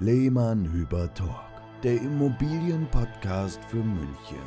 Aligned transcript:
Lehmann 0.00 0.68
Hüber 0.72 1.08
Talk, 1.14 1.28
der 1.84 1.94
Immobilienpodcast 1.94 3.60
für 3.66 3.76
München. 3.76 4.42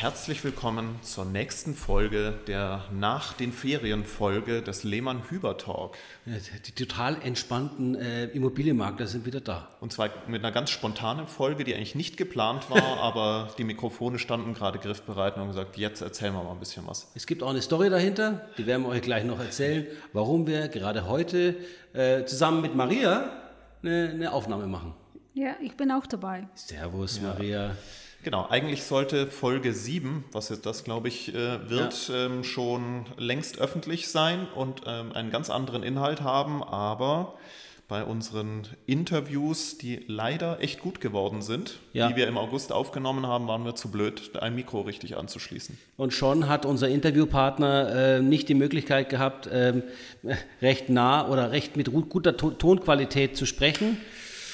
Herzlich 0.00 0.44
willkommen 0.44 0.94
zur 1.02 1.24
nächsten 1.24 1.74
Folge 1.74 2.32
der 2.46 2.84
nach 2.92 3.32
den 3.32 3.50
Ferien 3.50 4.04
Folge 4.04 4.62
des 4.62 4.84
Lehmann 4.84 5.28
Hüber 5.28 5.58
Talk. 5.58 5.96
Die 6.24 6.70
total 6.70 7.20
entspannten 7.20 7.96
äh, 7.96 8.26
Immobilienmakler 8.26 9.08
sind 9.08 9.26
wieder 9.26 9.40
da. 9.40 9.70
Und 9.80 9.92
zwar 9.92 10.10
mit 10.28 10.44
einer 10.44 10.52
ganz 10.52 10.70
spontanen 10.70 11.26
Folge, 11.26 11.64
die 11.64 11.74
eigentlich 11.74 11.96
nicht 11.96 12.16
geplant 12.16 12.70
war, 12.70 12.98
aber 13.00 13.48
die 13.58 13.64
Mikrofone 13.64 14.20
standen 14.20 14.54
gerade 14.54 14.78
griffbereit 14.78 15.34
und 15.34 15.40
haben 15.40 15.48
gesagt, 15.48 15.76
jetzt 15.76 16.00
erzählen 16.00 16.32
wir 16.32 16.44
mal 16.44 16.52
ein 16.52 16.60
bisschen 16.60 16.86
was. 16.86 17.10
Es 17.16 17.26
gibt 17.26 17.42
auch 17.42 17.50
eine 17.50 17.60
Story 17.60 17.90
dahinter, 17.90 18.46
die 18.56 18.66
werden 18.66 18.84
wir 18.84 18.90
euch 18.90 19.02
gleich 19.02 19.24
noch 19.24 19.40
erzählen, 19.40 19.84
warum 20.12 20.46
wir 20.46 20.68
gerade 20.68 21.08
heute 21.08 21.56
äh, 21.92 22.24
zusammen 22.24 22.60
mit 22.60 22.76
Maria 22.76 23.32
eine, 23.82 24.10
eine, 24.14 24.32
Aufnahme 24.32 24.68
machen. 24.68 24.94
Ja, 25.34 25.56
ich 25.60 25.76
bin 25.76 25.90
auch 25.90 26.06
dabei. 26.06 26.46
Servus, 26.54 27.16
ja. 27.16 27.22
Maria. 27.24 27.76
Genau, 28.24 28.46
eigentlich 28.48 28.82
sollte 28.82 29.26
Folge 29.28 29.72
7, 29.72 30.24
was 30.32 30.48
jetzt 30.48 30.66
das 30.66 30.82
glaube 30.82 31.08
ich 31.08 31.34
äh, 31.34 31.70
wird, 31.70 32.08
ja. 32.08 32.26
ähm, 32.26 32.44
schon 32.44 33.06
längst 33.16 33.58
öffentlich 33.58 34.08
sein 34.08 34.46
und 34.54 34.82
ähm, 34.86 35.12
einen 35.12 35.30
ganz 35.30 35.50
anderen 35.50 35.82
Inhalt 35.82 36.20
haben, 36.22 36.62
aber 36.64 37.36
bei 37.88 38.04
unseren 38.04 38.66
Interviews, 38.84 39.78
die 39.78 40.04
leider 40.08 40.60
echt 40.60 40.80
gut 40.80 41.00
geworden 41.00 41.40
sind, 41.40 41.78
ja. 41.94 42.08
die 42.08 42.16
wir 42.16 42.28
im 42.28 42.36
August 42.36 42.70
aufgenommen 42.70 43.26
haben, 43.26 43.48
waren 43.48 43.64
wir 43.64 43.76
zu 43.76 43.90
blöd, 43.90 44.30
ein 44.38 44.54
Mikro 44.54 44.82
richtig 44.82 45.16
anzuschließen. 45.16 45.78
Und 45.96 46.12
schon 46.12 46.48
hat 46.48 46.66
unser 46.66 46.88
Interviewpartner 46.88 48.16
äh, 48.16 48.20
nicht 48.20 48.50
die 48.50 48.54
Möglichkeit 48.54 49.08
gehabt, 49.08 49.48
ähm, 49.50 49.82
recht 50.60 50.90
nah 50.90 51.28
oder 51.28 51.50
recht 51.50 51.78
mit 51.78 51.90
guter 51.90 52.36
Tonqualität 52.36 53.38
zu 53.38 53.46
sprechen 53.46 53.96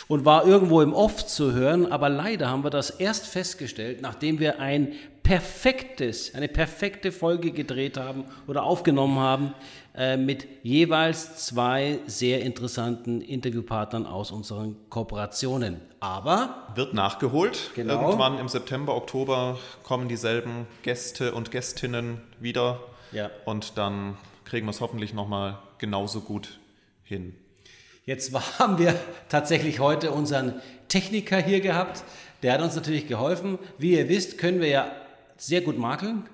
und 0.09 0.25
war 0.25 0.47
irgendwo 0.47 0.81
im 0.83 0.93
Off 0.93 1.27
zu 1.27 1.53
hören, 1.53 1.91
aber 1.91 2.09
leider 2.09 2.49
haben 2.49 2.65
wir 2.65 2.71
das 2.71 2.91
erst 2.91 3.27
festgestellt, 3.27 4.03
nachdem 4.03 4.41
wir 4.41 4.61
ein 4.61 4.93
perfektes, 5.23 6.35
eine 6.35 6.49
perfekte 6.49 7.11
Folge 7.11 7.51
gedreht 7.51 7.97
haben 7.97 8.25
oder 8.47 8.65
aufgenommen 8.65 9.19
haben 9.19 9.55
äh, 9.97 10.19
mit 10.19 10.47
jeweils 10.63 11.47
zwei 11.47 11.99
sehr 12.07 12.43
interessanten 12.43 13.23
Interviewpartnern 13.23 14.07
aus 14.07 14.31
unseren 14.31 14.77
Kooperationen. 14.91 15.81
Aber 15.99 16.69
wird 16.75 16.93
nachgeholt. 16.93 17.71
Genau. 17.75 18.03
Irgendwann 18.03 18.39
im 18.39 18.49
September, 18.49 18.95
Oktober 18.95 19.59
kommen 19.83 20.09
dieselben 20.09 20.67
Gäste 20.83 21.33
und 21.33 21.51
Gästinnen 21.51 22.21
wieder 22.39 22.81
ja. 23.11 23.31
und 23.47 23.79
dann 23.79 24.19
kriegen 24.45 24.67
wir 24.67 24.73
es 24.73 24.83
hoffentlich 24.83 25.15
nochmal 25.15 25.59
genauso 25.79 26.21
gut 26.21 26.59
hin. 27.03 27.35
Jetzt 28.07 28.33
haben 28.59 28.79
wir 28.79 28.95
tatsächlich 29.29 29.81
heute 29.81 30.11
unseren 30.11 30.55
Techniker 30.89 31.39
hier 31.39 31.61
gehabt. 31.61 32.05
Der 32.43 32.53
hat 32.53 32.63
uns 32.63 32.75
natürlich 32.75 33.07
geholfen. 33.09 33.59
Wie 33.79 33.93
ihr 33.93 34.09
wisst, 34.09 34.39
können 34.39 34.61
wir 34.61 34.69
ja 34.69 34.93
sehr 35.37 35.63
gut 35.63 35.79
makeln. 35.79 36.25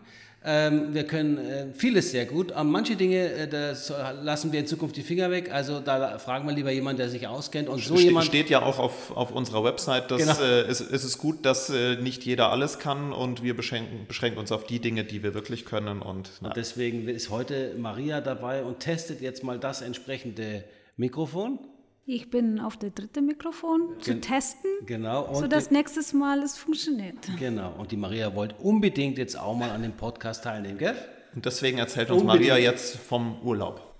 Ähm, 0.43 0.95
wir 0.95 1.05
können 1.05 1.37
äh, 1.37 1.67
vieles 1.75 2.13
sehr 2.13 2.25
gut, 2.25 2.53
aber 2.53 2.65
manche 2.65 2.97
Dinge, 2.97 3.29
äh, 3.29 3.75
lassen 4.23 4.53
wir 4.53 4.61
in 4.61 4.67
Zukunft 4.67 4.97
die 4.97 5.03
Finger 5.03 5.31
weg. 5.31 5.53
Also 5.53 5.81
da 5.81 6.19
fragen 6.19 6.49
wir 6.49 6.55
lieber 6.55 6.71
jemanden, 6.71 6.97
der 6.97 7.11
sich 7.11 7.29
auskennt. 7.29 7.69
Und 7.69 7.85
so 7.85 7.95
Ste 7.95 8.07
jemand 8.07 8.25
steht 8.25 8.49
ja 8.49 8.63
auch 8.63 8.79
auf, 8.79 9.15
auf 9.15 9.33
unserer 9.33 9.63
Website, 9.65 10.11
dass 10.11 10.23
genau. 10.23 10.41
äh, 10.41 10.63
es, 10.63 10.81
es 10.81 11.05
ist 11.05 11.19
gut, 11.19 11.45
dass 11.45 11.69
äh, 11.69 11.97
nicht 11.97 12.25
jeder 12.25 12.51
alles 12.51 12.79
kann 12.79 13.13
und 13.13 13.43
wir 13.43 13.55
beschränken, 13.55 14.07
beschränken 14.09 14.39
uns 14.39 14.51
auf 14.51 14.65
die 14.65 14.81
Dinge, 14.81 15.05
die 15.05 15.23
wir 15.23 15.35
wirklich 15.35 15.67
können. 15.67 16.01
Und, 16.01 16.31
und 16.41 16.57
deswegen 16.57 17.07
ist 17.07 17.29
heute 17.29 17.75
Maria 17.77 18.23
dabei 18.23 18.65
und 18.65 18.81
testet 18.81 19.21
jetzt 19.21 19.45
mal 19.45 19.59
das 19.59 19.83
entsprechende 19.83 20.65
Mikrofon. 21.01 21.59
Ich 22.05 22.29
bin 22.29 22.61
auf 22.61 22.77
der 22.77 22.91
dritten 22.91 23.25
Mikrofon 23.25 23.97
zu 24.01 24.11
Gen 24.11 24.21
testen, 24.21 24.71
genau, 24.85 25.33
so 25.33 25.47
dass 25.47 25.71
nächstes 25.71 26.13
Mal 26.13 26.43
es 26.43 26.59
funktioniert. 26.59 27.17
Genau. 27.39 27.73
Und 27.79 27.91
die 27.91 27.97
Maria 27.97 28.35
wollte 28.35 28.57
unbedingt 28.57 29.17
jetzt 29.17 29.39
auch 29.39 29.57
mal 29.57 29.71
an 29.71 29.81
dem 29.81 29.93
Podcast 29.93 30.45
teilnehmen, 30.45 30.77
gell? 30.77 30.95
Und 31.35 31.47
deswegen 31.47 31.79
erzählt 31.79 32.11
uns 32.11 32.21
unbedingt. 32.21 32.51
Maria 32.51 32.63
jetzt 32.63 32.97
vom 32.99 33.41
Urlaub. 33.43 33.95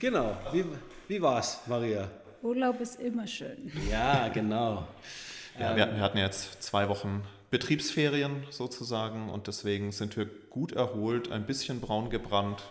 Genau. 0.00 0.36
Wie, 0.52 0.64
wie 1.06 1.22
war's, 1.22 1.60
Maria? 1.68 2.10
Urlaub 2.42 2.80
ist 2.80 3.00
immer 3.00 3.28
schön. 3.28 3.70
Ja, 3.88 4.26
genau. 4.28 4.88
Ja, 5.56 5.76
wir, 5.76 5.86
wir 5.86 6.00
hatten 6.00 6.18
jetzt 6.18 6.60
zwei 6.64 6.88
Wochen 6.88 7.22
Betriebsferien 7.50 8.42
sozusagen 8.50 9.30
und 9.30 9.46
deswegen 9.46 9.92
sind 9.92 10.16
wir 10.16 10.26
gut 10.48 10.72
erholt, 10.72 11.30
ein 11.30 11.46
bisschen 11.46 11.80
braun 11.80 12.10
gebrannt. 12.10 12.64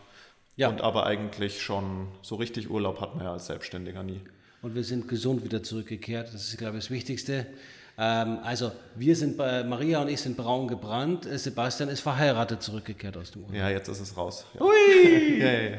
Ja. 0.59 0.67
Und 0.67 0.81
aber 0.81 1.05
eigentlich 1.05 1.61
schon 1.61 2.09
so 2.21 2.35
richtig 2.35 2.69
Urlaub 2.69 2.99
hatten 2.99 3.17
wir 3.19 3.27
ja 3.27 3.31
als 3.31 3.45
Selbstständiger 3.45 4.03
nie. 4.03 4.19
Und 4.61 4.75
wir 4.75 4.83
sind 4.83 5.07
gesund 5.07 5.45
wieder 5.45 5.63
zurückgekehrt. 5.63 6.33
Das 6.33 6.49
ist, 6.49 6.57
glaube 6.57 6.77
ich, 6.77 6.83
das 6.83 6.91
Wichtigste. 6.91 7.45
Ähm, 7.97 8.39
also 8.43 8.73
wir 8.95 9.15
sind 9.15 9.37
bei 9.37 9.63
Maria 9.63 10.01
und 10.01 10.09
ich 10.09 10.19
sind 10.19 10.35
braun 10.35 10.67
gebrannt. 10.67 11.25
Sebastian 11.31 11.87
ist 11.87 12.01
verheiratet 12.01 12.61
zurückgekehrt 12.61 13.15
aus 13.15 13.31
dem 13.31 13.43
Urlaub. 13.43 13.55
Ja, 13.55 13.69
jetzt 13.69 13.87
ist 13.87 14.01
es 14.01 14.17
raus. 14.17 14.45
Ja. 14.53 14.59
Hui! 14.59 15.39
ja, 15.39 15.51
ja, 15.51 15.77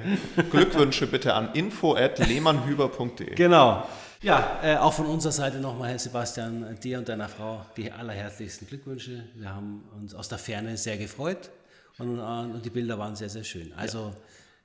Glückwünsche 0.51 1.07
bitte 1.07 1.35
an 1.35 1.53
info@lehmannhüber.de. 1.53 3.35
Genau. 3.35 3.87
Ja, 4.23 4.61
äh, 4.63 4.77
auch 4.79 4.95
von 4.95 5.05
unserer 5.05 5.33
Seite 5.33 5.59
nochmal, 5.59 5.91
Herr 5.91 5.99
Sebastian, 5.99 6.79
dir 6.83 6.97
und 6.97 7.09
deiner 7.11 7.29
Frau 7.29 7.67
die 7.77 7.93
allerherzlichsten 7.93 8.67
Glückwünsche. 8.67 9.25
Wir 9.35 9.55
haben 9.55 9.85
uns 10.01 10.15
aus 10.15 10.31
der 10.31 10.39
Ferne 10.39 10.79
sehr 10.79 10.97
gefreut 10.97 11.51
und, 11.99 12.19
und 12.19 12.65
die 12.65 12.71
Bilder 12.71 12.99
waren 12.99 13.15
sehr, 13.15 13.29
sehr 13.29 13.45
schön. 13.45 13.75
Also 13.75 14.15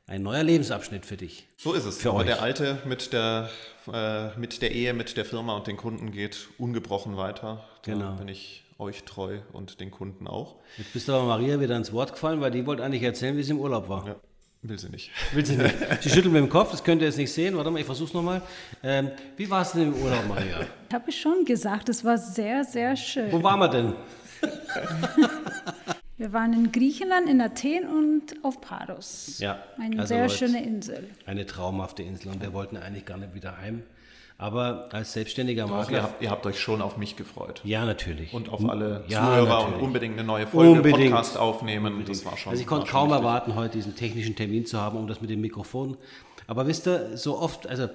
ein 0.07 0.21
neuer 0.21 0.43
Lebensabschnitt 0.43 1.05
für 1.05 1.17
dich. 1.17 1.47
So 1.57 1.73
ist 1.73 1.85
es. 1.85 1.97
Für 1.97 2.09
Aber 2.09 2.19
euch. 2.19 2.25
der 2.27 2.41
alte 2.41 2.77
mit 2.85 3.11
der, 3.11 3.49
äh, 3.91 4.37
mit 4.37 4.61
der 4.61 4.71
Ehe, 4.71 4.93
mit 4.93 5.17
der 5.17 5.25
Firma 5.25 5.55
und 5.55 5.67
den 5.67 5.77
Kunden 5.77 6.11
geht 6.11 6.47
ungebrochen 6.57 7.17
weiter. 7.17 7.65
Da 7.83 7.91
genau. 7.91 8.11
bin 8.13 8.27
ich 8.27 8.63
euch 8.77 9.03
treu 9.03 9.39
und 9.53 9.79
den 9.79 9.89
Kunden 9.89 10.27
auch. 10.27 10.55
Jetzt 10.77 10.93
bist 10.93 11.07
du 11.07 11.13
aber 11.13 11.25
Maria 11.25 11.59
wieder 11.59 11.75
ins 11.75 11.93
Wort 11.93 12.13
gefallen, 12.13 12.41
weil 12.41 12.51
die 12.51 12.65
wollte 12.65 12.83
eigentlich 12.83 13.03
erzählen, 13.03 13.37
wie 13.37 13.43
sie 13.43 13.51
im 13.51 13.59
Urlaub 13.59 13.89
war. 13.89 14.05
Ja. 14.05 14.15
Will 14.61 14.79
sie 14.79 14.89
nicht. 14.89 15.11
Will 15.33 15.45
sie 15.45 15.57
nicht. 15.57 15.75
Sie 16.01 16.09
schüttelt 16.09 16.33
mit 16.33 16.41
dem 16.41 16.49
Kopf, 16.49 16.71
das 16.71 16.83
könnt 16.83 17.01
ihr 17.01 17.07
jetzt 17.07 17.17
nicht 17.17 17.31
sehen. 17.31 17.55
Warte 17.55 17.69
mal, 17.69 17.79
ich 17.79 17.85
versuch's 17.85 18.13
nochmal. 18.13 18.41
Ähm, 18.81 19.11
wie 19.37 19.47
war 19.49 19.61
es 19.61 19.73
denn 19.73 19.93
im 19.93 19.93
Urlaub, 19.93 20.27
Maria? 20.27 20.61
Ich 20.89 20.93
habe 20.93 21.11
schon 21.11 21.45
gesagt, 21.45 21.87
es 21.89 22.03
war 22.03 22.17
sehr, 22.17 22.63
sehr 22.63 22.95
schön. 22.95 23.31
Wo 23.31 23.43
waren 23.43 23.59
wir 23.59 23.67
denn? 23.67 23.93
Wir 26.17 26.31
waren 26.31 26.53
in 26.53 26.71
Griechenland, 26.71 27.29
in 27.29 27.41
Athen 27.41 27.87
und 27.89 28.43
auf 28.43 28.61
Paros. 28.61 29.39
Ja. 29.39 29.59
Eine 29.77 29.99
also 29.99 30.13
sehr 30.15 30.29
schöne 30.29 30.63
Insel. 30.63 31.09
Eine 31.25 31.45
traumhafte 31.45 32.03
Insel 32.03 32.31
und 32.31 32.41
wir 32.41 32.53
wollten 32.53 32.77
eigentlich 32.77 33.05
gar 33.05 33.17
nicht 33.17 33.35
wieder 33.35 33.57
heim. 33.57 33.83
Aber 34.37 34.89
als 34.91 35.13
selbstständiger 35.13 35.67
Makler. 35.67 35.97
Ihr 35.97 36.03
habt, 36.03 36.21
ihr 36.23 36.29
habt, 36.29 36.45
euch 36.45 36.59
schon 36.59 36.81
auf 36.81 36.97
mich 36.97 37.15
gefreut. 37.15 37.61
Ja, 37.63 37.85
natürlich. 37.85 38.33
Und 38.33 38.49
auf 38.49 38.67
alle 38.67 39.03
ja, 39.07 39.19
Zuhörer 39.21 39.47
natürlich. 39.47 39.75
und 39.75 39.81
unbedingt 39.81 40.13
eine 40.17 40.27
neue 40.27 40.47
Folge 40.47 40.71
unbedingt. 40.71 41.11
Podcast 41.11 41.37
aufnehmen. 41.37 41.93
Unbedingt. 41.93 42.17
Das 42.17 42.25
war 42.25 42.37
schon. 42.37 42.51
Also 42.51 42.61
ich 42.61 42.67
konnte 42.67 42.89
kaum 42.89 43.11
erwarten, 43.11 43.55
heute 43.55 43.77
diesen 43.77 43.95
technischen 43.95 44.35
Termin 44.35 44.65
zu 44.65 44.79
haben, 44.79 44.97
um 44.97 45.07
das 45.07 45.21
mit 45.21 45.29
dem 45.29 45.41
Mikrofon. 45.41 45.97
Aber 46.47 46.67
wisst 46.67 46.87
ihr, 46.87 47.17
so 47.17 47.39
oft, 47.39 47.67
also 47.67 47.87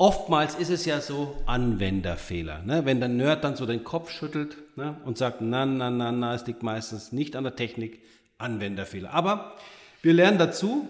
Oftmals 0.00 0.54
ist 0.54 0.70
es 0.70 0.86
ja 0.86 0.98
so 1.02 1.36
Anwenderfehler. 1.44 2.62
Ne? 2.62 2.86
Wenn 2.86 3.00
der 3.00 3.10
Nerd 3.10 3.44
dann 3.44 3.54
so 3.54 3.66
den 3.66 3.84
Kopf 3.84 4.10
schüttelt 4.10 4.56
ne? 4.74 4.96
und 5.04 5.18
sagt, 5.18 5.42
na, 5.42 5.66
na, 5.66 5.90
na, 5.90 6.10
na, 6.10 6.34
es 6.34 6.46
liegt 6.46 6.62
meistens 6.62 7.12
nicht 7.12 7.36
an 7.36 7.44
der 7.44 7.54
Technik, 7.54 8.00
Anwenderfehler. 8.38 9.12
Aber 9.12 9.56
wir 10.00 10.14
lernen 10.14 10.38
dazu. 10.38 10.88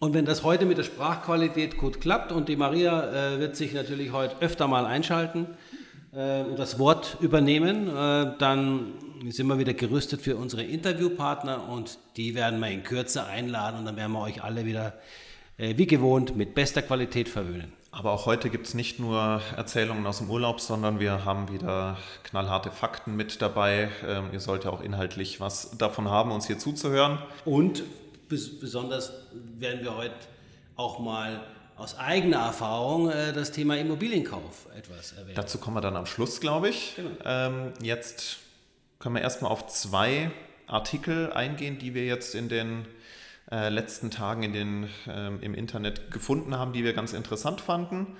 Und 0.00 0.12
wenn 0.12 0.24
das 0.24 0.42
heute 0.42 0.66
mit 0.66 0.76
der 0.76 0.82
Sprachqualität 0.82 1.76
gut 1.76 2.00
klappt 2.00 2.32
und 2.32 2.48
die 2.48 2.56
Maria 2.56 3.34
äh, 3.34 3.38
wird 3.38 3.54
sich 3.54 3.72
natürlich 3.72 4.10
heute 4.10 4.34
öfter 4.40 4.66
mal 4.66 4.86
einschalten 4.86 5.46
äh, 6.12 6.42
und 6.42 6.58
das 6.58 6.80
Wort 6.80 7.18
übernehmen, 7.20 7.86
äh, 7.86 8.32
dann 8.40 8.94
sind 9.28 9.46
wir 9.46 9.60
wieder 9.60 9.72
gerüstet 9.72 10.20
für 10.20 10.34
unsere 10.34 10.64
Interviewpartner 10.64 11.68
und 11.68 12.00
die 12.16 12.34
werden 12.34 12.58
wir 12.58 12.70
in 12.70 12.82
Kürze 12.82 13.24
einladen 13.24 13.78
und 13.78 13.84
dann 13.84 13.96
werden 13.96 14.10
wir 14.10 14.22
euch 14.22 14.42
alle 14.42 14.64
wieder 14.64 14.94
äh, 15.58 15.78
wie 15.78 15.86
gewohnt 15.86 16.36
mit 16.36 16.56
bester 16.56 16.82
Qualität 16.82 17.28
verwöhnen. 17.28 17.72
Aber 17.96 18.12
auch 18.12 18.26
heute 18.26 18.50
gibt 18.50 18.66
es 18.66 18.74
nicht 18.74 18.98
nur 18.98 19.40
Erzählungen 19.56 20.06
aus 20.06 20.18
dem 20.18 20.28
Urlaub, 20.28 20.60
sondern 20.60 21.00
wir 21.00 21.24
haben 21.24 21.50
wieder 21.50 21.96
knallharte 22.24 22.70
Fakten 22.70 23.16
mit 23.16 23.40
dabei. 23.40 23.88
Ähm, 24.06 24.28
ihr 24.34 24.40
sollt 24.40 24.64
ja 24.64 24.70
auch 24.70 24.82
inhaltlich 24.82 25.40
was 25.40 25.78
davon 25.78 26.10
haben, 26.10 26.30
uns 26.30 26.46
hier 26.46 26.58
zuzuhören. 26.58 27.18
Und 27.46 27.84
bes 28.28 28.60
besonders 28.60 29.14
werden 29.32 29.82
wir 29.82 29.96
heute 29.96 30.14
auch 30.76 30.98
mal 30.98 31.40
aus 31.76 31.98
eigener 31.98 32.40
Erfahrung 32.40 33.08
äh, 33.08 33.32
das 33.32 33.50
Thema 33.50 33.78
Immobilienkauf 33.78 34.66
etwas 34.76 35.12
erwähnen. 35.12 35.36
Dazu 35.36 35.56
kommen 35.56 35.78
wir 35.78 35.80
dann 35.80 35.96
am 35.96 36.04
Schluss, 36.04 36.38
glaube 36.38 36.68
ich. 36.68 36.96
Genau. 36.96 37.08
Ähm, 37.24 37.72
jetzt 37.80 38.40
können 38.98 39.14
wir 39.14 39.22
erstmal 39.22 39.50
auf 39.50 39.68
zwei 39.68 40.30
Artikel 40.66 41.32
eingehen, 41.32 41.78
die 41.78 41.94
wir 41.94 42.04
jetzt 42.04 42.34
in 42.34 42.50
den 42.50 42.84
äh, 43.50 43.68
letzten 43.68 44.10
Tagen 44.10 44.42
in 44.42 44.52
den, 44.52 44.88
ähm, 45.08 45.38
im 45.40 45.54
Internet 45.54 46.10
gefunden 46.10 46.56
haben, 46.56 46.72
die 46.72 46.84
wir 46.84 46.92
ganz 46.92 47.12
interessant 47.12 47.60
fanden. 47.60 48.16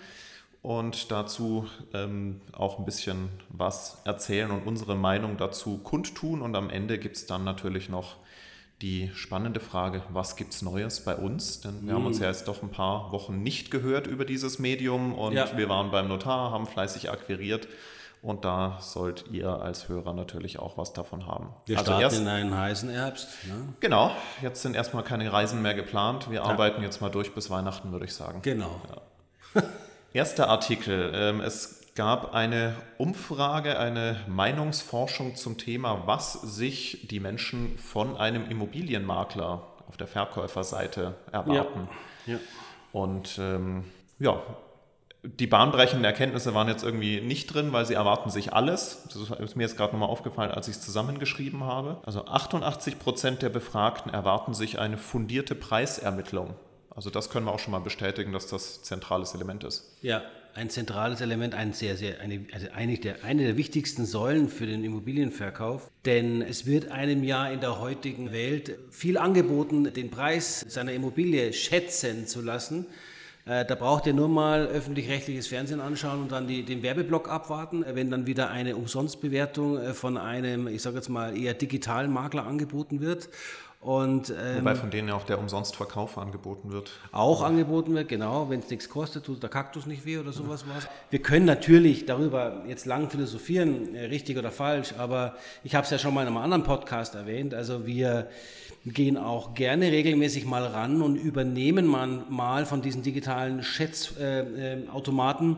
Und 0.62 1.12
dazu 1.12 1.69
ähm, 1.94 2.40
auch 2.52 2.78
ein 2.78 2.84
bisschen 2.84 3.28
was 3.49 4.02
erzählen 4.05 4.50
und 4.50 4.67
unsere 4.67 4.96
Meinung 4.96 5.37
dazu 5.37 5.78
kundtun. 5.78 6.43
Und 6.43 6.56
am 6.56 6.70
Ende 6.70 6.99
gibt 6.99 7.17
es 7.17 7.26
dann 7.26 7.44
natürlich 7.44 7.88
noch 7.88 8.17
die 8.82 9.11
spannende 9.14 9.61
Frage, 9.61 10.02
was 10.11 10.37
gibt 10.37 10.52
es 10.52 10.62
Neues 10.62 11.05
bei 11.05 11.14
uns? 11.14 11.61
Denn 11.61 11.87
wir 11.87 11.93
mm. 11.93 11.96
haben 11.96 12.06
uns 12.06 12.19
ja 12.19 12.26
jetzt 12.26 12.46
doch 12.49 12.62
ein 12.62 12.70
paar 12.70 13.12
Wochen 13.12 13.43
nicht 13.43 13.70
gehört 13.70 14.06
über 14.06 14.25
dieses 14.25 14.58
Medium 14.58 15.14
und 15.14 15.34
ja. 15.34 15.56
wir 15.56 15.69
waren 15.69 15.90
beim 15.90 16.08
Notar, 16.08 16.50
haben 16.50 16.67
fleißig 16.67 17.11
akquiriert 17.11 17.69
und 18.22 18.44
da 18.44 18.78
sollt 18.80 19.26
ihr 19.30 19.48
als 19.48 19.88
Hörer 19.88 20.12
natürlich 20.12 20.58
auch 20.58 20.76
was 20.76 20.92
davon 20.92 21.26
haben. 21.26 21.50
Wir 21.66 21.78
also 21.78 21.92
starten 21.92 22.02
erst, 22.02 22.18
in 22.20 22.28
einen 22.28 22.56
heißen 22.56 22.90
Herbst. 22.90 23.28
Ne? 23.46 23.74
Genau, 23.80 24.10
jetzt 24.42 24.62
sind 24.62 24.74
erstmal 24.74 25.04
keine 25.04 25.32
Reisen 25.32 25.62
mehr 25.62 25.74
geplant. 25.74 26.30
Wir 26.30 26.40
ja. 26.40 26.44
arbeiten 26.44 26.82
jetzt 26.82 27.00
mal 27.00 27.10
durch 27.10 27.34
bis 27.34 27.50
Weihnachten, 27.50 27.92
würde 27.92 28.04
ich 28.04 28.14
sagen. 28.14 28.42
Genau. 28.42 28.80
Ja. 29.54 29.62
Erster 30.12 30.48
Artikel. 30.48 31.12
Ähm, 31.14 31.40
es 31.40 31.86
gab 31.94 32.34
eine 32.34 32.74
Umfrage, 32.98 33.78
eine 33.78 34.20
Meinungsforschung 34.28 35.34
zum 35.34 35.58
Thema, 35.58 36.06
was 36.06 36.34
sich 36.34 37.08
die 37.08 37.20
Menschen 37.20 37.78
von 37.78 38.16
einem 38.16 38.48
Immobilienmakler 38.50 39.66
auf 39.88 39.96
der 39.96 40.06
Verkäuferseite 40.06 41.14
erwarten. 41.32 41.88
Ja. 42.26 42.34
Ja. 42.34 42.40
Und 42.92 43.38
ähm, 43.38 43.84
ja, 44.18 44.42
die 45.26 45.46
bahnbrechenden 45.46 46.05
Erkenntnisse 46.05 46.55
waren 46.55 46.69
jetzt 46.69 46.84
irgendwie 46.84 47.20
nicht 47.20 47.52
drin, 47.52 47.73
weil 47.73 47.84
sie 47.84 47.94
erwarten 47.94 48.31
sich 48.31 48.52
alles. 48.52 49.05
Das 49.12 49.38
ist 49.40 49.56
mir 49.56 49.62
jetzt 49.62 49.76
gerade 49.76 49.93
nochmal 49.93 50.08
aufgefallen, 50.08 50.50
als 50.50 50.69
ich 50.69 50.76
es 50.76 50.81
zusammengeschrieben 50.82 51.64
habe. 51.64 51.99
Also 52.05 52.26
88 52.26 52.99
Prozent 52.99 53.43
der 53.43 53.49
Befragten 53.49 54.12
erwarten 54.12 54.55
sich 54.55 54.78
eine 54.78 54.99
fundierte 54.99 55.55
Preisermittlung. 55.55 56.55
Also 56.90 57.11
das 57.11 57.28
können 57.28 57.46
wir 57.46 57.52
auch 57.52 57.58
schon 57.58 57.73
mal 57.73 57.81
bestätigen, 57.81 58.32
dass 58.32 58.46
das 58.46 58.82
zentrales 58.82 59.34
Element 59.34 59.64
ist. 59.64 59.96
Ja, 60.00 60.23
ein 60.55 60.70
zentrales 60.70 61.20
Element, 61.20 61.55
ein 61.55 61.75
sehr, 61.75 61.96
sehr, 61.96 62.20
eine, 62.20 62.46
also 62.52 62.69
eigentlich 62.75 63.02
der, 63.02 63.23
eine 63.25 63.43
der 63.44 63.56
wichtigsten 63.58 64.06
Säulen 64.06 64.49
für 64.49 64.67
den 64.67 64.82
Immobilienverkauf. 64.84 65.90
Denn 66.06 66.40
es 66.40 66.64
wird 66.64 66.90
einem 66.90 67.23
ja 67.23 67.49
in 67.49 67.61
der 67.61 67.78
heutigen 67.78 68.32
Welt 68.32 68.78
viel 68.90 69.19
angeboten, 69.19 69.93
den 69.93 70.11
Preis 70.11 70.64
seiner 70.67 70.93
Immobilie 70.93 71.52
schätzen 71.52 72.26
zu 72.26 72.40
lassen. 72.40 72.87
Äh, 73.46 73.64
da 73.64 73.76
braucht 73.76 74.06
ihr 74.06 74.12
nur 74.12 74.28
mal 74.28 74.66
öffentlich-rechtliches 74.66 75.46
Fernsehen 75.46 75.81
anschauen 75.81 76.22
und 76.22 76.32
dann 76.32 76.48
die, 76.48 76.64
den 76.64 76.82
Werbeblock 76.82 77.31
abwarten. 77.31 77.84
Wenn 77.88 78.10
dann 78.10 78.26
wieder 78.26 78.50
eine 78.50 78.76
Umsonstbewertung 78.76 79.78
äh, 79.78 79.94
von 79.94 80.16
einem, 80.16 80.66
ich 80.66 80.82
sage 80.82 80.96
jetzt 80.96 81.08
mal, 81.08 81.37
eher 81.37 81.54
digitalen 81.54 82.12
Makler 82.12 82.44
angeboten 82.44 83.00
wird. 83.00 83.28
Und, 83.81 84.31
ähm, 84.31 84.58
Wobei 84.58 84.75
von 84.75 84.90
denen 84.90 85.08
ja 85.08 85.14
auch 85.14 85.22
der 85.22 85.38
Umsonstverkauf 85.38 86.19
angeboten 86.19 86.72
wird. 86.72 86.90
Auch 87.12 87.43
angeboten 87.43 87.94
wird, 87.94 88.08
genau. 88.08 88.50
Wenn 88.50 88.58
es 88.58 88.69
nichts 88.69 88.88
kostet, 88.88 89.25
tut 89.25 89.44
der 89.44 89.50
Kaktus 89.50 89.87
nicht 89.87 90.04
weh 90.04 90.19
oder 90.19 90.32
sowas 90.32 90.64
was. 90.66 90.88
Wir 91.10 91.20
können 91.20 91.44
natürlich 91.44 92.04
darüber 92.04 92.64
jetzt 92.66 92.84
lang 92.84 93.10
philosophieren, 93.10 93.94
äh, 93.94 94.06
richtig 94.06 94.38
oder 94.38 94.50
falsch, 94.50 94.94
aber 94.99 95.37
ich 95.62 95.76
habe 95.76 95.84
es 95.84 95.90
ja 95.90 96.00
schon 96.00 96.14
mal 96.14 96.22
in 96.22 96.26
einem 96.26 96.38
anderen 96.38 96.64
Podcast 96.64 97.14
erwähnt. 97.14 97.54
Also 97.54 97.87
wir 97.87 98.28
gehen 98.93 99.17
auch 99.17 99.55
gerne 99.55 99.91
regelmäßig 99.91 100.47
mal 100.47 100.65
ran 100.65 101.03
und 101.03 101.17
übernehmen 101.17 101.87
mal 101.87 102.67
von 102.67 102.83
diesen 102.83 103.03
digitalen 103.03 103.62
Schätzautomaten 103.62 105.56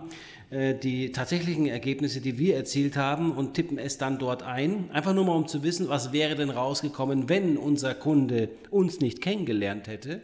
äh, 0.51 0.71
äh, 0.71 0.75
die 0.75 1.13
tatsächlichen 1.13 1.67
Ergebnisse, 1.67 2.23
die 2.23 2.39
wir 2.39 2.57
erzielt 2.57 2.97
haben 2.97 3.33
und 3.33 3.53
tippen 3.53 3.77
es 3.79 3.99
dann 3.99 4.19
dort 4.19 4.43
ein. 4.43 4.91
Einfach 4.93 5.15
nur 5.15 5.27
mal, 5.27 5.37
um 5.37 5.47
zu 5.47 5.63
wissen, 5.63 5.91
was 5.91 6.13
wäre 6.13 6.37
denn 6.37 6.49
rausgekommen, 6.51 7.29
wenn 7.29 7.59
unser 7.59 7.95
Kunde 7.95 8.49
uns 8.71 9.01
nicht 9.01 9.21
kennengelernt 9.21 9.89
hätte 9.89 10.23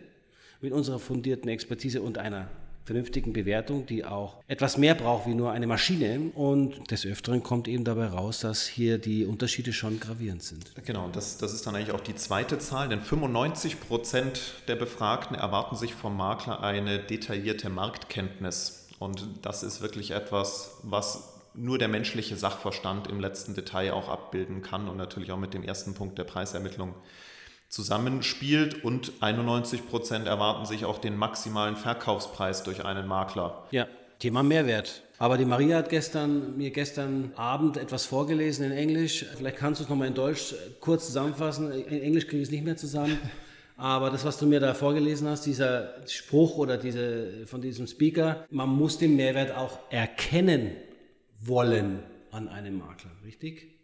mit 0.63 0.73
unserer 0.73 0.99
fundierten 0.99 1.51
Expertise 1.51 2.01
und 2.01 2.17
einer 2.17 2.49
vernünftigen 2.85 3.33
Bewertung, 3.33 3.87
die 3.87 4.05
auch 4.05 4.43
etwas 4.47 4.77
mehr 4.77 4.95
braucht 4.95 5.27
wie 5.27 5.35
nur 5.35 5.53
eine 5.53 5.67
Maschine. 5.67 6.31
Und 6.35 6.91
des 6.91 7.07
Öfteren 7.07 7.43
kommt 7.43 7.69
eben 7.69 7.85
dabei 7.85 8.07
raus, 8.07 8.41
dass 8.41 8.67
hier 8.67 8.99
die 8.99 9.25
Unterschiede 9.25 9.73
schon 9.73 10.01
gravierend 10.01 10.43
sind. 10.43 10.73
Genau, 10.85 11.09
das, 11.13 11.39
das 11.39 11.55
ist 11.55 11.67
dann 11.67 11.75
eigentlich 11.75 11.93
auch 11.93 12.01
die 12.01 12.15
zweite 12.15 12.59
Zahl, 12.59 12.89
denn 12.89 13.01
95 13.01 13.81
Prozent 13.81 14.55
der 14.69 14.77
Befragten 14.77 15.37
erwarten 15.37 15.77
sich 15.77 15.95
vom 15.95 16.17
Makler 16.17 16.63
eine 16.63 16.99
detaillierte 16.99 17.69
Marktkenntnis. 17.71 18.89
Und 18.99 19.27
das 19.43 19.63
ist 19.63 19.81
wirklich 19.81 20.13
etwas, 20.13 20.79
was 20.83 21.35
nur 21.55 21.79
der 21.79 21.89
menschliche 21.89 22.37
Sachverstand 22.37 23.07
im 23.07 23.21
letzten 23.21 23.55
Detail 23.55 23.93
auch 23.93 24.09
abbilden 24.09 24.63
kann 24.63 24.89
und 24.89 24.97
natürlich 24.97 25.31
auch 25.31 25.39
mit 25.39 25.55
dem 25.55 25.63
ersten 25.63 25.95
Punkt 25.95 26.19
der 26.19 26.25
Preisermittlung 26.25 26.95
zusammenspielt 27.75 28.85
und 28.85 29.13
91 29.21 29.89
Prozent 29.89 30.29
erwarten 30.29 30.65
sich 30.65 30.85
auch 30.85 30.99
den 30.99 31.17
maximalen 31.17 31.75
Verkaufspreis 31.75 32.63
durch 32.63 32.85
einen 32.85 33.09
Makler. 33.09 33.67
Ja, 33.73 33.89
Thema 34.21 34.45
Mehrwert. 34.45 35.03
Aber 35.19 35.37
die 35.39 35.45
Maria 35.45 35.79
hat 35.79 35.89
gestern, 35.89 36.57
mir 36.57 36.71
gestern 36.71 37.33
Abend 37.35 37.77
etwas 37.77 38.07
vorgelesen 38.07 38.65
in 38.67 38.73
Englisch. 38.73 39.27
Vielleicht 39.37 39.57
kannst 39.57 39.81
du 39.81 39.85
es 39.85 39.91
nochmal 39.91 40.07
in 40.07 40.15
Deutsch 40.15 40.55
kurz 40.79 41.07
zusammenfassen. 41.07 41.73
In 41.73 42.01
Englisch 42.01 42.29
kriege 42.29 42.43
ich 42.43 42.49
es 42.49 42.53
nicht 42.53 42.65
mehr 42.65 42.77
zusammen. 42.77 43.19
Aber 43.77 44.11
das, 44.11 44.25
was 44.25 44.39
du 44.39 44.47
mir 44.47 44.61
da 44.61 44.73
vorgelesen 44.73 45.27
hast, 45.27 45.45
dieser 45.45 45.95
Spruch 46.07 46.59
oder 46.59 46.79
diese, 46.79 47.45
von 47.47 47.61
diesem 47.61 47.89
Speaker, 47.89 48.47
man 48.51 48.69
muss 48.69 48.99
den 48.99 49.17
Mehrwert 49.17 49.57
auch 49.57 49.81
erkennen 49.91 50.77
wollen 51.41 52.05
an 52.31 52.49
einem 52.49 52.79
Makler, 52.79 53.11
richtig? 53.25 53.75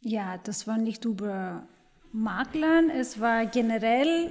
Ja, 0.00 0.36
das 0.38 0.66
war 0.66 0.78
nicht 0.78 1.04
über 1.04 1.68
Maklern, 2.16 2.88
es 2.88 3.20
war 3.20 3.44
generell 3.44 4.30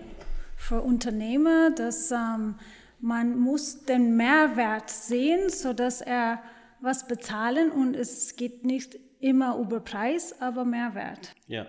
für 0.58 0.82
Unternehmer, 0.82 1.70
dass 1.70 2.10
ähm, 2.10 2.56
man 3.00 3.38
muss 3.38 3.86
den 3.86 4.18
Mehrwert 4.18 4.90
sehen, 4.90 5.52
sodass 5.52 6.02
er 6.02 6.42
was 6.82 7.08
bezahlen 7.08 7.70
und 7.72 7.96
es 7.96 8.36
geht 8.36 8.66
nicht 8.66 8.98
immer 9.20 9.60
über 9.60 9.80
Preis, 9.80 10.42
aber 10.42 10.66
Mehrwert. 10.66 11.36
Ja. 11.48 11.68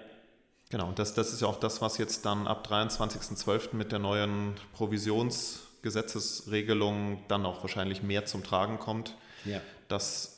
Genau, 0.70 0.92
das, 0.92 1.12
das 1.14 1.34
ist 1.34 1.42
ja 1.42 1.48
auch 1.48 1.60
das, 1.60 1.82
was 1.82 1.98
jetzt 1.98 2.24
dann 2.24 2.46
ab 2.48 2.66
23.12. 2.68 3.76
mit 3.76 3.92
der 3.92 3.98
neuen 3.98 4.54
Provisionsgesetzesregelung 4.72 7.24
dann 7.28 7.44
auch 7.44 7.60
wahrscheinlich 7.62 8.02
mehr 8.02 8.24
zum 8.24 8.42
Tragen 8.42 8.78
kommt. 8.78 9.14
Ja. 9.44 9.60
Dass 9.88 10.35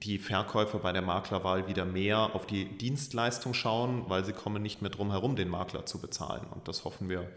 die 0.00 0.18
Verkäufer 0.18 0.78
bei 0.78 0.92
der 0.92 1.02
Maklerwahl 1.02 1.68
wieder 1.68 1.84
mehr 1.84 2.34
auf 2.34 2.46
die 2.46 2.64
Dienstleistung 2.64 3.54
schauen, 3.54 4.04
weil 4.08 4.24
sie 4.24 4.32
kommen 4.32 4.62
nicht 4.62 4.82
mehr 4.82 4.90
drum 4.90 5.10
herum, 5.10 5.36
den 5.36 5.48
Makler 5.48 5.86
zu 5.86 6.00
bezahlen. 6.00 6.46
Und 6.50 6.66
das 6.68 6.84
hoffen 6.84 7.08
wir 7.08 7.28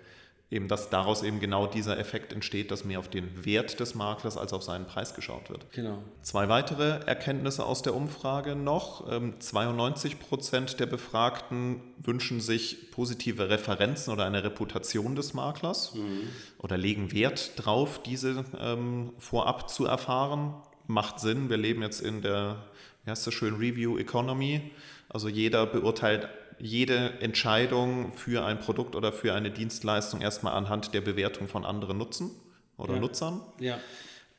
eben, 0.51 0.67
dass 0.67 0.89
daraus 0.89 1.23
eben 1.23 1.39
genau 1.39 1.67
dieser 1.67 1.97
Effekt 1.97 2.31
entsteht, 2.31 2.71
dass 2.71 2.85
mehr 2.85 2.99
auf 2.99 3.09
den 3.09 3.45
Wert 3.45 3.79
des 3.79 3.95
Maklers 3.95 4.37
als 4.37 4.53
auf 4.53 4.63
seinen 4.63 4.85
Preis 4.85 5.13
geschaut 5.13 5.49
wird. 5.49 5.71
Genau. 5.71 5.99
Zwei 6.21 6.49
weitere 6.49 6.99
Erkenntnisse 7.05 7.65
aus 7.65 7.81
der 7.81 7.95
Umfrage 7.95 8.55
noch. 8.55 9.05
92 9.39 10.13
ähm, 10.13 10.19
Prozent 10.19 10.79
der 10.79 10.85
Befragten 10.85 11.81
wünschen 11.97 12.41
sich 12.41 12.91
positive 12.91 13.49
Referenzen 13.49 14.13
oder 14.13 14.25
eine 14.25 14.43
Reputation 14.43 15.15
des 15.15 15.33
Maklers 15.33 15.95
mhm. 15.95 16.29
oder 16.59 16.77
legen 16.77 17.11
Wert 17.11 17.53
drauf, 17.57 18.01
diese 18.03 18.45
ähm, 18.59 19.13
vorab 19.17 19.69
zu 19.69 19.85
erfahren 19.85 20.53
macht 20.87 21.19
Sinn. 21.19 21.49
Wir 21.49 21.57
leben 21.57 21.81
jetzt 21.81 22.01
in 22.01 22.21
der, 22.21 22.63
wie 23.03 23.11
heißt 23.11 23.25
das 23.25 23.33
schön, 23.33 23.55
Review 23.55 23.97
Economy. 23.97 24.71
Also 25.09 25.29
jeder 25.29 25.65
beurteilt 25.65 26.29
jede 26.59 27.19
Entscheidung 27.21 28.11
für 28.13 28.45
ein 28.45 28.59
Produkt 28.59 28.95
oder 28.95 29.11
für 29.11 29.33
eine 29.33 29.51
Dienstleistung 29.51 30.21
erstmal 30.21 30.53
anhand 30.53 30.93
der 30.93 31.01
Bewertung 31.01 31.47
von 31.47 31.65
anderen 31.65 31.97
Nutzen 31.97 32.31
oder 32.77 32.95
ja. 32.95 32.99
Nutzern. 32.99 33.41
Ja. 33.59 33.79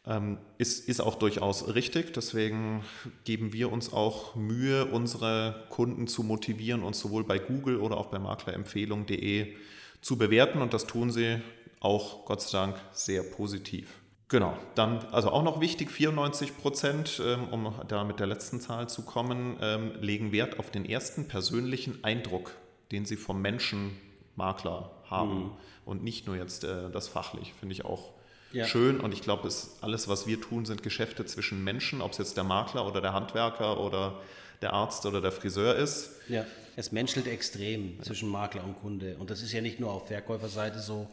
Ähm, 0.07 0.39
ist, 0.57 0.89
ist 0.89 1.01
auch 1.01 1.17
durchaus 1.17 1.75
richtig. 1.75 2.13
Deswegen 2.15 2.85
geben 3.25 3.53
wir 3.53 3.73
uns 3.73 3.93
auch 3.93 4.37
Mühe, 4.37 4.87
unsere 4.87 5.67
Kunden 5.69 6.07
zu 6.07 6.23
motivieren, 6.23 6.83
uns 6.83 7.01
sowohl 7.01 7.25
bei 7.25 7.39
Google 7.39 7.79
oder 7.79 7.97
auch 7.97 8.07
bei 8.07 8.19
maklerempfehlung.de 8.19 9.55
zu 10.01 10.17
bewerten. 10.17 10.63
Und 10.63 10.73
das 10.73 10.87
tun 10.87 11.11
sie 11.11 11.43
auch, 11.81 12.25
Gott 12.25 12.41
sei 12.41 12.59
Dank, 12.59 12.77
sehr 12.93 13.23
positiv. 13.23 14.01
Genau, 14.29 14.59
dann, 14.75 15.05
also 15.13 15.31
auch 15.31 15.45
noch 15.45 15.61
wichtig, 15.61 15.91
94 15.91 16.57
Prozent, 16.57 17.23
ähm, 17.25 17.49
um 17.51 17.73
da 17.87 18.03
mit 18.03 18.19
der 18.19 18.27
letzten 18.27 18.61
Zahl 18.61 18.89
zu 18.89 19.03
kommen, 19.03 19.57
ähm, 19.61 19.93
legen 20.01 20.33
Wert 20.33 20.59
auf 20.59 20.71
den 20.71 20.85
ersten 20.85 21.29
persönlichen 21.29 22.03
Eindruck, 22.03 22.51
den 22.91 23.05
sie 23.05 23.17
vom 23.17 23.41
Menschenmakler 23.41 24.91
haben 25.09 25.45
mhm. 25.45 25.51
und 25.85 26.03
nicht 26.03 26.27
nur 26.27 26.35
jetzt 26.37 26.65
äh, 26.65 26.91
das 26.91 27.07
fachlich, 27.07 27.55
finde 27.55 27.75
ich 27.75 27.85
auch 27.85 28.15
ja. 28.51 28.65
schön 28.65 28.99
und 28.99 29.13
ich 29.13 29.23
glaube, 29.23 29.49
alles, 29.81 30.09
was 30.09 30.27
wir 30.27 30.41
tun, 30.41 30.65
sind 30.65 30.83
Geschäfte 30.83 31.25
zwischen 31.25 31.63
Menschen, 31.63 32.03
ob 32.03 32.11
es 32.11 32.19
jetzt 32.19 32.37
der 32.37 32.45
Makler 32.45 32.85
oder 32.85 33.01
der 33.01 33.13
Handwerker 33.13 33.79
oder 33.79 34.21
der 34.61 34.73
Arzt 34.73 35.07
oder 35.07 35.21
der 35.21 35.31
Friseur 35.31 35.77
ist. 35.77 36.21
Ja, 36.29 36.45
es 36.77 36.93
menschelt 36.93 37.27
extrem 37.27 38.01
zwischen 38.03 38.29
Makler 38.29 38.63
und 38.63 38.79
Kunde 38.81 39.17
und 39.19 39.31
das 39.31 39.43
ist 39.43 39.53
ja 39.53 39.63
nicht 39.63 39.81
nur 39.81 39.91
auf 39.91 40.09
Verkäuferseite 40.09 40.79
so, 40.79 41.09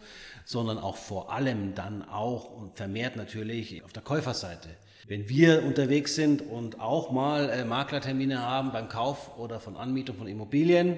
sondern 0.45 0.77
auch 0.77 0.97
vor 0.97 1.31
allem 1.31 1.73
dann 1.73 2.07
auch 2.07 2.51
und 2.51 2.75
vermehrt 2.75 3.15
natürlich 3.15 3.83
auf 3.83 3.93
der 3.93 4.03
Käuferseite. 4.03 4.69
Wenn 5.07 5.27
wir 5.29 5.63
unterwegs 5.63 6.15
sind 6.15 6.41
und 6.41 6.79
auch 6.79 7.11
mal 7.11 7.49
äh, 7.49 7.65
Maklertermine 7.65 8.41
haben 8.41 8.71
beim 8.71 8.89
Kauf 8.89 9.37
oder 9.37 9.59
von 9.59 9.75
Anmietung 9.75 10.17
von 10.17 10.27
Immobilien, 10.27 10.97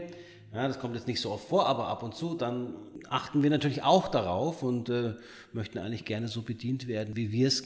ja, 0.54 0.68
das 0.68 0.80
kommt 0.80 0.96
jetzt 0.96 1.08
nicht 1.08 1.20
so 1.20 1.32
oft 1.32 1.48
vor, 1.48 1.68
aber 1.68 1.88
ab 1.88 2.02
und 2.02 2.16
zu, 2.16 2.34
dann 2.34 2.76
achten 3.10 3.44
wir 3.44 3.50
natürlich 3.50 3.84
auch 3.84 4.08
darauf 4.08 4.64
und 4.64 4.90
äh, 4.90 5.16
möchten 5.54 5.80
eigentlich 5.80 6.06
gerne 6.06 6.28
so 6.28 6.44
bedient 6.44 6.88
werden, 6.88 7.16
wie 7.16 7.32
wir 7.32 7.48
es 7.48 7.64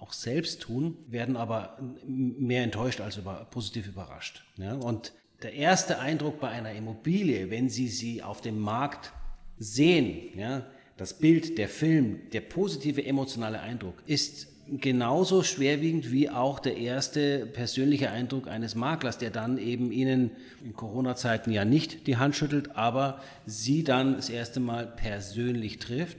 auch 0.00 0.12
selbst 0.12 0.62
tun, 0.62 0.96
werden 1.06 1.36
aber 1.36 1.78
mehr 2.06 2.64
enttäuscht 2.64 3.00
als 3.00 3.16
über, 3.18 3.46
positiv 3.50 3.86
überrascht. 3.86 4.44
Ja? 4.56 4.74
Und 4.74 5.12
der 5.42 5.54
erste 5.54 5.98
Eindruck 5.98 6.40
bei 6.40 6.48
einer 6.48 6.72
Immobilie, 6.72 7.50
wenn 7.50 7.68
Sie 7.68 7.88
sie 7.88 8.22
auf 8.22 8.40
dem 8.40 8.58
Markt 8.58 9.12
sehen, 9.58 10.38
ja, 10.38 10.66
das 10.96 11.18
Bild, 11.18 11.58
der 11.58 11.68
Film, 11.68 12.20
der 12.32 12.40
positive 12.40 13.04
emotionale 13.04 13.60
Eindruck 13.60 13.94
ist 14.06 14.46
genauso 14.68 15.42
schwerwiegend 15.42 16.10
wie 16.10 16.30
auch 16.30 16.58
der 16.58 16.76
erste 16.76 17.46
persönliche 17.46 18.10
Eindruck 18.10 18.48
eines 18.48 18.74
Maklers, 18.74 19.18
der 19.18 19.30
dann 19.30 19.58
eben 19.58 19.92
Ihnen 19.92 20.30
in 20.64 20.72
Corona-Zeiten 20.74 21.50
ja 21.50 21.64
nicht 21.64 22.06
die 22.06 22.16
Hand 22.16 22.36
schüttelt, 22.36 22.76
aber 22.76 23.20
Sie 23.44 23.84
dann 23.84 24.16
das 24.16 24.30
erste 24.30 24.60
Mal 24.60 24.86
persönlich 24.86 25.78
trifft. 25.80 26.16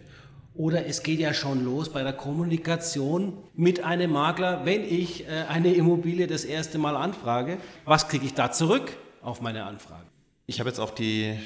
Oder 0.53 0.85
es 0.85 1.03
geht 1.03 1.19
ja 1.19 1.33
schon 1.33 1.65
los 1.65 1.89
bei 1.89 2.03
der 2.03 2.13
Kommunikation 2.13 3.33
mit 3.55 3.83
einem 3.83 4.11
Makler, 4.11 4.65
wenn 4.65 4.83
ich 4.83 5.25
äh, 5.27 5.45
eine 5.49 5.73
Immobilie 5.73 6.27
das 6.27 6.45
erste 6.45 6.77
Mal 6.77 6.95
anfrage. 6.95 7.57
Was 7.83 8.07
kriege 8.07 8.25
ich 8.25 8.35
da 8.35 8.51
zurück 8.51 8.95
auf 9.25 9.41
meine 9.41 9.65
Anfrage? 9.65 10.05
Ich 10.45 10.59
habe 10.59 10.69
jetzt 10.69 10.79
auch 10.79 10.91
die 10.91 11.37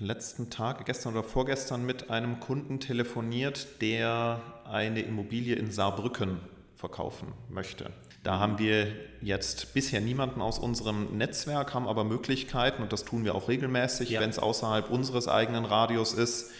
letzten 0.00 0.50
Tage, 0.50 0.84
gestern 0.84 1.14
oder 1.14 1.22
vorgestern, 1.22 1.86
mit 1.86 2.10
einem 2.10 2.40
Kunden 2.40 2.80
telefoniert, 2.80 3.80
der 3.80 4.40
eine 4.64 5.00
Immobilie 5.00 5.54
in 5.54 5.70
Saarbrücken 5.70 6.40
verkaufen 6.76 7.32
möchte. 7.48 7.90
Da 8.22 8.38
haben 8.38 8.58
wir 8.58 8.88
jetzt 9.20 9.74
bisher 9.74 10.00
niemanden 10.00 10.40
aus 10.40 10.58
unserem 10.58 11.16
Netzwerk, 11.16 11.74
haben 11.74 11.88
aber 11.88 12.04
Möglichkeiten, 12.04 12.82
und 12.82 12.92
das 12.92 13.04
tun 13.04 13.24
wir 13.24 13.34
auch 13.34 13.48
regelmäßig, 13.48 14.10
ja. 14.10 14.20
wenn 14.20 14.30
es 14.30 14.38
außerhalb 14.38 14.90
unseres 14.90 15.28
eigenen 15.28 15.64
Radios 15.64 16.12
ist, 16.12 16.50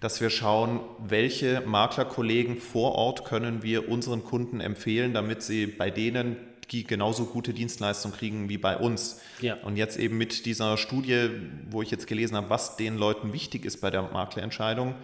dass 0.00 0.20
wir 0.20 0.30
schauen, 0.30 0.80
welche 0.98 1.60
Maklerkollegen 1.60 2.56
vor 2.56 2.96
Ort 2.96 3.24
können 3.24 3.62
wir 3.62 3.88
unseren 3.88 4.24
Kunden 4.24 4.60
empfehlen, 4.60 5.14
damit 5.14 5.42
sie 5.42 5.66
bei 5.66 5.90
denen 5.90 6.36
die 6.72 6.84
genauso 6.84 7.26
gute 7.26 7.52
Dienstleistung 7.52 8.12
kriegen 8.12 8.48
wie 8.48 8.58
bei 8.58 8.76
uns. 8.76 9.20
Ja. 9.40 9.56
Und 9.62 9.76
jetzt 9.76 9.98
eben 9.98 10.16
mit 10.16 10.46
dieser 10.46 10.76
Studie, 10.76 11.28
wo 11.70 11.82
ich 11.82 11.90
jetzt 11.90 12.06
gelesen 12.06 12.36
habe, 12.36 12.50
was 12.50 12.76
den 12.76 12.96
Leuten 12.96 13.32
wichtig 13.32 13.64
ist 13.64 13.80
bei 13.80 13.90
der 13.90 14.02
Maklerentscheidung 14.02 14.94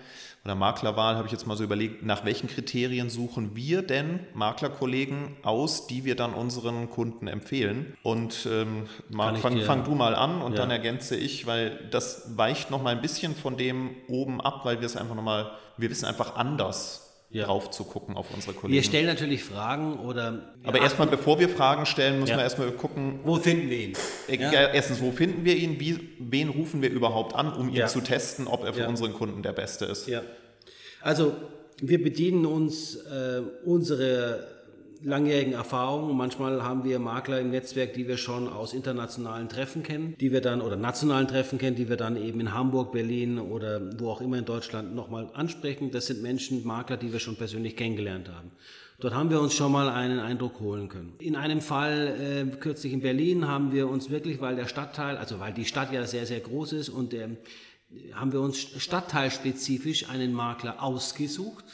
oder 0.44 0.54
Maklerwahl, 0.54 1.16
habe 1.16 1.26
ich 1.26 1.32
jetzt 1.32 1.46
mal 1.46 1.56
so 1.56 1.64
überlegt, 1.64 2.04
nach 2.04 2.24
welchen 2.24 2.48
Kriterien 2.48 3.10
suchen 3.10 3.54
wir 3.54 3.82
denn 3.82 4.20
Maklerkollegen 4.34 5.36
aus, 5.42 5.86
die 5.86 6.04
wir 6.04 6.14
dann 6.14 6.32
unseren 6.32 6.88
Kunden 6.88 7.28
empfehlen. 7.28 7.96
Und 8.02 8.48
ähm, 8.50 8.86
Marc, 9.10 9.38
fang, 9.38 9.60
fang, 9.60 9.84
du 9.84 9.94
mal 9.94 10.14
an 10.14 10.40
und 10.40 10.52
ja. 10.52 10.58
dann 10.58 10.70
ergänze 10.70 11.16
ich, 11.16 11.46
weil 11.46 11.78
das 11.90 12.36
weicht 12.36 12.70
noch 12.70 12.82
mal 12.82 12.94
ein 12.94 13.02
bisschen 13.02 13.34
von 13.34 13.56
dem 13.56 13.90
oben 14.08 14.40
ab, 14.40 14.60
weil 14.64 14.80
wir 14.80 14.86
es 14.86 14.96
einfach 14.96 15.14
noch 15.14 15.22
mal, 15.22 15.52
wir 15.76 15.90
wissen 15.90 16.06
einfach 16.06 16.36
anders 16.36 17.07
ja. 17.30 17.44
drauf 17.44 17.70
zu 17.70 17.84
gucken 17.84 18.16
auf 18.16 18.32
unsere 18.34 18.54
Kollegen. 18.54 18.74
Wir 18.74 18.82
stellen 18.82 19.06
natürlich 19.06 19.44
Fragen 19.44 19.98
oder. 20.00 20.54
Aber 20.64 20.80
erstmal, 20.80 21.08
bevor 21.08 21.38
wir 21.38 21.48
Fragen 21.48 21.86
stellen, 21.86 22.20
müssen 22.20 22.32
ja. 22.32 22.36
wir 22.38 22.44
erstmal 22.44 22.70
gucken. 22.72 23.20
Wo 23.24 23.36
finden 23.36 23.70
wir 23.70 23.78
ihn? 23.78 23.92
Ja. 24.28 24.68
Erstens, 24.68 25.00
wo 25.00 25.12
finden 25.12 25.44
wir 25.44 25.56
ihn? 25.56 25.78
Wie, 25.80 25.98
wen 26.18 26.48
rufen 26.48 26.82
wir 26.82 26.90
überhaupt 26.90 27.34
an, 27.34 27.52
um 27.52 27.68
ihn 27.68 27.86
zu 27.86 28.00
testen, 28.00 28.46
ob 28.46 28.64
er 28.64 28.74
für 28.74 28.88
unseren 28.88 29.12
Kunden 29.12 29.42
der 29.42 29.52
Beste 29.52 29.84
ist? 29.84 30.08
Ja. 30.08 30.22
Also, 31.00 31.34
wir 31.80 32.02
bedienen 32.02 32.46
uns 32.46 32.96
äh, 32.96 33.42
unsere 33.64 34.57
langjährigen 35.02 35.52
Erfahrungen. 35.52 36.16
Manchmal 36.16 36.62
haben 36.62 36.84
wir 36.84 36.98
Makler 36.98 37.40
im 37.40 37.50
Netzwerk, 37.50 37.92
die 37.94 38.08
wir 38.08 38.16
schon 38.16 38.48
aus 38.48 38.72
internationalen 38.72 39.48
Treffen 39.48 39.82
kennen, 39.82 40.14
die 40.20 40.32
wir 40.32 40.40
dann 40.40 40.60
oder 40.60 40.76
nationalen 40.76 41.28
Treffen 41.28 41.58
kennen, 41.58 41.76
die 41.76 41.88
wir 41.88 41.96
dann 41.96 42.16
eben 42.16 42.40
in 42.40 42.54
Hamburg, 42.54 42.92
Berlin 42.92 43.38
oder 43.38 43.80
wo 44.00 44.10
auch 44.10 44.20
immer 44.20 44.38
in 44.38 44.44
Deutschland 44.44 44.94
nochmal 44.94 45.30
ansprechen. 45.34 45.90
Das 45.90 46.06
sind 46.06 46.22
Menschen, 46.22 46.66
Makler, 46.66 46.96
die 46.96 47.12
wir 47.12 47.20
schon 47.20 47.36
persönlich 47.36 47.76
kennengelernt 47.76 48.28
haben. 48.28 48.50
Dort 49.00 49.14
haben 49.14 49.30
wir 49.30 49.40
uns 49.40 49.54
schon 49.54 49.70
mal 49.70 49.88
einen 49.88 50.18
Eindruck 50.18 50.58
holen 50.58 50.88
können. 50.88 51.14
In 51.20 51.36
einem 51.36 51.60
Fall 51.60 52.16
äh, 52.52 52.56
kürzlich 52.56 52.92
in 52.92 53.00
Berlin 53.00 53.46
haben 53.46 53.70
wir 53.70 53.88
uns 53.88 54.10
wirklich, 54.10 54.40
weil 54.40 54.56
der 54.56 54.66
Stadtteil, 54.66 55.16
also 55.16 55.38
weil 55.38 55.52
die 55.52 55.64
Stadt 55.64 55.92
ja 55.92 56.04
sehr, 56.04 56.26
sehr 56.26 56.40
groß 56.40 56.72
ist 56.72 56.88
und 56.88 57.12
der, 57.12 57.30
haben 58.12 58.32
wir 58.32 58.40
uns 58.40 58.58
stadtteilspezifisch 58.58 60.10
einen 60.10 60.32
Makler 60.32 60.82
ausgesucht 60.82 61.64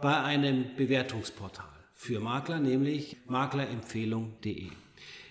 bei 0.00 0.16
einem 0.20 0.66
Bewertungsportal 0.76 1.71
für 2.02 2.18
Makler, 2.18 2.58
nämlich 2.58 3.16
maklerempfehlung.de. 3.28 4.66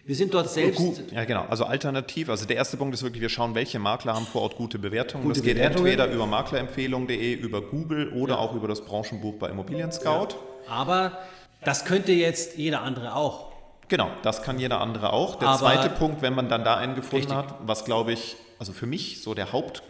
Wir 0.05 0.15
sind 0.15 0.33
dort 0.33 0.49
selbst. 0.49 1.03
Ja, 1.11 1.25
genau. 1.25 1.45
Also 1.49 1.65
alternativ. 1.65 2.29
Also 2.29 2.45
der 2.45 2.55
erste 2.55 2.77
Punkt 2.77 2.93
ist 2.93 3.03
wirklich, 3.03 3.21
wir 3.21 3.29
schauen, 3.29 3.55
welche 3.55 3.77
Makler 3.77 4.15
haben 4.15 4.25
vor 4.25 4.43
Ort 4.43 4.55
gute 4.55 4.79
Bewertungen. 4.79 5.25
Gute 5.25 5.35
das 5.35 5.43
geht 5.43 5.55
Bewertungen. 5.55 5.85
entweder 5.85 6.11
über 6.11 6.25
maklerempfehlung.de, 6.27 7.33
über 7.33 7.61
Google 7.61 8.13
oder 8.13 8.35
ja. 8.35 8.39
auch 8.39 8.55
über 8.55 8.69
das 8.69 8.85
Branchenbuch 8.85 9.35
bei 9.35 9.49
Immobilien 9.49 9.91
Scout. 9.91 10.29
Ja. 10.65 10.71
Aber 10.71 11.17
das 11.63 11.83
könnte 11.83 12.13
jetzt 12.13 12.57
jeder 12.57 12.81
andere 12.83 13.15
auch. 13.15 13.51
Genau, 13.89 14.09
das 14.23 14.41
kann 14.41 14.57
jeder 14.57 14.79
andere 14.79 15.11
auch. 15.11 15.35
Der 15.35 15.49
Aber 15.49 15.59
zweite 15.59 15.89
Punkt, 15.89 16.21
wenn 16.21 16.33
man 16.33 16.47
dann 16.47 16.63
da 16.63 16.77
einen 16.77 16.95
gefunden 16.95 17.31
richtig. 17.31 17.35
hat, 17.35 17.55
was 17.65 17.83
glaube 17.83 18.13
ich, 18.13 18.37
also 18.59 18.71
für 18.71 18.85
mich 18.87 19.21
so 19.21 19.33
der 19.33 19.51
Haupt, 19.51 19.83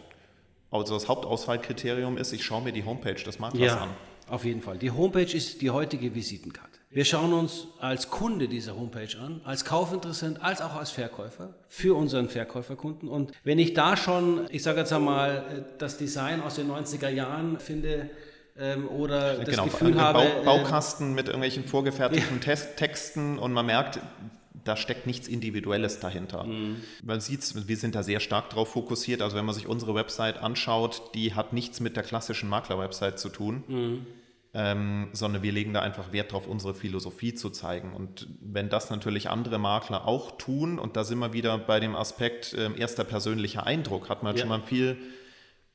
also 0.72 0.94
das 0.94 1.06
Hauptauswahlkriterium 1.08 2.18
ist, 2.18 2.32
ich 2.32 2.44
schaue 2.44 2.62
mir 2.62 2.72
die 2.72 2.84
Homepage 2.84 3.14
des 3.14 3.38
Maklers 3.38 3.72
ja. 3.72 3.82
an. 3.82 3.90
Auf 4.28 4.44
jeden 4.44 4.62
Fall. 4.62 4.78
Die 4.78 4.90
Homepage 4.90 5.32
ist 5.32 5.60
die 5.62 5.70
heutige 5.70 6.14
Visitenkarte. 6.14 6.71
Wir 6.94 7.06
schauen 7.06 7.32
uns 7.32 7.68
als 7.80 8.10
Kunde 8.10 8.48
diese 8.48 8.76
Homepage 8.76 9.18
an, 9.18 9.40
als 9.44 9.64
Kaufinteressent, 9.64 10.42
als 10.42 10.60
auch 10.60 10.74
als 10.76 10.90
Verkäufer 10.90 11.54
für 11.68 11.96
unseren 11.96 12.28
Verkäuferkunden. 12.28 13.08
Und 13.08 13.32
wenn 13.44 13.58
ich 13.58 13.72
da 13.72 13.96
schon, 13.96 14.46
ich 14.50 14.62
sage 14.62 14.80
jetzt 14.80 14.92
einmal, 14.92 15.64
das 15.78 15.96
Design 15.96 16.42
aus 16.42 16.56
den 16.56 16.70
90er 16.70 17.08
Jahren 17.08 17.58
finde, 17.58 18.10
ähm, 18.58 18.86
oder 18.88 19.38
das 19.38 19.48
genau, 19.48 19.64
Gefühl 19.64 19.98
habe... 19.98 20.18
Bau, 20.18 20.58
Baukasten 20.58 21.08
ähm, 21.08 21.14
mit 21.14 21.28
irgendwelchen 21.28 21.64
vorgefertigten 21.64 22.40
ja. 22.44 22.54
Texten 22.54 23.38
und 23.38 23.54
man 23.54 23.64
merkt, 23.64 23.98
da 24.64 24.76
steckt 24.76 25.06
nichts 25.06 25.28
Individuelles 25.28 25.98
dahinter. 25.98 26.44
Mhm. 26.44 26.76
Man 27.02 27.22
sieht, 27.22 27.66
wir 27.66 27.76
sind 27.78 27.94
da 27.94 28.02
sehr 28.02 28.20
stark 28.20 28.50
drauf 28.50 28.68
fokussiert. 28.68 29.22
Also 29.22 29.34
wenn 29.34 29.46
man 29.46 29.54
sich 29.54 29.66
unsere 29.66 29.94
Website 29.94 30.42
anschaut, 30.42 31.14
die 31.14 31.32
hat 31.34 31.54
nichts 31.54 31.80
mit 31.80 31.96
der 31.96 32.02
klassischen 32.02 32.50
Makler-Website 32.50 33.18
zu 33.18 33.30
tun. 33.30 33.64
Mhm 33.66 34.06
ähm, 34.54 35.08
sondern 35.12 35.42
wir 35.42 35.52
legen 35.52 35.72
da 35.72 35.80
einfach 35.80 36.12
Wert 36.12 36.32
darauf, 36.32 36.46
unsere 36.46 36.74
Philosophie 36.74 37.34
zu 37.34 37.50
zeigen. 37.50 37.94
Und 37.94 38.28
wenn 38.40 38.68
das 38.68 38.90
natürlich 38.90 39.30
andere 39.30 39.58
Makler 39.58 40.06
auch 40.06 40.32
tun, 40.32 40.78
und 40.78 40.96
da 40.96 41.04
sind 41.04 41.18
wir 41.20 41.32
wieder 41.32 41.56
bei 41.56 41.80
dem 41.80 41.96
Aspekt 41.96 42.52
äh, 42.52 42.70
erster 42.76 43.04
persönlicher 43.04 43.66
Eindruck, 43.66 44.10
hat 44.10 44.22
man 44.22 44.36
ja. 44.36 44.40
schon 44.40 44.50
mal 44.50 44.60
viel 44.60 44.98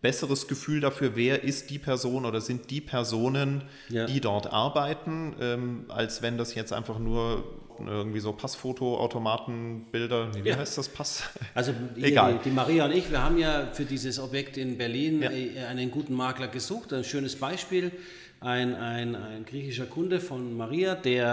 besseres 0.02 0.48
Gefühl 0.48 0.80
dafür, 0.80 1.16
wer 1.16 1.44
ist 1.44 1.72
die 1.72 1.80
Person 1.80 2.26
oder 2.26 2.40
sind 2.40 2.70
die 2.70 2.82
Personen, 2.82 3.64
ja. 3.90 4.06
die 4.06 4.22
dort 4.22 4.54
arbeiten, 4.54 5.36
ähm, 5.42 5.86
als 5.90 6.22
wenn 6.22 6.38
das 6.38 6.54
jetzt 6.54 6.72
einfach 6.72 7.00
nur 7.00 7.44
irgendwie 7.80 8.20
so 8.20 8.34
Passfoto-Automatenbilder, 8.34 10.44
wie 10.44 10.50
ja. 10.50 10.58
heißt 10.58 10.78
das 10.78 10.90
Pass? 10.90 11.24
Also 11.54 11.74
Egal. 11.96 12.40
Die, 12.40 12.50
die, 12.50 12.56
Maria 12.56 12.86
und 12.86 12.92
ich, 12.92 13.12
wir 13.12 13.24
haben 13.24 13.38
ja 13.38 13.68
für 13.72 13.86
dieses 13.86 14.20
Objekt 14.20 14.58
in 14.58 14.78
Berlin 14.78 15.22
ja. 15.22 15.32
Äh, 15.32 15.66
einen 15.66 15.92
guten 15.92 16.14
Makler 16.14 16.48
gesucht, 16.48 16.94
ein 16.94 17.04
schönes 17.04 17.36
Beispiel 17.36 17.92
ein, 18.40 18.76
ein, 18.76 19.16
ein 19.16 19.46
griechischer 19.46 19.86
Kunde 19.86 20.20
von 20.20 20.56
Maria, 20.56 20.96
der 20.96 21.26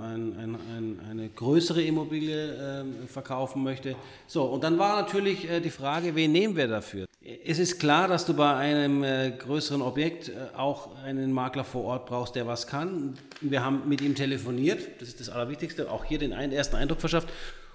äh, 0.00 0.04
ein, 0.04 0.38
ein, 0.38 1.00
eine 1.10 1.28
größere 1.28 1.82
Immobilie 1.82 2.82
äh, 2.82 3.06
verkaufen 3.06 3.62
möchte. 3.62 3.96
So, 4.26 4.44
und 4.44 4.62
dann 4.62 4.78
war 4.78 5.00
natürlich 5.00 5.50
äh, 5.50 5.60
die 5.60 5.70
Frage, 5.70 6.14
wen 6.14 6.32
nehmen 6.32 6.56
wir 6.56 6.68
dafür? 6.68 7.06
Es 7.44 7.58
ist 7.58 7.80
klar, 7.80 8.06
dass 8.06 8.26
du 8.26 8.34
bei 8.34 8.54
einem 8.54 9.02
äh, 9.02 9.32
größeren 9.32 9.82
Objekt 9.82 10.28
äh, 10.28 10.32
auch 10.56 10.96
einen 11.02 11.32
Makler 11.32 11.64
vor 11.64 11.84
Ort 11.84 12.06
brauchst, 12.06 12.36
der 12.36 12.46
was 12.46 12.66
kann. 12.66 13.14
Wir 13.40 13.64
haben 13.64 13.88
mit 13.88 14.00
ihm 14.00 14.14
telefoniert, 14.14 15.00
das 15.00 15.08
ist 15.08 15.20
das 15.20 15.30
Allerwichtigste, 15.30 15.90
auch 15.90 16.04
hier 16.04 16.18
den 16.18 16.32
ersten 16.32 16.76
Eindruck 16.76 17.00
verschafft. 17.00 17.28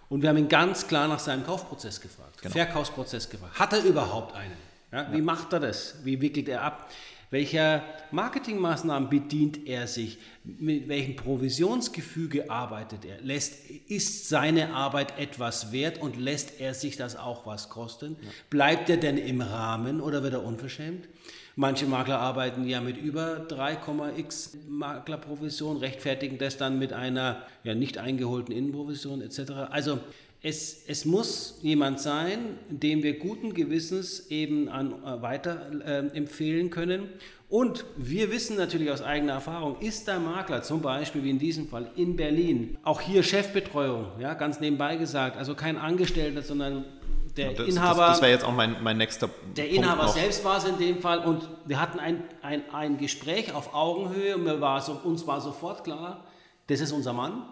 Und 0.07 0.21
wir 0.21 0.29
haben 0.29 0.37
ihn 0.37 0.49
ganz 0.49 0.87
klar 0.87 1.07
nach 1.07 1.19
seinem 1.19 1.45
Kaufprozess 1.45 2.01
gefragt, 2.01 2.41
genau. 2.41 2.53
Verkaufsprozess 2.53 3.29
gefragt. 3.29 3.59
Hat 3.59 3.73
er 3.73 3.83
überhaupt 3.83 4.35
einen? 4.35 4.51
Ja, 4.91 5.03
ja. 5.03 5.13
Wie 5.13 5.21
macht 5.21 5.53
er 5.53 5.59
das? 5.59 5.95
Wie 6.03 6.19
wickelt 6.19 6.49
er 6.49 6.63
ab? 6.63 6.89
Welcher 7.31 7.83
Marketingmaßnahmen 8.09 9.09
bedient 9.09 9.67
er 9.67 9.85
sich? 9.85 10.17
Mit 10.43 10.87
welchem 10.87 11.15
Provisionsgefüge 11.15 12.49
arbeitet 12.49 13.05
er? 13.05 13.21
Lässt, 13.21 13.69
ist 13.87 14.29
seine 14.29 14.73
Arbeit 14.73 15.19
etwas 15.19 15.71
wert 15.71 16.01
und 16.01 16.17
lässt 16.17 16.59
er 16.59 16.73
sich 16.73 16.97
das 16.97 17.15
auch 17.15 17.45
was 17.45 17.69
kosten? 17.69 18.17
Ja. 18.21 18.29
Bleibt 18.49 18.89
er 18.89 18.97
denn 18.97 19.17
im 19.17 19.41
Rahmen 19.41 20.01
oder 20.01 20.23
wird 20.23 20.33
er 20.33 20.43
unverschämt? 20.43 21.07
Manche 21.55 21.85
Makler 21.85 22.19
arbeiten 22.19 22.65
ja 22.65 22.81
mit 22.81 22.97
über 22.97 23.45
3,x 23.47 24.57
Maklerprovision, 24.67 25.77
rechtfertigen 25.77 26.37
das 26.37 26.57
dann 26.57 26.79
mit 26.79 26.93
einer 26.93 27.43
ja, 27.63 27.75
nicht 27.75 27.97
eingeholten 27.97 28.55
Innenprovision 28.55 29.21
etc. 29.21 29.51
Also 29.69 29.99
es, 30.41 30.85
es, 30.87 31.03
muss 31.03 31.59
jemand 31.61 31.99
sein, 31.99 32.57
dem 32.69 33.03
wir 33.03 33.19
guten 33.19 33.53
Gewissens 33.53 34.29
eben 34.29 34.69
an, 34.69 34.93
äh, 35.03 35.21
weiter 35.21 35.69
äh, 35.85 36.15
empfehlen 36.15 36.69
können. 36.69 37.09
Und 37.49 37.83
wir 37.97 38.31
wissen 38.31 38.55
natürlich 38.55 38.91
aus 38.91 39.01
eigener 39.01 39.33
Erfahrung, 39.33 39.77
ist 39.79 40.07
der 40.07 40.19
Makler 40.19 40.61
zum 40.61 40.81
Beispiel 40.81 41.23
wie 41.23 41.31
in 41.31 41.39
diesem 41.39 41.67
Fall 41.67 41.89
in 41.95 42.15
Berlin, 42.15 42.77
auch 42.83 43.01
hier 43.01 43.23
Chefbetreuung, 43.23 44.05
ja, 44.19 44.35
ganz 44.35 44.59
nebenbei 44.59 44.97
gesagt, 44.97 45.35
also 45.35 45.55
kein 45.55 45.75
Angestellter, 45.75 46.43
sondern 46.43 46.85
der 47.35 47.53
das, 47.53 47.67
Inhaber. 47.67 48.01
Das, 48.01 48.11
das 48.11 48.21
wäre 48.21 48.31
jetzt 48.31 48.45
auch 48.45 48.53
mein, 48.53 48.81
mein 48.83 48.97
nächster 48.97 49.29
Der 49.57 49.63
Punkt 49.63 49.77
Inhaber 49.77 50.03
noch. 50.03 50.13
selbst 50.13 50.45
war 50.45 50.59
es 50.59 50.65
in 50.65 50.77
dem 50.77 50.99
Fall 50.99 51.19
und 51.19 51.49
wir 51.65 51.81
hatten 51.81 51.99
ein, 51.99 52.23
ein, 52.43 52.61
ein 52.71 52.97
Gespräch 52.97 53.53
auf 53.53 53.73
Augenhöhe 53.73 54.35
und 54.35 54.43
mir 54.43 54.61
war 54.61 54.79
so, 54.81 54.93
uns 55.03 55.25
war 55.25 55.41
sofort 55.41 55.83
klar, 55.83 56.25
das 56.67 56.81
ist 56.81 56.91
unser 56.91 57.13
Mann 57.13 57.43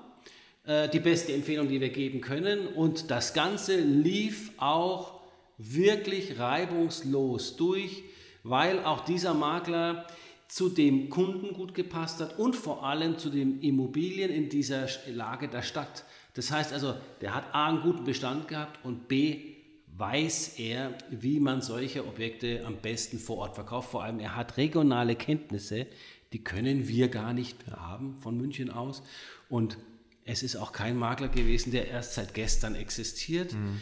äh, 0.67 0.89
die 0.89 0.99
beste 0.99 1.33
Empfehlung, 1.33 1.69
die 1.69 1.79
wir 1.79 1.89
geben 1.89 2.19
können. 2.19 2.67
Und 2.67 3.09
das 3.09 3.33
Ganze 3.33 3.79
lief 3.79 4.51
auch 4.57 5.21
wirklich 5.57 6.37
reibungslos 6.37 7.55
durch, 7.55 8.03
weil 8.43 8.83
auch 8.83 9.05
dieser 9.05 9.33
Makler 9.33 10.05
zu 10.47 10.69
dem 10.69 11.09
Kunden 11.09 11.53
gut 11.53 11.73
gepasst 11.73 12.19
hat 12.19 12.37
und 12.37 12.55
vor 12.55 12.85
allem 12.85 13.17
zu 13.17 13.29
den 13.29 13.61
Immobilien 13.61 14.29
in 14.29 14.49
dieser 14.49 14.87
Lage 15.07 15.47
der 15.47 15.61
Stadt. 15.61 16.03
Das 16.35 16.51
heißt 16.51 16.73
also, 16.73 16.95
der 17.21 17.33
hat 17.33 17.53
A 17.53 17.69
einen 17.69 17.81
guten 17.81 18.03
Bestand 18.03 18.47
gehabt 18.47 18.83
und 18.85 19.07
B 19.07 19.55
weiß 19.97 20.59
er, 20.59 20.93
wie 21.09 21.39
man 21.39 21.61
solche 21.61 22.05
Objekte 22.05 22.63
am 22.65 22.75
besten 22.77 23.19
vor 23.19 23.37
Ort 23.37 23.55
verkauft. 23.55 23.89
Vor 23.91 24.03
allem, 24.03 24.19
er 24.19 24.35
hat 24.35 24.57
regionale 24.57 25.15
Kenntnisse, 25.15 25.87
die 26.33 26.43
können 26.43 26.87
wir 26.87 27.07
gar 27.07 27.33
nicht 27.33 27.57
haben 27.71 28.17
von 28.19 28.37
München 28.37 28.69
aus. 28.69 29.01
Und 29.49 29.77
es 30.27 30.43
ist 30.43 30.57
auch 30.57 30.71
kein 30.71 30.97
Makler 30.97 31.29
gewesen, 31.29 31.71
der 31.71 31.87
erst 31.87 32.13
seit 32.13 32.33
gestern 32.33 32.75
existiert. 32.75 33.53
Mhm. 33.53 33.81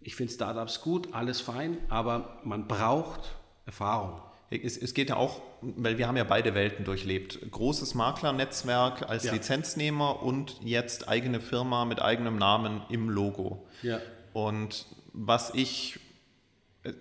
Ich 0.00 0.16
finde 0.16 0.32
Startups 0.32 0.80
gut, 0.80 1.14
alles 1.14 1.40
fein, 1.40 1.78
aber 1.88 2.40
man 2.44 2.66
braucht 2.66 3.36
Erfahrung. 3.64 4.20
Es, 4.50 4.76
es, 4.76 4.94
geht 4.94 5.10
ja 5.10 5.16
auch, 5.16 5.42
weil 5.60 5.98
wir 5.98 6.08
haben 6.08 6.16
ja 6.16 6.24
beide 6.24 6.54
Welten 6.54 6.84
durchlebt. 6.84 7.50
Großes 7.50 7.94
Maklernetzwerk 7.94 9.08
als 9.08 9.24
ja. 9.24 9.32
Lizenznehmer 9.32 10.22
und 10.22 10.56
jetzt 10.62 11.08
eigene 11.08 11.40
Firma 11.40 11.84
mit 11.84 12.00
eigenem 12.00 12.38
Namen 12.38 12.82
im 12.88 13.10
Logo. 13.10 13.66
Ja. 13.82 14.00
Und 14.32 14.86
was 15.12 15.52
ich, 15.54 16.00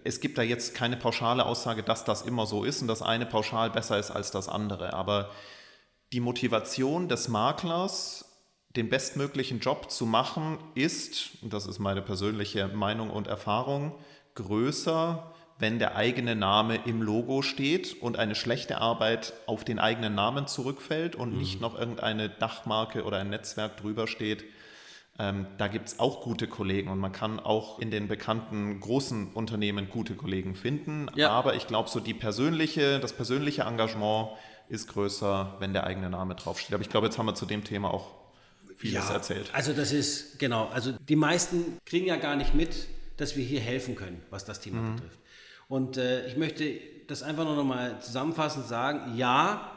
es 0.03 0.19
gibt 0.19 0.38
da 0.38 0.41
jetzt 0.41 0.75
keine 0.75 0.98
pauschale 0.98 1.46
Aussage, 1.46 1.84
dass 1.84 2.03
das 2.03 2.22
immer 2.24 2.46
so 2.46 2.65
ist 2.65 2.81
und 2.81 2.89
das 2.89 3.01
eine 3.01 3.25
pauschal 3.25 3.69
besser 3.69 3.98
ist 3.98 4.12
als 4.12 4.29
das 4.31 4.50
andere. 4.50 4.93
Aber 4.93 5.31
die 6.12 6.19
Motivation 6.19 7.07
des 7.07 7.29
Maklers, 7.29 8.26
den 8.77 8.89
bestmöglichen 8.89 9.60
Job 9.60 9.91
zu 9.91 10.05
machen, 10.05 10.57
ist, 10.75 11.31
und 11.41 11.53
das 11.53 11.65
ist 11.65 11.79
meine 11.79 12.01
persönliche 12.01 12.67
Meinung 12.69 13.10
und 13.10 13.27
Erfahrung, 13.27 13.96
größer 14.36 15.34
wenn 15.60 15.79
der 15.79 15.96
eigene 15.96 16.36
Name 16.36 16.75
im 16.86 17.01
Logo 17.01 17.41
steht 17.41 18.00
und 18.01 18.17
eine 18.17 18.36
schlechte 18.36 18.79
Arbeit 18.79 19.34
auf 19.48 19.63
den 19.63 19.79
eigenen 19.79 20.13
Namen 20.13 20.48
zurückfällt 20.48 21.15
und 21.15 21.34
mhm. 21.34 21.39
nicht 21.39 21.62
noch 21.62 21.77
irgendeine 21.77 22.29
Dachmarke 22.29 23.03
oder 23.03 23.17
ein 23.17 23.29
Netzwerk 23.29 23.77
drüber 23.77 24.07
steht. 24.07 24.46
Ähm, 25.19 25.48
da 25.57 25.67
gibt 25.67 25.88
es 25.88 26.00
auch 26.00 26.22
gute 26.22 26.48
Kollegen 26.48 26.89
und 26.89 27.00
man 27.00 27.12
kann 27.12 27.39
auch 27.39 27.79
in 27.79 27.89
den 27.89 28.07
bekannten 28.07 28.79
großen 28.79 29.34
Unternehmen 29.34 29.89
gute 29.89 30.13
Kollegen 30.13 30.53
finden. 30.53 31.07
Ja. 31.15 31.31
Aber 31.31 31.55
ich 31.55 31.65
glaube, 31.65 31.89
so 31.89 32.00
die 32.00 32.13
persönliche, 32.13 33.00
das 33.00 33.13
persönliche 33.13 33.63
Engagement 33.63 34.29
ist 34.69 34.88
größer, 34.89 35.55
wenn 35.60 35.74
der 35.74 35.86
eigene 35.86 36.12
Name 36.12 36.36
draufsteht. 36.36 36.75
Aber 36.75 36.84
ich 36.84 36.89
glaube, 36.89 37.07
jetzt 37.07 37.17
haben 37.17 37.25
wir 37.25 37.34
zu 37.34 37.48
dem 37.48 37.63
Thema 37.63 37.91
auch 37.91 38.12
vieles 38.77 39.10
ja, 39.10 39.15
erzählt. 39.15 39.50
Also 39.53 39.74
das 39.74 39.91
ist, 39.91 40.39
genau, 40.39 40.67
also 40.67 40.93
die 41.10 41.15
meisten 41.15 41.77
kriegen 41.86 42.05
ja 42.05 42.15
gar 42.15 42.36
nicht 42.36 42.53
mit, 42.53 42.88
dass 43.17 43.36
wir 43.36 43.43
hier 43.43 43.60
helfen 43.60 43.96
können, 43.96 44.22
was 44.29 44.46
das 44.46 44.62
Thema 44.62 44.81
mhm. 44.81 44.96
betrifft. 44.96 45.19
Und 45.67 45.98
äh, 45.98 46.27
ich 46.27 46.38
möchte 46.38 46.79
das 47.07 47.24
einfach 47.24 47.43
nur 47.43 47.55
noch 47.55 47.65
mal 47.65 48.00
zusammenfassend 48.00 48.67
sagen. 48.67 49.17
Ja, 49.17 49.72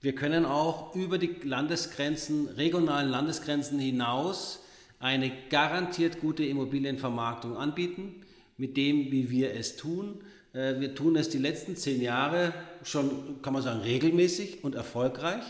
wir 0.00 0.14
können 0.14 0.44
auch 0.44 0.94
über 0.94 1.18
die 1.18 1.34
Landesgrenzen, 1.42 2.48
regionalen 2.48 3.08
Landesgrenzen 3.08 3.78
hinaus 3.78 4.60
eine 5.00 5.32
garantiert 5.48 6.20
gute 6.20 6.44
Immobilienvermarktung 6.44 7.56
anbieten, 7.56 8.22
mit 8.56 8.76
dem, 8.76 9.10
wie 9.10 9.30
wir 9.30 9.54
es 9.54 9.76
tun. 9.76 10.20
Äh, 10.52 10.80
wir 10.80 10.94
tun 10.94 11.16
es 11.16 11.30
die 11.30 11.38
letzten 11.38 11.76
zehn 11.76 12.02
Jahre 12.02 12.52
schon, 12.82 13.40
kann 13.42 13.52
man 13.52 13.62
sagen, 13.62 13.80
regelmäßig 13.80 14.62
und 14.62 14.74
erfolgreich. 14.74 15.42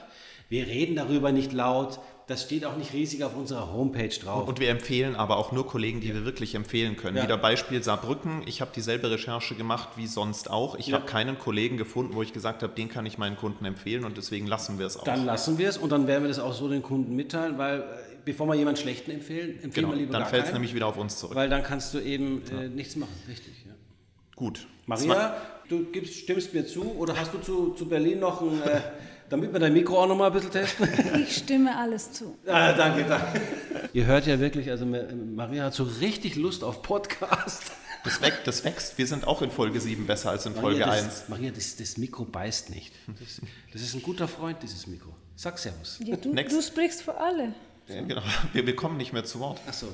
Wir 0.49 0.67
reden 0.67 0.97
darüber 0.97 1.33
nicht 1.33 1.53
laut, 1.53 1.99
das 2.29 2.43
steht 2.43 2.67
auch 2.67 2.77
nicht 2.77 2.93
riesig 2.93 3.25
auf 3.25 3.35
unserer 3.35 3.73
Homepage 3.73 4.11
drauf. 4.11 4.47
Und 4.47 4.61
wir 4.61 4.69
empfehlen 4.69 5.17
aber 5.17 5.39
auch 5.39 5.51
nur 5.51 5.67
Kollegen, 5.67 6.01
die 6.01 6.13
wir 6.13 6.27
wirklich 6.27 6.55
empfehlen 6.55 6.97
können. 6.97 7.17
Ja. 7.17 7.23
Wieder 7.23 7.39
Beispiel 7.39 7.83
Saarbrücken. 7.83 8.43
Ich 8.45 8.61
habe 8.61 8.71
dieselbe 8.75 9.11
Recherche 9.11 9.55
gemacht 9.55 9.89
wie 9.97 10.07
sonst 10.07 10.51
auch. 10.51 10.79
Ich 10.79 10.89
ja. 10.89 10.97
habe 10.97 11.07
keinen 11.07 11.39
Kollegen 11.39 11.79
gefunden, 11.79 12.15
wo 12.15 12.23
ich 12.23 12.35
gesagt 12.35 12.63
habe, 12.63 12.75
den 12.75 12.91
kann 12.91 13.07
ich 13.07 13.17
meinen 13.17 13.37
Kunden 13.37 13.65
empfehlen 13.65 14.05
und 14.05 14.19
deswegen 14.19 14.47
lassen 14.47 14.79
wir 14.79 14.85
es 14.85 14.99
auch. 14.99 15.05
Dann 15.05 15.25
lassen 15.25 15.57
wir 15.57 15.71
es 15.71 15.79
und 15.79 15.91
dann 15.91 16.07
werden 16.07 16.25
wir 16.25 16.29
das 16.29 16.39
auch 16.39 16.53
so 16.53 16.69
den 16.69 16.83
Kunden 16.83 17.17
mitteilen, 17.17 17.57
weil 17.57 17.81
äh, 17.81 17.85
bevor 18.27 18.47
wir 18.47 18.57
jemanden 18.57 18.83
schlechten 18.83 19.11
empfehlen, 19.11 19.55
empfehlen 19.55 19.73
genau, 19.73 19.91
wir 19.93 19.97
lieber 19.97 20.13
Dann 20.13 20.27
fällt 20.27 20.45
es 20.45 20.53
nämlich 20.53 20.75
wieder 20.75 20.87
auf 20.87 20.99
uns 20.99 21.17
zurück. 21.17 21.35
Weil 21.35 21.49
dann 21.49 21.63
kannst 21.63 21.95
du 21.95 21.99
eben 21.99 22.43
äh, 22.51 22.65
ja. 22.65 22.69
nichts 22.69 22.95
machen. 22.97 23.15
Richtig, 23.27 23.55
ja. 23.67 23.73
Gut. 24.37 24.67
Maria, 24.85 25.35
du 25.67 25.87
gibst, 25.87 26.15
stimmst 26.15 26.53
mir 26.53 26.67
zu 26.67 26.95
oder 26.95 27.19
hast 27.19 27.33
du 27.33 27.39
zu, 27.39 27.71
zu 27.71 27.89
Berlin 27.89 28.19
noch 28.19 28.43
ein... 28.43 28.61
Äh, 28.61 28.81
damit 29.29 29.53
wir 29.53 29.61
dein 29.61 29.73
Mikro 29.73 30.03
auch 30.03 30.07
noch 30.07 30.17
mal 30.17 30.29
ein 30.29 30.33
bisschen 30.33 30.51
testen. 30.51 30.89
Ich 31.23 31.37
stimme 31.37 31.77
alles 31.77 32.13
zu. 32.13 32.37
Ah, 32.47 32.73
danke, 32.73 33.05
danke. 33.05 33.41
Ihr 33.93 34.07
hört 34.07 34.27
ja 34.27 34.39
wirklich, 34.41 34.71
also 34.71 34.87
Maria 34.87 35.65
hat 35.65 35.75
so 35.75 35.85
richtig 35.85 36.37
Lust 36.37 36.65
auf 36.65 36.83
Podcast. 36.83 37.73
Das, 38.05 38.23
wächst, 38.23 38.47
das 38.47 38.65
wächst. 38.65 38.99
Wir 38.99 39.07
sind 39.07 39.27
auch 39.27 39.43
in 39.43 39.51
Folge 39.51 39.81
7 39.81 40.07
besser 40.07 40.31
als 40.31 40.47
in 40.47 40.55
Folge 40.55 40.81
Maria, 40.81 41.05
1. 41.05 41.29
Maria, 41.29 41.51
das, 41.51 41.77
das, 41.77 41.99
Mikro 41.99 42.25
beißt 42.25 42.71
nicht. 42.71 42.95
Das, 43.07 43.41
das, 43.73 43.83
ist 43.83 43.95
ein 43.95 44.03
guter 44.03 44.29
Freund, 44.29 44.63
dieses 44.63 44.87
Mikro. 44.87 45.15
Sag 45.37 45.59
Servus. 45.59 45.99
Ja, 46.03 46.17
du, 46.17 46.33
du 46.33 46.63
sprichst 46.63 47.03
für 47.03 47.19
alle. 47.19 47.53
Ja, 47.89 48.03
genau. 48.03 48.23
Wir, 48.53 48.67
wir, 48.67 48.77
kommen 48.77 48.99
nicht 48.99 49.13
mehr 49.13 49.25
zu 49.25 49.41
Wort. 49.41 49.61
Ach 49.67 49.73
so. 49.73 49.87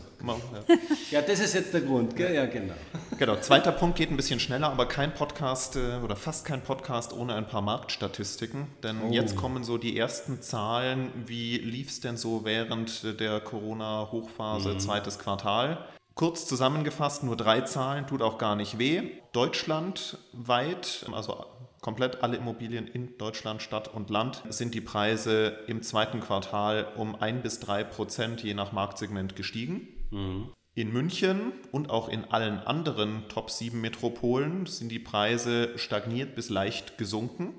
Ja. 1.10 1.22
das 1.22 1.38
ist 1.38 1.54
jetzt 1.54 1.72
der 1.72 1.82
Grund, 1.82 2.16
gell? 2.16 2.34
Ja, 2.34 2.46
genau. 2.46 2.74
Genau. 3.18 3.36
Zweiter 3.36 3.70
Punkt 3.70 3.96
geht 3.96 4.10
ein 4.10 4.16
bisschen 4.16 4.40
schneller, 4.40 4.70
aber 4.70 4.86
kein 4.86 5.14
Podcast 5.14 5.76
äh, 5.76 6.00
oder 6.02 6.16
fast 6.16 6.44
kein 6.44 6.62
Podcast 6.62 7.12
ohne 7.12 7.34
ein 7.34 7.46
paar 7.46 7.62
Marktstatistiken. 7.62 8.66
Denn 8.82 8.96
oh. 9.08 9.12
jetzt 9.12 9.36
kommen 9.36 9.62
so 9.62 9.78
die 9.78 9.96
ersten 9.96 10.42
Zahlen. 10.42 11.10
Wie 11.26 11.58
lief 11.58 11.90
es 11.90 12.00
denn 12.00 12.16
so 12.16 12.44
während 12.44 13.20
der 13.20 13.38
Corona-Hochphase, 13.38 14.74
mhm. 14.74 14.80
zweites 14.80 15.20
Quartal? 15.20 15.84
Kurz 16.14 16.46
zusammengefasst, 16.46 17.22
nur 17.22 17.36
drei 17.36 17.60
Zahlen, 17.60 18.06
tut 18.06 18.22
auch 18.22 18.38
gar 18.38 18.56
nicht 18.56 18.78
weh. 18.78 19.02
Deutschland 19.32 20.18
weit, 20.32 21.06
also 21.12 21.44
komplett 21.84 22.22
alle 22.22 22.38
Immobilien 22.38 22.86
in 22.86 23.18
Deutschland, 23.18 23.60
Stadt 23.60 23.92
und 23.92 24.08
Land, 24.08 24.42
sind 24.48 24.74
die 24.74 24.80
Preise 24.80 25.58
im 25.66 25.82
zweiten 25.82 26.20
Quartal 26.20 26.88
um 26.96 27.14
ein 27.14 27.42
bis 27.42 27.60
drei 27.60 27.84
Prozent 27.84 28.42
je 28.42 28.54
nach 28.54 28.72
Marktsegment 28.72 29.36
gestiegen. 29.36 29.88
Mhm. 30.10 30.48
In 30.74 30.94
München 30.94 31.52
und 31.72 31.90
auch 31.90 32.08
in 32.08 32.24
allen 32.24 32.58
anderen 32.58 33.28
Top 33.28 33.50
7 33.50 33.78
Metropolen 33.78 34.64
sind 34.64 34.90
die 34.90 34.98
Preise 34.98 35.76
stagniert 35.76 36.34
bis 36.34 36.48
leicht 36.48 36.96
gesunken. 36.96 37.52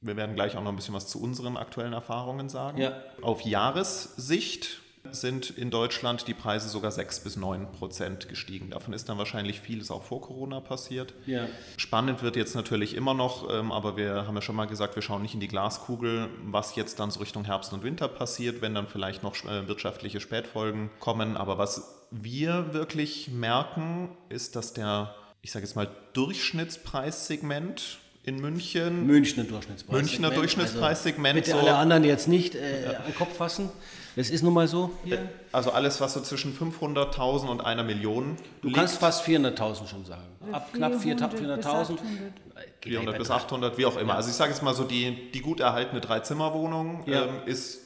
Wir 0.00 0.16
werden 0.16 0.34
gleich 0.34 0.56
auch 0.56 0.62
noch 0.64 0.72
ein 0.72 0.76
bisschen 0.76 0.94
was 0.94 1.06
zu 1.06 1.22
unseren 1.22 1.56
aktuellen 1.56 1.92
Erfahrungen 1.92 2.48
sagen. 2.48 2.78
Ja. 2.78 3.00
Auf 3.22 3.42
Jahressicht 3.42 4.80
sind 5.10 5.50
in 5.50 5.70
Deutschland 5.70 6.26
die 6.28 6.34
Preise 6.34 6.68
sogar 6.68 6.90
6 6.90 7.20
bis 7.20 7.36
9 7.36 7.72
Prozent 7.72 8.28
gestiegen. 8.28 8.70
Davon 8.70 8.92
ist 8.94 9.08
dann 9.08 9.18
wahrscheinlich 9.18 9.60
vieles 9.60 9.90
auch 9.90 10.02
vor 10.02 10.20
Corona 10.20 10.60
passiert. 10.60 11.14
Ja. 11.26 11.46
Spannend 11.76 12.22
wird 12.22 12.36
jetzt 12.36 12.54
natürlich 12.54 12.94
immer 12.94 13.14
noch, 13.14 13.48
ähm, 13.50 13.72
aber 13.72 13.96
wir 13.96 14.26
haben 14.26 14.34
ja 14.34 14.42
schon 14.42 14.56
mal 14.56 14.66
gesagt, 14.66 14.94
wir 14.94 15.02
schauen 15.02 15.22
nicht 15.22 15.34
in 15.34 15.40
die 15.40 15.48
Glaskugel, 15.48 16.28
was 16.44 16.74
jetzt 16.76 17.00
dann 17.00 17.10
so 17.10 17.20
Richtung 17.20 17.44
Herbst 17.44 17.72
und 17.72 17.82
Winter 17.82 18.08
passiert, 18.08 18.60
wenn 18.60 18.74
dann 18.74 18.86
vielleicht 18.86 19.22
noch 19.22 19.34
äh, 19.44 19.68
wirtschaftliche 19.68 20.20
Spätfolgen 20.20 20.90
kommen. 21.00 21.36
Aber 21.36 21.58
was 21.58 22.06
wir 22.10 22.72
wirklich 22.74 23.28
merken, 23.28 24.16
ist, 24.28 24.56
dass 24.56 24.72
der, 24.72 25.14
ich 25.42 25.52
sage 25.52 25.64
jetzt 25.64 25.76
mal, 25.76 25.88
Durchschnittspreissegment 26.12 27.98
in 28.28 28.40
München. 28.40 29.06
Münchner 29.06 29.44
Durchschnittspreissegment. 29.44 30.10
Münchner 30.10 30.30
Durchschnittspreissegment. 30.30 31.36
Also 31.36 31.52
bitte 31.52 31.60
so 31.60 31.66
alle 31.66 31.76
anderen 31.78 32.04
jetzt 32.04 32.28
nicht 32.28 32.54
äh, 32.54 32.84
ja. 32.84 32.98
an 32.98 33.06
den 33.06 33.14
Kopf 33.14 33.36
fassen. 33.36 33.70
Das 34.16 34.30
ist 34.30 34.42
nun 34.42 34.52
mal 34.52 34.66
so 34.66 34.90
hier. 35.04 35.28
Also 35.52 35.70
alles, 35.70 36.00
was 36.00 36.14
so 36.14 36.20
zwischen 36.20 36.52
500.000 36.56 37.46
und 37.46 37.60
einer 37.60 37.84
Million 37.84 38.36
Du 38.62 38.68
liegt. 38.68 38.78
kannst 38.78 38.98
fast 38.98 39.24
400.000 39.24 39.86
schon 39.86 40.04
sagen. 40.04 40.24
Ab 40.52 40.70
knapp 40.72 40.94
400.000. 40.94 41.98
400 42.80 43.18
bis 43.18 43.30
800, 43.30 43.78
wie 43.78 43.86
auch 43.86 43.96
immer. 43.96 44.12
Ja. 44.12 44.16
Also 44.16 44.30
ich 44.30 44.36
sage 44.36 44.50
jetzt 44.50 44.62
mal 44.62 44.74
so, 44.74 44.84
die, 44.84 45.30
die 45.32 45.40
gut 45.40 45.60
erhaltene 45.60 46.00
Dreizimmerwohnung 46.00 47.04
ja. 47.06 47.26
ähm, 47.26 47.30
ist 47.46 47.82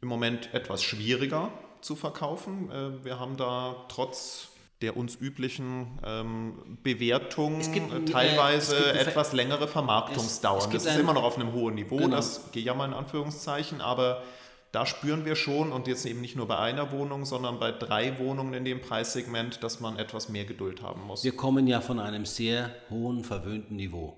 im 0.00 0.08
Moment 0.08 0.52
etwas 0.52 0.82
schwieriger 0.82 1.50
zu 1.80 1.96
verkaufen. 1.96 2.70
Äh, 2.70 3.04
wir 3.04 3.18
haben 3.18 3.36
da 3.36 3.86
trotz 3.88 4.48
der 4.80 4.96
uns 4.96 5.16
üblichen 5.16 5.98
ähm, 6.04 6.78
Bewertung 6.82 7.60
gibt, 7.72 7.92
äh, 7.92 8.04
teilweise 8.04 8.76
äh, 8.76 8.98
etwas 8.98 9.32
längere 9.32 9.66
Vermarktungsdauern. 9.66 10.70
das 10.70 10.84
ist 10.84 10.92
ein, 10.92 11.00
immer 11.00 11.14
noch 11.14 11.24
auf 11.24 11.36
einem 11.36 11.52
hohen 11.52 11.74
Niveau, 11.74 11.96
genau. 11.96 12.16
das 12.16 12.52
gehe 12.52 12.62
ja 12.62 12.74
mal 12.74 12.86
in 12.86 12.94
Anführungszeichen, 12.94 13.80
aber 13.80 14.22
da 14.70 14.84
spüren 14.86 15.24
wir 15.24 15.34
schon 15.34 15.72
und 15.72 15.88
jetzt 15.88 16.04
eben 16.04 16.20
nicht 16.20 16.36
nur 16.36 16.46
bei 16.46 16.58
einer 16.58 16.92
Wohnung, 16.92 17.24
sondern 17.24 17.58
bei 17.58 17.72
drei 17.72 18.18
Wohnungen 18.18 18.54
in 18.54 18.64
dem 18.64 18.80
Preissegment, 18.80 19.62
dass 19.64 19.80
man 19.80 19.98
etwas 19.98 20.28
mehr 20.28 20.44
Geduld 20.44 20.82
haben 20.82 21.02
muss. 21.02 21.24
Wir 21.24 21.34
kommen 21.34 21.66
ja 21.66 21.80
von 21.80 21.98
einem 21.98 22.26
sehr 22.26 22.70
hohen, 22.90 23.24
verwöhnten 23.24 23.76
Niveau. 23.76 24.16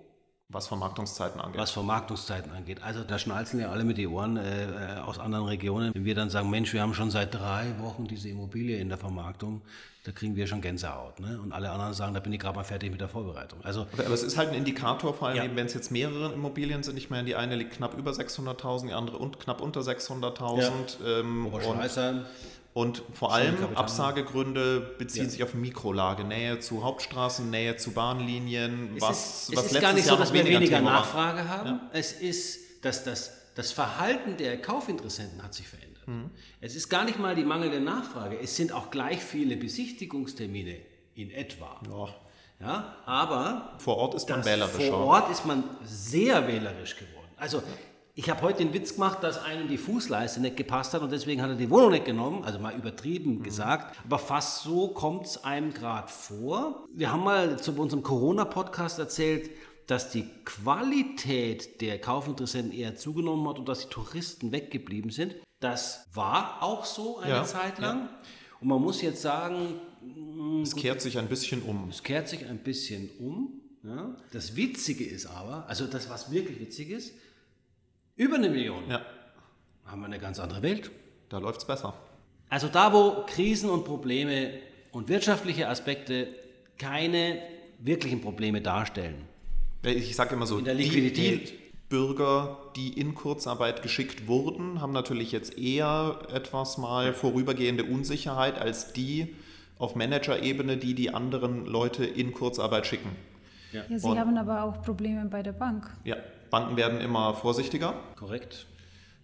Was 0.52 0.66
Vermarktungszeiten 0.66 1.40
angeht. 1.40 1.60
Was 1.60 1.70
Vermarktungszeiten 1.70 2.50
angeht. 2.50 2.82
Also 2.82 3.04
da 3.04 3.18
schnalzen 3.18 3.60
ja 3.60 3.70
alle 3.70 3.84
mit 3.84 3.98
die 3.98 4.08
Ohren 4.08 4.36
äh, 4.36 4.64
äh, 4.64 4.98
aus 4.98 5.20
anderen 5.20 5.46
Regionen. 5.46 5.94
Wenn 5.94 6.04
wir 6.04 6.16
dann 6.16 6.28
sagen, 6.28 6.50
Mensch, 6.50 6.72
wir 6.72 6.82
haben 6.82 6.92
schon 6.92 7.10
seit 7.10 7.34
drei 7.34 7.72
Wochen 7.78 8.08
diese 8.08 8.28
Immobilie 8.28 8.78
in 8.78 8.88
der 8.88 8.98
Vermarktung, 8.98 9.62
da 10.02 10.12
kriegen 10.12 10.34
wir 10.34 10.46
schon 10.48 10.60
Gänsehaut. 10.60 11.20
Ne? 11.20 11.38
Und 11.40 11.52
alle 11.52 11.70
anderen 11.70 11.94
sagen, 11.94 12.14
da 12.14 12.20
bin 12.20 12.32
ich 12.32 12.40
gerade 12.40 12.56
mal 12.56 12.64
fertig 12.64 12.90
mit 12.90 13.00
der 13.00 13.08
Vorbereitung. 13.08 13.60
Also, 13.62 13.86
aber 13.92 14.14
es 14.14 14.22
ist 14.22 14.36
halt 14.36 14.48
ein 14.48 14.54
Indikator, 14.54 15.14
vor 15.14 15.28
allem 15.28 15.36
ja. 15.36 15.56
wenn 15.56 15.66
es 15.66 15.74
jetzt 15.74 15.92
mehrere 15.92 16.32
Immobilien 16.32 16.82
sind. 16.82 16.96
Ich 16.96 17.10
meine, 17.10 17.24
die 17.24 17.36
eine 17.36 17.54
liegt 17.54 17.74
knapp 17.74 17.96
über 17.96 18.10
600.000, 18.10 18.88
die 18.88 18.92
andere 18.92 19.18
und 19.18 19.38
knapp 19.38 19.60
unter 19.60 19.82
600.000. 19.82 20.60
Ja. 21.04 21.20
Ähm, 21.20 21.46
Und 22.72 23.02
vor 23.12 23.32
allem. 23.34 23.56
Absagegründe 23.74 24.94
beziehen 24.98 25.24
Ja. 25.24 25.30
sich 25.30 25.42
auf 25.42 25.54
Mikrolage, 25.54 26.24
Nähe 26.24 26.60
zu 26.60 26.84
Hauptstraßen, 26.84 27.50
Nähe 27.50 27.76
zu 27.76 27.90
Bahnlinien, 27.92 28.94
Es 28.96 29.02
was, 29.02 29.48
ist, 29.48 29.56
was 29.56 29.66
es 29.66 29.72
ist 29.72 29.80
gar 29.80 29.92
nicht 29.92 30.06
Jahr 30.06 30.16
so, 30.16 30.22
dass 30.22 30.32
wir 30.32 30.44
weniger, 30.44 30.76
Thema. 30.78 30.92
Nachfrage 30.92 31.48
haben. 31.48 31.80
Es 31.92 32.12
ist, 32.12 32.84
dass 32.84 33.02
das, 33.02 33.32
das 33.56 33.72
Verhalten 33.72 34.36
der 34.36 34.60
Kaufinteressenten 34.62 35.42
hat 35.42 35.52
sich 35.54 35.66
verändert. 35.66 36.06
Mhm. 36.06 36.30
Es 36.60 36.76
ist 36.76 36.88
gar 36.88 37.04
nicht 37.04 37.18
mal 37.18 37.34
die 37.34 37.44
mangelnde 37.44 37.80
Nachfrage. 37.80 38.38
Es 38.40 38.54
sind 38.54 38.72
auch 38.72 38.90
gleich 38.90 39.20
viele 39.20 39.56
Besichtigungstermine 39.56 40.76
in 41.14 41.30
etwa. 41.32 41.80
Ja. 41.88 42.14
Ja, 42.66 42.96
aber 43.06 43.72
Vor 43.78 43.96
Ort 43.96 44.14
ist 44.14 44.28
man 44.28 44.40
das 44.40 44.46
wählerischer. 44.46 44.90
Vor 44.90 45.06
Ort 45.06 45.30
ist 45.30 45.46
man 45.46 45.64
sehr 45.82 46.46
wählerisch 46.46 46.94
geworden. 46.96 47.28
Also 47.36 47.62
ich 48.14 48.28
habe 48.28 48.42
heute 48.42 48.58
den 48.64 48.74
Witz 48.74 48.94
gemacht, 48.94 49.22
dass 49.22 49.42
einem 49.42 49.68
die 49.68 49.78
Fußleiste 49.78 50.40
nicht 50.40 50.56
gepasst 50.56 50.92
hat 50.94 51.02
und 51.02 51.10
deswegen 51.12 51.40
hat 51.42 51.50
er 51.50 51.56
die 51.56 51.70
Wohnung 51.70 51.90
nicht 51.92 52.04
genommen, 52.04 52.44
also 52.44 52.58
mal 52.58 52.74
übertrieben 52.74 53.38
Mhm. 53.38 53.42
gesagt. 53.42 53.96
Aber 54.04 54.18
fast 54.18 54.62
so 54.62 54.88
kommt 54.88 55.26
es 55.26 55.44
einem 55.44 55.72
gerade 55.72 56.08
vor. 56.08 56.86
Wir 56.92 57.12
haben 57.12 57.24
mal 57.24 57.58
zu 57.58 57.72
unserem 57.72 58.02
Corona-Podcast 58.02 58.98
erzählt, 58.98 59.50
dass 59.86 60.10
die 60.10 60.24
Qualität 60.44 61.80
der 61.80 62.00
Kaufinteressenten 62.00 62.72
eher 62.72 62.96
zugenommen 62.96 63.48
hat 63.48 63.58
und 63.58 63.68
dass 63.68 63.80
die 63.80 63.88
Touristen 63.92 64.52
weggeblieben 64.52 65.10
sind. 65.10 65.34
Das 65.60 66.06
war 66.14 66.62
auch 66.62 66.84
so 66.84 67.18
eine 67.18 67.30
Ja, 67.32 67.44
Zeit 67.44 67.78
lang. 67.78 68.08
Und 68.60 68.68
man 68.68 68.80
muss 68.80 69.02
jetzt 69.02 69.22
sagen, 69.22 69.74
Es 70.62 70.74
kehrt 70.76 71.00
sich 71.00 71.18
ein 71.18 71.28
bisschen 71.28 71.62
um. 71.62 71.88
es 71.90 72.02
kehrt 72.02 72.28
sich 72.28 72.46
ein 72.46 72.58
bisschen 72.58 73.10
um. 73.18 73.60
Ja. 73.82 74.14
Das 74.32 74.56
Witzige 74.56 75.04
ist 75.04 75.26
aber, 75.26 75.66
also 75.68 75.86
das, 75.86 76.08
was 76.10 76.30
wirklich 76.30 76.60
witzig 76.60 76.90
ist, 76.90 77.14
über 78.20 78.36
eine 78.36 78.50
Million 78.50 78.82
Ja, 78.88 79.00
haben 79.86 80.00
wir 80.02 80.06
eine 80.06 80.18
ganz 80.18 80.38
andere 80.38 80.62
Welt. 80.62 80.90
da 81.30 81.38
läuft 81.38 81.60
es 81.60 81.66
besser. 81.66 81.94
Also 82.50 82.68
da, 82.68 82.92
wo 82.92 83.24
Krisen 83.26 83.70
und 83.70 83.84
Probleme 83.84 84.50
und 84.92 85.08
wirtschaftliche 85.08 85.68
Aspekte 85.68 86.28
keine 86.78 87.38
wirklichen 87.78 88.20
Probleme 88.20 88.60
darstellen. 88.60 89.22
Ich 89.84 90.14
sage 90.14 90.34
immer 90.34 90.46
so, 90.46 90.58
In 90.58 90.64
der 90.66 90.74
die, 90.74 90.82
Liquidität. 90.84 91.50
die 91.50 91.58
Bürger, 91.88 92.58
die 92.76 93.00
in 93.00 93.14
Kurzarbeit 93.14 93.82
geschickt 93.82 94.26
wurden, 94.28 94.80
haben 94.82 94.92
natürlich 94.92 95.32
jetzt 95.32 95.56
eher 95.58 96.18
etwas 96.32 96.76
mal 96.76 97.14
vorübergehende 97.14 97.84
Unsicherheit 97.84 98.58
als 98.58 98.92
die 98.92 99.34
auf 99.78 99.94
Managerebene, 99.96 100.76
die 100.76 100.94
die 100.94 101.14
anderen 101.14 101.64
Leute 101.64 102.04
in 102.04 102.32
Kurzarbeit 102.34 102.86
schicken. 102.86 103.10
Ja, 103.72 103.82
Sie 103.88 104.06
Und- 104.06 104.18
haben 104.18 104.36
aber 104.36 104.64
auch 104.64 104.82
Probleme 104.82 105.24
bei 105.26 105.42
der 105.42 105.52
Bank. 105.52 105.88
Ja, 106.04 106.16
Banken 106.50 106.76
werden 106.76 107.00
immer 107.00 107.34
vorsichtiger. 107.34 107.94
Korrekt. 108.16 108.66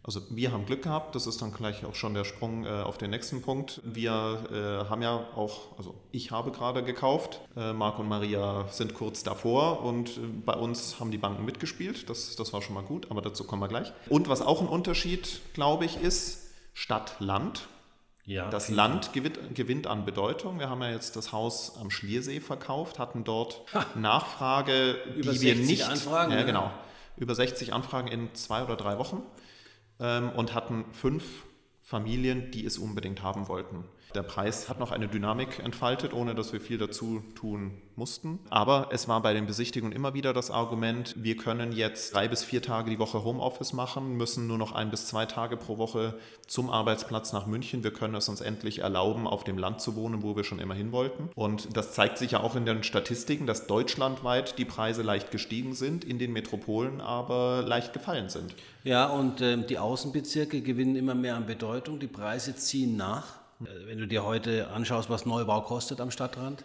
Also 0.06 0.20
wir 0.30 0.52
haben 0.52 0.66
Glück 0.66 0.82
gehabt, 0.84 1.16
das 1.16 1.26
ist 1.26 1.42
dann 1.42 1.52
gleich 1.52 1.84
auch 1.84 1.96
schon 1.96 2.14
der 2.14 2.22
Sprung 2.22 2.64
äh, 2.64 2.68
auf 2.68 2.96
den 2.96 3.10
nächsten 3.10 3.42
Punkt. 3.42 3.80
Wir 3.82 4.44
äh, 4.52 4.88
haben 4.88 5.02
ja 5.02 5.16
auch, 5.34 5.76
also 5.78 5.96
ich 6.12 6.30
habe 6.30 6.52
gerade 6.52 6.84
gekauft, 6.84 7.40
äh, 7.56 7.72
Marc 7.72 7.98
und 7.98 8.08
Maria 8.08 8.66
sind 8.70 8.94
kurz 8.94 9.24
davor 9.24 9.82
und 9.82 10.10
äh, 10.10 10.20
bei 10.44 10.54
uns 10.54 11.00
haben 11.00 11.10
die 11.10 11.18
Banken 11.18 11.44
mitgespielt, 11.44 12.08
das, 12.08 12.36
das 12.36 12.52
war 12.52 12.62
schon 12.62 12.76
mal 12.76 12.84
gut, 12.84 13.10
aber 13.10 13.20
dazu 13.20 13.42
kommen 13.42 13.62
wir 13.62 13.66
gleich. 13.68 13.92
Und 14.08 14.28
was 14.28 14.42
auch 14.42 14.60
ein 14.60 14.68
Unterschied, 14.68 15.40
glaube 15.54 15.84
ich, 15.86 16.00
ist 16.00 16.52
Stadt-Land. 16.72 17.66
Ja, 18.26 18.48
Das 18.50 18.68
Land 18.68 19.12
gewinnt, 19.12 19.38
gewinnt 19.54 19.86
an 19.86 20.04
Bedeutung. 20.04 20.58
Wir 20.58 20.68
haben 20.68 20.82
ja 20.82 20.90
jetzt 20.90 21.14
das 21.16 21.32
Haus 21.32 21.76
am 21.80 21.90
Schliersee 21.90 22.40
verkauft, 22.40 22.98
hatten 23.00 23.22
dort 23.24 23.62
Nachfrage, 23.96 24.96
Über 25.16 25.32
die 25.32 25.40
wir 25.40 25.56
60 25.56 25.66
nicht. 25.66 25.88
Anfragen, 25.88 26.32
ja, 26.32 26.42
genau. 26.42 26.70
Über 27.16 27.34
60 27.34 27.72
Anfragen 27.72 28.08
in 28.08 28.34
zwei 28.34 28.62
oder 28.62 28.76
drei 28.76 28.98
Wochen 28.98 29.22
ähm, 30.00 30.30
und 30.30 30.54
hatten 30.54 30.84
fünf 30.92 31.44
Familien, 31.82 32.50
die 32.50 32.64
es 32.64 32.78
unbedingt 32.78 33.22
haben 33.22 33.48
wollten. 33.48 33.84
Der 34.14 34.22
Preis 34.22 34.68
hat 34.68 34.80
noch 34.80 34.92
eine 34.92 35.08
Dynamik 35.08 35.58
entfaltet, 35.58 36.12
ohne 36.14 36.34
dass 36.34 36.52
wir 36.52 36.60
viel 36.60 36.78
dazu 36.78 37.22
tun 37.34 37.72
mussten. 37.96 38.38
Aber 38.50 38.88
es 38.90 39.08
war 39.08 39.20
bei 39.22 39.32
den 39.32 39.46
Besichtigungen 39.46 39.94
immer 39.94 40.14
wieder 40.14 40.32
das 40.32 40.50
Argument, 40.50 41.14
wir 41.18 41.36
können 41.36 41.72
jetzt 41.72 42.14
drei 42.14 42.28
bis 42.28 42.44
vier 42.44 42.62
Tage 42.62 42.90
die 42.90 42.98
Woche 42.98 43.24
Homeoffice 43.24 43.72
machen, 43.72 44.16
müssen 44.16 44.46
nur 44.46 44.58
noch 44.58 44.72
ein 44.72 44.90
bis 44.90 45.06
zwei 45.06 45.26
Tage 45.26 45.56
pro 45.56 45.78
Woche 45.78 46.14
zum 46.46 46.70
Arbeitsplatz 46.70 47.32
nach 47.32 47.46
München. 47.46 47.84
Wir 47.84 47.92
können 47.92 48.14
es 48.14 48.28
uns 48.28 48.40
endlich 48.40 48.80
erlauben, 48.80 49.26
auf 49.26 49.44
dem 49.44 49.58
Land 49.58 49.80
zu 49.80 49.96
wohnen, 49.96 50.22
wo 50.22 50.36
wir 50.36 50.44
schon 50.44 50.58
immer 50.58 50.74
hin 50.74 50.92
wollten. 50.92 51.30
Und 51.34 51.76
das 51.76 51.92
zeigt 51.92 52.18
sich 52.18 52.32
ja 52.32 52.40
auch 52.40 52.54
in 52.54 52.66
den 52.66 52.82
Statistiken, 52.82 53.46
dass 53.46 53.66
deutschlandweit 53.66 54.58
die 54.58 54.64
Preise 54.64 55.02
leicht 55.02 55.30
gestiegen 55.30 55.74
sind, 55.74 56.04
in 56.04 56.18
den 56.18 56.32
Metropolen 56.32 57.00
aber 57.00 57.62
leicht 57.66 57.92
gefallen 57.92 58.28
sind. 58.28 58.54
Ja, 58.84 59.06
und 59.06 59.40
ähm, 59.40 59.66
die 59.66 59.78
Außenbezirke 59.78 60.60
gewinnen 60.60 60.96
immer 60.96 61.14
mehr 61.14 61.36
an 61.36 61.46
Bedeutung. 61.46 61.98
Die 61.98 62.06
Preise 62.06 62.54
ziehen 62.54 62.96
nach. 62.96 63.35
Äh, 63.60 63.86
Wenn 63.86 63.98
du 63.98 64.06
dir 64.06 64.24
heute 64.24 64.68
anschaust, 64.70 65.10
was 65.10 65.26
Neubau 65.26 65.60
kostet 65.62 66.00
am 66.00 66.10
Stadtrand, 66.10 66.64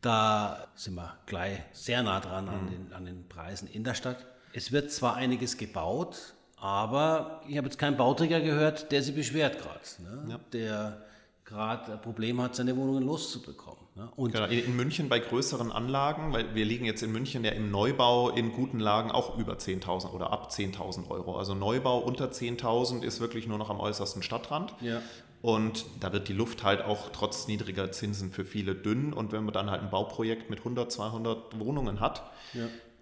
da 0.00 0.68
sind 0.74 0.94
wir 0.94 1.14
gleich 1.26 1.58
sehr 1.72 2.02
nah 2.02 2.20
dran 2.20 2.48
an, 2.48 2.68
den, 2.70 2.92
an 2.92 3.04
den 3.04 3.28
Preisen 3.28 3.68
in 3.68 3.82
der 3.84 3.94
Stadt. 3.94 4.24
Es 4.52 4.70
wird 4.70 4.92
zwar 4.92 5.16
einiges 5.16 5.56
gebaut, 5.56 6.34
aber 6.56 7.42
ich 7.48 7.56
habe 7.56 7.66
jetzt 7.66 7.78
keinen 7.78 7.96
Bauträger 7.96 8.40
gehört, 8.40 8.92
der 8.92 9.02
sich 9.02 9.14
beschwert 9.14 9.58
gerade, 9.58 10.28
ne? 10.28 10.40
der 10.52 11.02
gerade 11.44 11.92
ein 11.92 12.00
Problem 12.00 12.40
hat, 12.40 12.54
seine 12.54 12.76
Wohnungen 12.76 13.04
loszubekommen. 13.04 13.78
Ne? 13.96 14.08
Genau, 14.16 14.44
in 14.44 14.58
in 14.64 14.76
München 14.76 15.08
bei 15.08 15.18
größeren 15.18 15.72
Anlagen, 15.72 16.32
weil 16.32 16.54
wir 16.54 16.64
liegen 16.64 16.84
jetzt 16.84 17.02
in 17.02 17.10
München 17.10 17.42
ja 17.44 17.50
im 17.50 17.70
Neubau 17.70 18.30
in 18.30 18.52
guten 18.52 18.78
Lagen 18.78 19.10
auch 19.10 19.36
über 19.38 19.54
10.000 19.54 20.10
oder 20.10 20.30
ab 20.30 20.50
10.000 20.50 21.10
Euro. 21.10 21.36
Also 21.36 21.54
Neubau 21.54 21.98
unter 21.98 22.26
10.000 22.26 23.02
ist 23.02 23.20
wirklich 23.20 23.48
nur 23.48 23.58
noch 23.58 23.70
am 23.70 23.80
äußersten 23.80 24.22
Stadtrand. 24.22 24.74
Ja. 24.80 25.00
Und 25.40 25.84
da 26.00 26.12
wird 26.12 26.28
die 26.28 26.32
Luft 26.32 26.64
halt 26.64 26.82
auch 26.82 27.10
trotz 27.12 27.46
niedriger 27.46 27.92
Zinsen 27.92 28.30
für 28.32 28.44
viele 28.44 28.74
dünn. 28.74 29.12
Und 29.12 29.32
wenn 29.32 29.44
man 29.44 29.54
dann 29.54 29.70
halt 29.70 29.82
ein 29.82 29.90
Bauprojekt 29.90 30.50
mit 30.50 30.58
100, 30.60 30.90
200 30.90 31.58
Wohnungen 31.60 32.00
hat, 32.00 32.22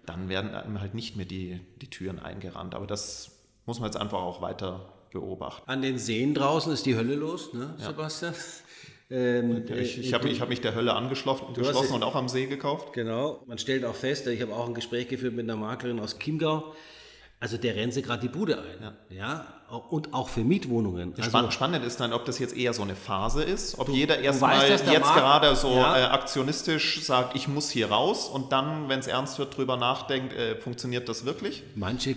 dann 0.05 0.29
werden 0.29 0.53
einem 0.53 0.79
halt 0.79 0.93
nicht 0.93 1.15
mehr 1.15 1.25
die, 1.25 1.59
die 1.81 1.89
Türen 1.89 2.19
eingerannt. 2.19 2.75
Aber 2.75 2.85
das 2.87 3.31
muss 3.65 3.79
man 3.79 3.89
jetzt 3.89 3.99
einfach 3.99 4.19
auch 4.19 4.41
weiter 4.41 4.93
beobachten. 5.11 5.69
an 5.69 5.81
den 5.81 5.97
Seen 5.97 6.33
draußen 6.33 6.71
ist 6.71 6.85
die 6.85 6.95
Hölle 6.95 7.15
los, 7.15 7.53
ne, 7.53 7.75
Sebastian? 7.79 8.33
Ähm, 9.09 9.63
Ich, 9.73 9.97
ich 9.99 10.13
habe 10.13 10.29
hab 10.37 10.49
mich 10.49 10.59
der 10.59 10.75
Hölle 10.75 10.93
angeschlossen 10.93 11.53
geschlossen 11.53 11.93
und 11.93 12.03
auch 12.03 12.15
am 12.15 12.27
See 12.27 12.47
gekauft. 12.47 12.91
Genau, 12.91 13.41
man 13.47 13.57
stellt 13.57 13.85
auch 13.85 13.95
fest, 13.95 14.27
ich 14.27 14.41
habe 14.41 14.53
auch 14.53 14.67
ein 14.67 14.73
Gespräch 14.73 15.07
geführt 15.07 15.33
mit 15.33 15.45
einer 15.45 15.55
Maklerin 15.55 16.01
aus 16.01 16.19
Chiemgau, 16.19 16.73
also 17.39 17.57
der 17.57 17.75
rennt 17.75 17.93
sie 17.93 18.01
gerade 18.01 18.21
die 18.21 18.29
Bude 18.29 18.57
ein. 18.59 18.93
Ja. 19.15 19.45
Und 19.89 20.13
auch 20.13 20.29
für 20.29 20.41
Mietwohnungen. 20.41 21.13
Also, 21.17 21.29
Spann- 21.29 21.51
Spannend 21.51 21.83
ist 21.85 21.99
dann, 21.99 22.13
ob 22.13 22.23
das 22.25 22.39
jetzt 22.39 22.55
eher 22.55 22.73
so 22.73 22.83
eine 22.83 22.95
Phase 22.95 23.43
ist, 23.43 23.77
ob 23.77 23.89
jeder 23.89 24.15
weißt, 24.15 24.23
erstmal 24.23 24.71
jetzt 24.71 25.01
Markt- 25.01 25.15
gerade 25.19 25.55
so 25.55 25.71
Ja. 25.75 25.97
äh, 25.97 26.03
aktionistisch 26.05 27.01
sagt, 27.03 27.35
ich 27.35 27.47
muss 27.49 27.69
hier 27.69 27.89
raus 27.91 28.29
und 28.29 28.51
dann, 28.53 28.87
wenn 28.87 28.99
es 28.99 29.07
ernst 29.07 29.39
wird, 29.39 29.57
drüber 29.57 29.75
nachdenkt, 29.75 30.33
äh, 30.33 30.55
funktioniert 30.55 31.09
das 31.09 31.25
wirklich? 31.25 31.63
manche 31.75 32.15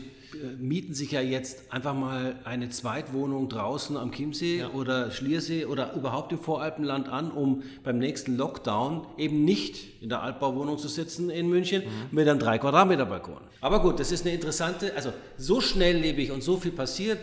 mieten 0.58 0.94
sich 0.94 1.12
ja 1.12 1.20
jetzt 1.20 1.72
einfach 1.72 1.94
mal 1.94 2.36
eine 2.44 2.68
Zweitwohnung 2.68 3.48
draußen 3.48 3.96
am 3.96 4.12
Chiemsee 4.12 4.64
oder 4.64 5.10
Schliersee 5.10 5.64
oder 5.64 5.94
überhaupt 5.94 6.32
im 6.32 6.38
Voralpenland 6.38 7.08
an, 7.08 7.30
um 7.30 7.62
beim 7.84 7.98
nächsten 7.98 8.36
Lockdown 8.36 9.06
eben 9.18 9.44
nicht 9.44 10.02
in 10.02 10.08
der 10.08 10.22
Altbauwohnung 10.22 10.78
zu 10.78 10.88
sitzen 10.88 11.30
in 11.30 11.48
München 11.48 11.82
mit 12.10 12.28
einem 12.28 12.38
3 12.38 12.58
Quadratmeter 12.58 13.06
Balkon. 13.06 13.40
Aber 13.60 13.82
gut, 13.82 14.00
das 14.00 14.12
ist 14.12 14.24
eine 14.24 14.34
interessante, 14.34 14.94
also 14.94 15.12
so 15.36 15.60
schnelllebig 15.60 16.30
und 16.30 16.42
so 16.42 16.56
viel 16.56 16.72
passiert, 16.72 17.18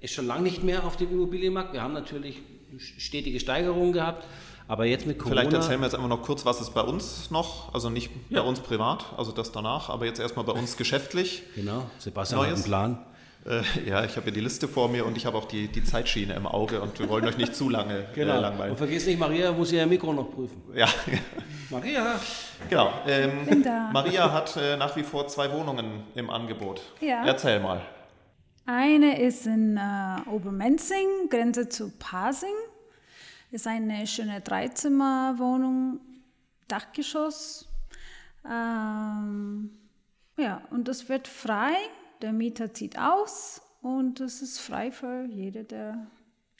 ist 0.00 0.14
schon 0.14 0.26
lange 0.26 0.44
nicht 0.44 0.62
mehr 0.62 0.84
auf 0.84 0.96
dem 0.96 1.10
Immobilienmarkt. 1.10 1.72
Wir 1.72 1.82
haben 1.82 1.94
natürlich 1.94 2.42
stetige 2.78 3.38
Steigerungen 3.38 3.92
gehabt, 3.92 4.26
aber 4.68 4.84
jetzt 4.86 5.06
mit 5.06 5.18
Corona... 5.18 5.40
Vielleicht 5.42 5.52
erzählen 5.54 5.80
wir 5.80 5.86
jetzt 5.86 5.94
einfach 5.94 6.08
noch 6.08 6.22
kurz, 6.22 6.44
was 6.44 6.60
ist 6.60 6.70
bei 6.74 6.82
uns 6.82 7.30
noch, 7.30 7.72
also 7.74 7.90
nicht 7.90 8.10
bei 8.30 8.40
uns 8.40 8.60
privat, 8.60 9.04
also 9.16 9.32
das 9.32 9.52
danach, 9.52 9.88
aber 9.90 10.06
jetzt 10.06 10.20
erstmal 10.20 10.44
bei 10.44 10.52
uns 10.52 10.76
geschäftlich. 10.76 11.42
Genau, 11.54 11.84
Sebastian 11.98 12.40
hat 12.40 12.46
Neues? 12.48 12.58
einen 12.60 12.64
Plan. 12.64 12.98
Äh, 13.44 13.62
ja, 13.88 14.04
ich 14.04 14.16
habe 14.16 14.26
ja 14.26 14.32
die 14.32 14.40
Liste 14.40 14.68
vor 14.68 14.88
mir 14.88 15.04
und 15.04 15.16
ich 15.16 15.26
habe 15.26 15.36
auch 15.36 15.46
die, 15.46 15.66
die 15.66 15.82
Zeitschiene 15.82 16.34
im 16.34 16.46
Auge 16.46 16.80
und 16.80 16.98
wir 17.00 17.08
wollen 17.08 17.26
euch 17.26 17.36
nicht 17.36 17.56
zu 17.56 17.68
lange 17.68 18.06
äh, 18.14 18.20
Und 18.22 18.28
langweilen. 18.28 18.76
vergiss 18.76 19.04
nicht, 19.06 19.18
Maria 19.18 19.50
muss 19.50 19.72
ihr 19.72 19.84
Mikro 19.86 20.12
noch 20.12 20.30
prüfen. 20.30 20.62
Ja, 20.74 20.86
Maria! 21.70 22.20
genau. 22.70 22.92
Ähm, 23.06 23.44
Bin 23.46 23.62
da. 23.64 23.90
Maria 23.92 24.30
hat 24.32 24.56
äh, 24.56 24.76
nach 24.76 24.94
wie 24.94 25.02
vor 25.02 25.26
zwei 25.26 25.50
Wohnungen 25.50 26.04
im 26.14 26.30
Angebot. 26.30 26.82
Ja. 27.00 27.24
Erzähl 27.26 27.58
mal. 27.58 27.80
Eine 28.64 29.20
ist 29.20 29.44
in 29.46 29.76
äh, 29.76 30.30
Obermenzing, 30.30 31.28
Grenze 31.28 31.68
zu 31.68 31.90
Pasing. 31.98 32.54
Ist 33.52 33.66
eine 33.66 34.06
schöne 34.06 34.40
Dreizimmerwohnung, 34.40 36.00
Dachgeschoss. 36.68 37.68
Ähm, 38.46 39.70
ja, 40.38 40.62
und 40.70 40.88
das 40.88 41.10
wird 41.10 41.28
frei. 41.28 41.74
Der 42.22 42.32
Mieter 42.32 42.72
zieht 42.72 42.98
aus 42.98 43.60
und 43.82 44.20
es 44.20 44.40
ist 44.40 44.58
frei 44.58 44.90
für 44.90 45.26
jeder, 45.26 45.64
der 45.64 46.06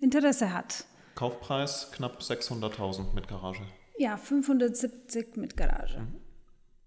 Interesse 0.01 0.53
hat. 0.53 0.85
Kaufpreis 1.15 1.91
knapp 1.93 2.21
600.000 2.21 3.15
mit 3.15 3.27
Garage. 3.27 3.63
Ja, 3.97 4.19
570 4.19 5.39
mit 5.39 5.57
Garage. 5.57 6.07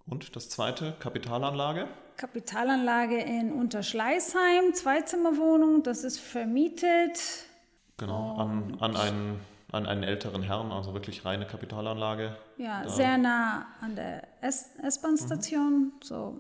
Und 0.06 0.36
das 0.36 0.50
zweite, 0.50 0.96
Kapitalanlage. 1.00 1.88
Kapitalanlage 2.18 3.18
in 3.18 3.52
Unterschleißheim, 3.52 4.76
Zweizimmerwohnung, 4.76 5.82
das 5.82 6.04
ist 6.04 6.20
vermietet. 6.20 7.20
Genau, 7.98 8.36
an, 8.36 8.78
an, 8.80 8.96
einen, 8.96 9.40
an 9.76 9.86
einen 9.86 10.04
älteren 10.04 10.42
Herrn, 10.42 10.72
also 10.72 10.94
wirklich 10.94 11.26
reine 11.26 11.46
Kapitalanlage. 11.46 12.36
Ja, 12.58 12.88
sehr 12.88 13.18
nah 13.18 13.66
an 13.82 13.96
der 13.96 14.24
S-Bahn-Station. 14.42 15.92
So, 16.02 16.40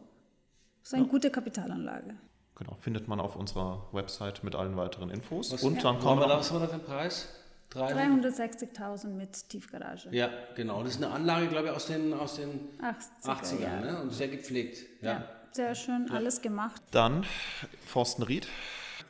so 0.81 0.95
eine 0.95 1.05
gute 1.05 1.29
Kapitalanlage. 1.29 2.15
Genau, 2.55 2.75
findet 2.79 3.09
man 3.09 3.19
auf 3.19 3.35
unserer 3.35 3.85
Website 3.91 4.43
mit 4.45 4.55
allen 4.55 4.77
weiteren 4.77 5.09
Infos. 5.09 5.51
Was- 5.51 5.63
und 5.63 5.83
dann 5.83 5.95
Haben 5.95 5.99
kommen 6.03 6.21
wir 6.21 6.27
da, 6.27 6.37
was 6.37 6.53
wir 6.53 6.59
da 6.59 6.67
für 6.67 6.73
einen 6.73 6.83
Preis? 6.83 7.27
Drei- 7.69 7.91
360.000 7.91 9.07
mit 9.07 9.49
Tiefgarage. 9.49 10.07
Ja, 10.11 10.29
genau. 10.55 10.81
Das 10.81 10.95
ist 10.95 11.03
eine 11.03 11.13
Anlage, 11.13 11.47
glaube 11.47 11.67
ich, 11.67 11.73
aus 11.73 11.87
den, 11.87 12.13
aus 12.13 12.35
den 12.37 12.69
80er, 12.79 13.25
80ern 13.25 13.59
ja. 13.59 13.81
ne? 13.81 14.01
und 14.01 14.13
sehr 14.13 14.29
gepflegt. 14.29 14.77
Ja. 15.01 15.11
Ja, 15.11 15.23
sehr 15.51 15.75
schön, 15.75 16.09
alles 16.09 16.41
gemacht. 16.41 16.81
dann 16.91 17.25
Forstenried. 17.85 18.47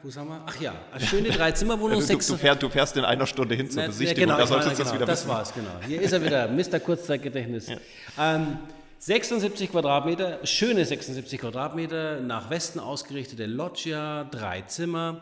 Wo 0.06 0.12
sind 0.12 0.28
wir? 0.28 0.40
Ach 0.46 0.62
ja, 0.62 0.76
eine 0.94 1.04
schöne 1.04 1.30
Dreizimmerwohnung. 1.30 2.00
Du, 2.00 2.06
du, 2.06 2.18
du, 2.20 2.38
fährst, 2.38 2.62
du 2.62 2.70
fährst 2.70 2.96
in 2.96 3.06
einer 3.06 3.26
Stunde 3.26 3.56
hin 3.56 3.72
zur 3.72 3.82
Ne, 3.82 3.88
Besichtigung, 3.88 4.34
ne, 4.34 4.38
da 4.38 4.46
solltest 4.46 4.74
du 4.74 4.84
das 4.84 4.92
genau, 4.92 4.94
wieder 4.94 5.06
das 5.08 5.22
wissen. 5.22 5.30
war's, 5.30 5.52
genau. 5.52 5.70
Hier 5.88 6.00
ist 6.00 6.12
er 6.12 6.24
wieder, 6.24 6.48
Mr. 6.48 6.80
Kurzzeitgedächtnis. 6.80 7.72
Ähm, 8.20 8.60
76 9.00 9.72
Quadratmeter, 9.72 10.46
schöne 10.46 10.86
76 10.86 11.40
Quadratmeter, 11.40 12.20
nach 12.20 12.52
Westen 12.52 12.80
ausgerichtete 12.80 13.48
Loggia, 13.48 14.26
drei 14.26 14.62
Zimmer. 14.62 15.22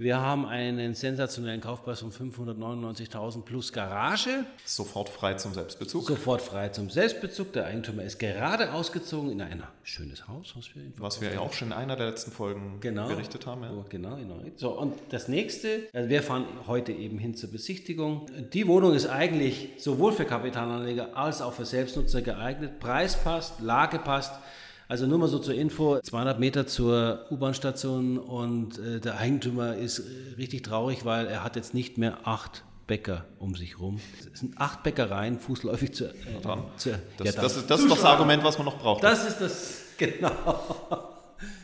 Wir 0.00 0.18
haben 0.18 0.46
einen 0.46 0.94
sensationellen 0.94 1.60
Kaufpreis 1.60 2.00
von 2.00 2.10
599.000 2.10 3.42
plus 3.42 3.70
Garage. 3.70 4.46
Sofort 4.64 5.10
frei 5.10 5.34
zum 5.34 5.52
Selbstbezug. 5.52 6.06
Sofort 6.06 6.40
frei 6.40 6.70
zum 6.70 6.88
Selbstbezug. 6.88 7.52
Der 7.52 7.66
Eigentümer 7.66 8.04
ist 8.04 8.18
gerade 8.18 8.72
ausgezogen 8.72 9.30
in 9.30 9.42
ein 9.42 9.62
schönes 9.82 10.26
Haus, 10.26 10.54
was 10.56 10.74
wir 10.74 10.84
Was 10.96 11.20
wir 11.20 11.34
ja 11.34 11.40
auch 11.40 11.52
schon 11.52 11.68
in 11.68 11.74
einer 11.74 11.96
der 11.96 12.08
letzten 12.08 12.30
Folgen 12.30 12.78
genau, 12.80 13.08
berichtet 13.08 13.44
haben. 13.44 13.62
Ja. 13.62 13.74
Genau, 13.90 14.16
genau. 14.16 14.40
So, 14.56 14.70
und 14.70 14.94
das 15.10 15.28
nächste, 15.28 15.88
also 15.92 16.08
wir 16.08 16.22
fahren 16.22 16.46
heute 16.66 16.92
eben 16.92 17.18
hin 17.18 17.34
zur 17.34 17.50
Besichtigung. 17.50 18.24
Die 18.54 18.66
Wohnung 18.68 18.94
ist 18.94 19.06
eigentlich 19.06 19.72
sowohl 19.76 20.14
für 20.14 20.24
Kapitalanleger 20.24 21.14
als 21.14 21.42
auch 21.42 21.52
für 21.52 21.66
Selbstnutzer 21.66 22.22
geeignet. 22.22 22.80
Preis 22.80 23.22
passt, 23.22 23.60
Lage 23.60 23.98
passt. 23.98 24.32
Also 24.90 25.06
nur 25.06 25.18
mal 25.18 25.28
so 25.28 25.38
zur 25.38 25.54
Info, 25.54 26.00
200 26.00 26.40
Meter 26.40 26.66
zur 26.66 27.24
U-Bahn-Station 27.30 28.18
und 28.18 28.76
äh, 28.80 28.98
der 28.98 29.18
Eigentümer 29.18 29.76
ist 29.76 30.00
äh, 30.00 30.02
richtig 30.36 30.64
traurig, 30.64 31.04
weil 31.04 31.28
er 31.28 31.44
hat 31.44 31.54
jetzt 31.54 31.74
nicht 31.74 31.96
mehr 31.96 32.18
acht 32.24 32.64
Bäcker 32.88 33.24
um 33.38 33.54
sich 33.54 33.78
rum. 33.78 34.00
Es 34.34 34.40
sind 34.40 34.58
acht 34.60 34.82
Bäckereien 34.82 35.38
fußläufig 35.38 35.94
zu, 35.94 36.06
äh, 36.06 36.12
zu 36.76 36.90
Das, 37.18 37.26
ja, 37.36 37.40
das, 37.40 37.56
ist, 37.56 37.70
das 37.70 37.80
ist 37.82 37.88
doch 37.88 37.94
das 37.98 38.04
Argument, 38.04 38.42
was 38.42 38.58
man 38.58 38.64
noch 38.64 38.78
braucht. 38.78 39.04
Das 39.04 39.28
ist 39.28 39.40
das, 39.40 39.78
genau. 39.96 40.32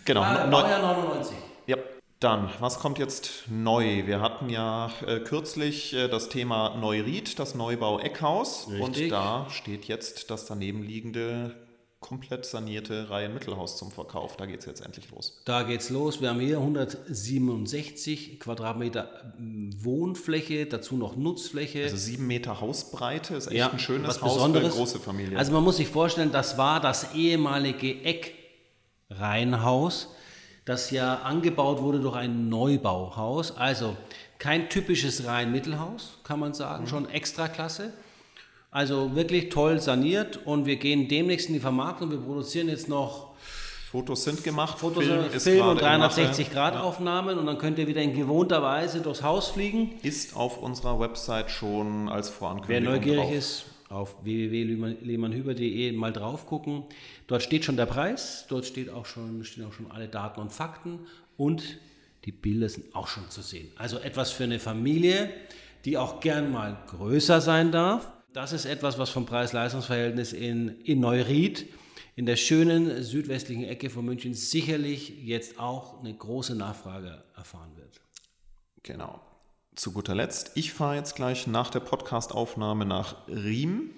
genau. 0.05 0.21
Ah, 0.23 0.47
neu- 0.47 0.63
Baujahr 0.63 0.83
99. 0.95 1.37
Ja, 1.67 1.79
dann, 2.21 2.49
was 2.61 2.79
kommt 2.79 2.99
jetzt 2.99 3.43
neu? 3.51 4.07
Wir 4.07 4.21
hatten 4.21 4.51
ja 4.51 4.93
äh, 5.05 5.19
kürzlich 5.19 5.95
äh, 5.95 6.07
das 6.07 6.29
Thema 6.29 6.77
Neuried, 6.77 7.41
das 7.41 7.57
Neubau 7.57 7.99
Eckhaus. 7.99 8.69
Richtig. 8.71 9.07
Und 9.07 9.11
da 9.11 9.49
steht 9.51 9.87
jetzt 9.87 10.31
das 10.31 10.47
daneben 10.47 10.85
liegende, 10.85 11.57
komplett 12.07 12.47
sanierte 12.47 13.11
Reihenmittelhaus 13.11 13.77
zum 13.77 13.91
Verkauf. 13.91 14.37
Da 14.37 14.47
geht 14.47 14.61
es 14.61 14.67
jetzt 14.67 14.81
endlich 14.81 15.11
los. 15.11 15.41
Da 15.45 15.65
geht's 15.65 15.91
los. 15.91 16.21
Wir 16.21 16.29
haben 16.31 16.39
hier 16.41 16.59
167 16.59 18.39
Quadratmeter 18.39 19.09
ähm, 19.39 19.71
Wohnfläche, 19.83 20.67
dazu 20.67 20.97
noch 20.97 21.17
Nutzfläche. 21.17 21.83
Also 21.83 21.97
sieben 21.97 22.27
Meter 22.29 22.61
Hausbreite 22.61 23.35
ist 23.35 23.49
echt 23.51 23.73
ein 23.73 23.79
schönes 23.79 24.09
was 24.09 24.23
Haus 24.23 24.35
Besonderes. 24.35 24.69
für 24.69 24.73
eine 24.73 24.77
große 24.85 25.01
Familie. 25.01 25.39
Also 25.39 25.53
man 25.53 25.65
muss 25.65 25.79
sich 25.79 25.89
vorstellen, 25.89 26.31
das 26.33 26.57
war 26.59 26.81
das 26.81 27.15
ehemalige 27.15 27.97
Eckreihenhaus, 29.09 30.09
das 30.65 30.91
ja 30.91 31.17
angebaut 31.23 31.81
wurde 31.83 32.01
durch 32.01 32.15
ein 32.17 32.49
Neubauhaus. 32.49 33.57
Also 33.57 33.97
kein 34.39 34.69
typisches 34.69 35.25
Reihenmittelhaus, 35.25 36.19
kann 36.25 36.39
man 36.41 36.55
sagen, 36.55 36.85
Mhm. 36.85 36.89
schon 36.89 37.09
Extraklasse. 37.11 37.93
Also 38.77 39.15
wirklich 39.15 39.49
toll 39.49 39.81
saniert 39.81 40.39
und 40.45 40.67
wir 40.67 40.77
gehen 40.77 41.09
demnächst 41.09 41.49
in 41.49 41.55
die 41.55 41.61
Vermarktung. 41.61 42.11
Wir 42.11 42.19
produzieren 42.19 42.69
jetzt 42.69 42.91
noch 42.91 43.31
Fotos 43.91 44.25
sind 44.25 44.45
gemacht, 44.45 44.79
Fotos, 44.79 45.03
Film 45.03 45.31
Film, 45.31 45.41
Film 45.41 45.67
und 45.69 45.79
gerade 45.79 45.95
in 45.95 46.01
Mache. 46.03 46.17
360 46.17 46.53
Grad 46.53 46.77
Aufnahmen 46.77 47.39
und 47.39 47.47
dann 47.47 47.57
könnt 47.57 47.79
ihr 47.79 47.87
wieder 47.87 48.03
in 48.03 48.15
gewohnter 48.15 48.61
Weise 48.61 49.01
durchs 49.01 49.23
Haus 49.23 49.49
fliegen. 49.49 49.95
Ist 50.03 50.37
auf 50.37 50.63
unserer 50.63 51.01
Website 51.01 51.51
schon 51.51 52.11
als 52.11 52.29
Wer 52.29 52.37
Vorankündigung 52.37 52.93
neugierig 52.93 53.21
drauf. 53.23 53.33
ist, 53.33 53.65
auf 53.89 54.17
www.lehmannhüber.de 54.25 55.93
mal 55.93 56.13
drauf 56.13 56.45
gucken. 56.45 56.83
Dort 57.29 57.43
steht 57.43 57.65
schon 57.65 57.79
der 57.79 57.87
Preis, 57.87 58.45
dort 58.51 58.67
steht 58.67 58.91
auch 58.91 59.07
schon, 59.07 59.43
stehen 59.45 59.65
auch 59.65 59.73
schon 59.73 59.91
alle 59.91 60.09
Daten 60.09 60.39
und 60.39 60.53
Fakten 60.53 60.99
und 61.39 61.79
die 62.27 62.33
Bilder 62.33 62.69
sind 62.69 62.95
auch 62.95 63.09
schon 63.09 63.31
zu 63.31 63.41
sehen. 63.41 63.73
Also 63.77 63.97
etwas 64.01 64.33
für 64.33 64.45
eine 64.45 64.59
Familie, 64.59 65.31
die 65.87 65.97
auch 65.97 66.21
gern 66.21 66.53
mal 66.53 66.77
größer 66.89 67.41
sein 67.41 67.73
darf. 67.73 68.13
Das 68.37 68.53
ist 68.53 68.67
etwas, 68.67 68.99
was 68.99 69.09
vom 69.09 69.25
Preis-Leistungs-Verhältnis 69.25 70.35
in, 70.35 70.79
in 70.83 71.01
Neuried, 71.01 71.73
in 72.17 72.27
der 72.27 72.37
schönen 72.37 73.03
südwestlichen 73.03 73.65
Ecke 73.65 73.89
von 73.89 74.05
München, 74.05 74.35
sicherlich 74.35 75.25
jetzt 75.25 75.59
auch 75.59 76.01
eine 76.01 76.13
große 76.13 76.55
Nachfrage 76.55 77.25
erfahren 77.35 77.75
wird. 77.77 77.99
Genau. 78.83 79.23
Zu 79.75 79.93
guter 79.93 80.15
Letzt, 80.15 80.51
ich 80.55 80.75
fahre 80.75 80.97
jetzt 80.97 81.17
gleich 81.17 81.47
nach 81.47 81.71
der 81.71 81.81
Podcastaufnahme 81.81 82.85
nach 82.85 83.27
Riem, 83.27 83.93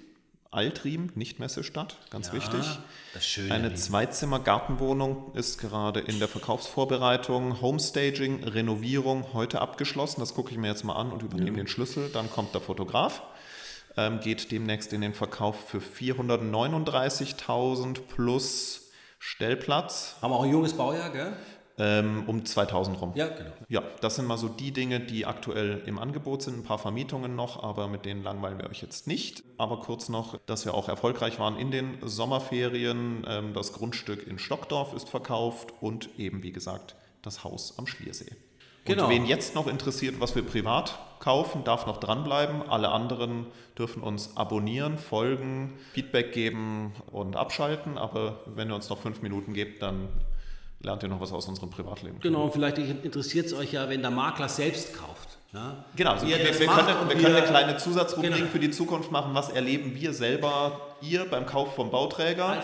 Altriem, 0.53 1.11
nicht 1.17 1.41
Messestadt, 1.41 1.97
ganz 2.11 2.33
wichtig. 2.33 2.65
das 3.15 3.27
schöne 3.27 3.53
Eine. 3.53 3.75
Zweizimmer-Gartenwohnung 3.75 5.35
ist 5.35 5.59
gerade 5.59 5.99
in 5.99 6.21
der 6.21 6.29
Verkaufsvorbereitung. 6.29 7.61
Homestaging, 7.61 8.45
Renovierung 8.45 9.33
heute 9.33 9.61
abgeschlossen. 9.61 10.21
Das 10.21 10.33
gucke 10.33 10.53
ich 10.53 10.59
mir 10.59 10.69
jetzt 10.69 10.85
mal 10.85 10.95
an 10.95 11.11
und 11.11 11.25
übernehme 11.25 11.57
den 11.57 11.67
Schlüssel. 11.67 12.09
Dann 12.13 12.31
kommt 12.31 12.55
der 12.55 12.61
Fotograf. 12.61 13.21
Ähm, 13.99 14.21
geht 14.21 14.53
demnächst 14.53 14.93
in 14.93 15.01
den 15.01 15.13
Verkauf 15.13 15.69
für 15.69 15.79
439.000 15.79 18.03
plus 18.07 18.93
Stellplatz 19.19 20.15
Haben 20.23 20.31
wir 20.31 20.37
auch 20.37 20.45
ein 20.45 20.51
junges 20.51 20.75
Baujahr, 20.75 21.11
gell? 21.11 21.33
ähm, 21.79 22.25
um 22.27 22.45
2000 22.45 23.01
rum. 23.01 23.13
Ja, 23.15 23.29
genau. 23.29 23.53
Ja, 23.69 23.83
das 24.01 24.17
sind 24.17 24.27
mal 24.27 24.37
so 24.37 24.49
die 24.49 24.73
Dinge, 24.73 25.01
die 25.01 25.27
aktuell 25.27 25.83
im 25.87 25.99
Angebot 25.99 26.43
sind. 26.43 26.59
Ein 26.59 26.65
paar 26.65 26.79
Vermietungen 26.79 27.37
noch, 27.37 27.63
aber 27.63 27.89
mit 27.89 28.05
denen 28.05 28.23
langweilen 28.23 28.59
wir 28.59 28.69
euch 28.69 28.83
jetzt 28.83 29.07
nicht. 29.07 29.45
Aber 29.59 29.81
kurz 29.81 30.09
noch, 30.09 30.39
dass 30.47 30.65
wir 30.65 30.75
auch 30.75 30.89
erfolgreich 30.89 31.39
waren 31.39 31.57
in 31.57 31.71
den 31.71 31.99
Sommerferien. 32.03 33.25
Ähm, 33.29 33.55
das 33.55 33.73
Grundstück 33.73 34.27
in 34.27 34.39
Stockdorf 34.39 34.93
ist 34.93 35.09
verkauft 35.09 35.73
und 35.81 36.19
eben, 36.19 36.43
wie 36.43 36.53
gesagt, 36.53 36.97
das 37.23 37.45
Haus 37.45 37.79
am 37.79 37.87
Schliersee. 37.87 38.33
Genau. 38.89 39.05
Und 39.05 39.11
wen 39.11 39.27
jetzt 39.27 39.55
noch 39.55 39.67
interessiert, 39.67 40.17
was 40.19 40.35
wir 40.35 40.43
privat 40.43 40.99
kaufen, 41.21 41.65
darf 41.65 41.87
noch 41.87 41.99
dranbleiben. 41.99 42.69
Alle 42.69 42.91
anderen 42.91 43.47
dürfen 43.77 44.03
uns 44.03 44.37
abonnieren, 44.37 44.99
folgen, 44.99 45.79
Feedback 45.93 46.33
geben 46.33 46.93
und 47.13 47.37
abschalten. 47.37 47.99
Aber 47.99 48.41
wenn 48.47 48.71
ihr 48.71 48.75
uns 48.75 48.89
noch 48.89 48.99
fünf 48.99 49.23
Minuten 49.23 49.53
gebt, 49.55 49.83
dann 49.83 50.09
lernt 50.81 51.03
ihr 51.03 51.09
noch 51.09 51.21
was 51.21 51.33
aus 51.33 51.47
unserem 51.47 51.71
Privatleben. 51.71 52.21
Genau, 52.21 52.45
und 52.45 52.53
vielleicht 52.53 52.79
interessiert 52.79 53.47
es 53.47 53.53
euch 53.53 53.73
ja, 53.73 53.89
wenn 53.89 54.01
der 54.01 54.11
Makler 54.11 54.49
selbst 54.49 54.95
kauft. 54.97 55.39
Ja? 55.53 55.85
Genau, 55.97 56.13
also 56.13 56.27
wir, 56.27 56.39
wir, 56.39 56.53
können, 56.53 57.09
wir 57.09 57.17
können 57.17 57.37
eine 57.37 57.47
kleine 57.47 57.77
Zusatzrubrik 57.77 58.35
Genau. 58.35 58.47
für 58.47 58.59
die 58.59 58.71
Zukunft 58.71 59.11
machen. 59.11 59.35
Was 59.35 59.49
erleben 59.49 59.95
wir 59.95 60.13
selber, 60.13 60.81
ihr 61.01 61.25
beim 61.27 61.47
Kauf 61.47 61.75
vom 61.75 61.91
Bauträger 61.91 62.61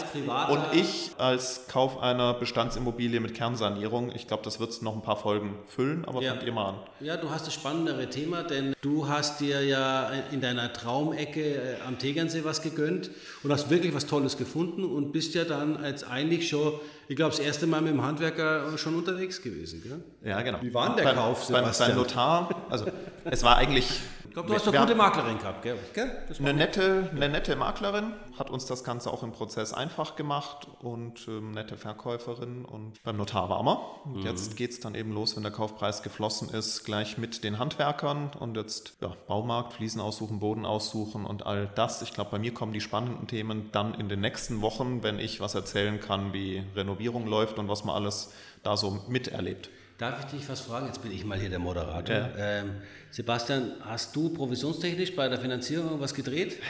und 0.51 0.61
ich 0.73 1.11
als 1.19 1.67
Kauf 1.69 2.01
einer 2.01 2.35
Bestandsimmobilie 2.35 3.21
mit 3.21 3.35
Kernsanierung. 3.35 4.13
Ich 4.15 4.27
glaube, 4.27 4.43
das 4.43 4.61
wird 4.61 4.81
noch 4.83 4.95
ein 4.95 5.03
paar 5.03 5.17
Folgen 5.17 5.57
füllen, 5.67 6.05
aber 6.05 6.21
Ja. 6.23 6.31
fangt 6.33 6.43
ihr 6.45 6.53
mal 6.53 6.69
an. 6.71 6.75
Ja, 7.01 7.17
du 7.17 7.31
hast 7.31 7.47
das 7.47 7.55
spannendere 7.55 8.09
Thema, 8.11 8.43
denn 8.43 8.75
du 8.83 9.09
hast 9.09 9.41
dir 9.41 9.63
ja 9.65 10.11
in 10.33 10.41
deiner 10.41 10.73
Traumecke 10.73 11.55
äh, 11.55 11.77
am 11.87 11.99
Tegernsee 11.99 12.45
was 12.45 12.63
gegönnt 12.63 13.11
und 13.43 13.53
hast 13.53 13.71
wirklich 13.71 13.95
was 13.95 14.07
Tolles 14.07 14.37
gefunden 14.37 14.85
und 14.85 15.13
bist 15.13 15.35
ja 15.35 15.45
dann 15.45 15.77
als 15.77 16.05
eigentlich 16.05 16.49
schon, 16.49 16.73
ich 17.09 17.17
glaube, 17.17 17.31
das 17.37 17.41
erste 17.41 17.67
Mal 17.67 17.81
mit 17.83 17.93
dem 17.93 18.03
Handwerker 18.03 18.77
schon 18.79 18.95
unterwegs 18.95 19.43
gewesen. 19.43 19.83
Gell? 19.83 20.03
Ja, 20.31 20.41
genau. 20.43 20.59
Wie 20.61 20.73
war 20.75 20.89
denn 20.89 20.97
der 20.97 21.05
beim, 21.05 21.17
Kauf, 21.17 21.45
Sebastian? 21.45 21.91
beim 21.91 21.99
Notar, 21.99 22.49
also 22.71 22.87
es 23.25 23.43
war 23.43 23.57
eigentlich 23.57 23.87
Ich 23.91 24.01
glaube, 24.35 24.49
du 24.49 24.55
hast 24.55 24.67
doch 24.67 24.73
wir- 24.73 24.81
gute 24.81 24.95
Maklerin 24.95 25.39
gehabt, 25.39 25.63
gell? 25.63 25.77
war 25.77 26.49
Eine 26.49 26.55
nette, 26.59 27.09
eine 27.13 27.29
nette 27.29 27.57
Maklerin 27.57 28.13
hat 28.39 28.51
uns 28.51 28.67
das 28.67 28.85
Ganze 28.85 29.11
auch 29.13 29.23
im 29.23 29.33
Prozess 29.33 29.73
einfach 29.73 30.17
gemacht 30.17 30.67
und 30.83 31.27
ähm, 31.29 31.53
nette 31.53 31.77
Verkäuferin 31.77 32.65
und 32.65 33.03
beim 33.05 33.17
Notar 33.17 33.49
waren 33.49 33.65
wir. 33.65 33.81
Und 34.05 34.25
jetzt 34.25 34.57
geht 34.57 34.73
es 34.73 34.81
dann 34.81 34.95
eben 34.95 35.13
los, 35.13 35.37
wenn 35.37 35.43
der 35.45 35.53
Kaufpreis 35.53 36.03
geflossen 36.03 36.51
ist, 36.51 36.85
gleich 36.85 37.17
mit 37.17 37.45
den 37.45 37.59
Handwerkern 37.59 38.31
und 38.39 38.57
jetzt 38.57 38.95
ja, 39.01 39.15
Baumarkt, 39.27 39.75
Fliesen 39.75 40.01
aussuchen, 40.01 40.41
Boden 40.41 40.67
aussuchen 40.67 41.25
und 41.25 41.47
all 41.47 41.71
das. 41.75 42.03
Ich 42.03 42.13
glaube, 42.13 42.31
bei 42.33 42.39
mir 42.39 42.53
kommen 42.53 42.73
die 42.73 42.81
spannenden 42.81 43.27
Themen 43.27 43.71
dann 43.73 43.95
in 43.95 44.09
den 44.09 44.21
nächsten 44.21 44.61
Wochen, 44.63 45.03
wenn 45.03 45.19
ich 45.19 45.41
was 45.41 45.55
erzählen 45.55 46.01
kann, 46.01 46.33
wie 46.33 46.63
Renovierung 46.75 47.27
läuft 47.27 47.59
und 47.59 47.69
was 47.69 47.85
man 47.85 47.95
alles 47.95 48.33
da 48.63 48.77
so 48.77 48.99
miterlebt. 49.09 49.71
Darf 49.99 50.19
ich 50.21 50.39
dich 50.39 50.49
was 50.49 50.61
fragen? 50.61 50.87
Jetzt 50.87 51.03
bin 51.03 51.13
ich 51.13 51.25
mal 51.25 51.39
hier 51.39 51.51
der 51.51 51.61
Moderator. 51.61 52.15
Ja. 52.15 52.31
Ähm, 52.37 52.71
Sebastian, 53.13 53.73
hast 53.83 54.15
du 54.17 54.29
provisionstechnisch 54.29 55.15
bei 55.15 55.29
der 55.29 55.39
Finanzierung 55.39 56.01
was 56.01 56.15
gedreht? 56.15 56.59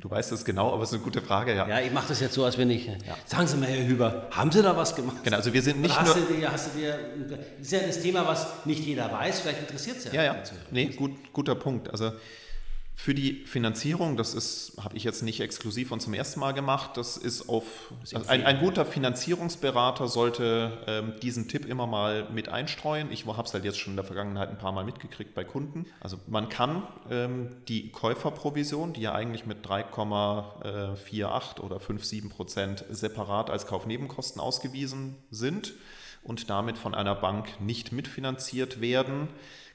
Du 0.00 0.08
weißt 0.08 0.30
es 0.30 0.44
genau, 0.44 0.72
aber 0.72 0.84
es 0.84 0.90
ist 0.90 0.94
eine 0.94 1.02
gute 1.02 1.20
Frage, 1.20 1.56
ja. 1.56 1.66
Ja, 1.66 1.80
ich 1.80 1.90
mache 1.90 2.06
das 2.06 2.20
jetzt 2.20 2.32
so, 2.34 2.44
als 2.44 2.56
wenn 2.56 2.70
ich. 2.70 2.88
Sagen 3.26 3.48
Sie 3.48 3.56
mal, 3.56 3.66
Herr 3.68 3.84
Hüber, 3.84 4.28
haben 4.30 4.52
Sie 4.52 4.62
da 4.62 4.76
was 4.76 4.94
gemacht? 4.94 5.16
Genau, 5.24 5.38
also 5.38 5.52
wir 5.52 5.60
sind 5.60 5.80
nicht 5.80 5.92
Oder 5.92 6.04
nur... 6.04 6.14
hast 6.14 6.28
du 6.28 6.34
dir, 6.34 6.52
hast 6.52 6.66
du 6.72 6.78
dir, 6.78 6.98
das 7.28 7.66
ist 7.66 7.72
ja 7.72 7.80
das 7.80 8.00
Thema, 8.00 8.24
was 8.24 8.64
nicht 8.64 8.84
jeder 8.84 9.10
weiß, 9.10 9.40
vielleicht 9.40 9.58
interessiert 9.58 9.96
es 9.96 10.04
ja. 10.04 10.12
Ja, 10.12 10.22
ja. 10.22 10.42
Nee, 10.70 10.90
gut, 10.90 11.32
guter 11.32 11.56
Punkt. 11.56 11.90
Also 11.90 12.12
Für 13.00 13.14
die 13.14 13.44
Finanzierung, 13.44 14.16
das 14.16 14.34
ist, 14.34 14.72
habe 14.82 14.96
ich 14.96 15.04
jetzt 15.04 15.22
nicht 15.22 15.38
exklusiv 15.38 15.92
und 15.92 16.00
zum 16.00 16.14
ersten 16.14 16.40
Mal 16.40 16.50
gemacht, 16.50 16.96
das 16.96 17.16
ist 17.16 17.48
auf, 17.48 17.92
also 18.00 18.28
ein, 18.28 18.44
ein, 18.44 18.58
guter 18.58 18.84
Finanzierungsberater 18.84 20.08
sollte 20.08 20.82
ähm, 20.88 21.12
diesen 21.22 21.46
Tipp 21.46 21.64
immer 21.64 21.86
mal 21.86 22.28
mit 22.30 22.48
einstreuen. 22.48 23.12
Ich 23.12 23.24
habe 23.24 23.40
es 23.44 23.54
halt 23.54 23.64
jetzt 23.64 23.78
schon 23.78 23.92
in 23.92 23.96
der 23.98 24.04
Vergangenheit 24.04 24.48
ein 24.48 24.58
paar 24.58 24.72
Mal 24.72 24.82
mitgekriegt 24.82 25.32
bei 25.32 25.44
Kunden. 25.44 25.86
Also 26.00 26.18
man 26.26 26.48
kann 26.48 26.88
ähm, 27.08 27.50
die 27.68 27.92
Käuferprovision, 27.92 28.94
die 28.94 29.02
ja 29.02 29.12
eigentlich 29.14 29.46
mit 29.46 29.64
3,48 29.64 31.60
oder 31.60 31.76
5,7 31.76 32.30
Prozent 32.30 32.84
separat 32.90 33.48
als 33.48 33.68
Kaufnebenkosten 33.68 34.40
ausgewiesen 34.40 35.14
sind 35.30 35.72
und 36.24 36.50
damit 36.50 36.76
von 36.76 36.96
einer 36.96 37.14
Bank 37.14 37.60
nicht 37.60 37.92
mitfinanziert 37.92 38.80
werden, 38.80 39.28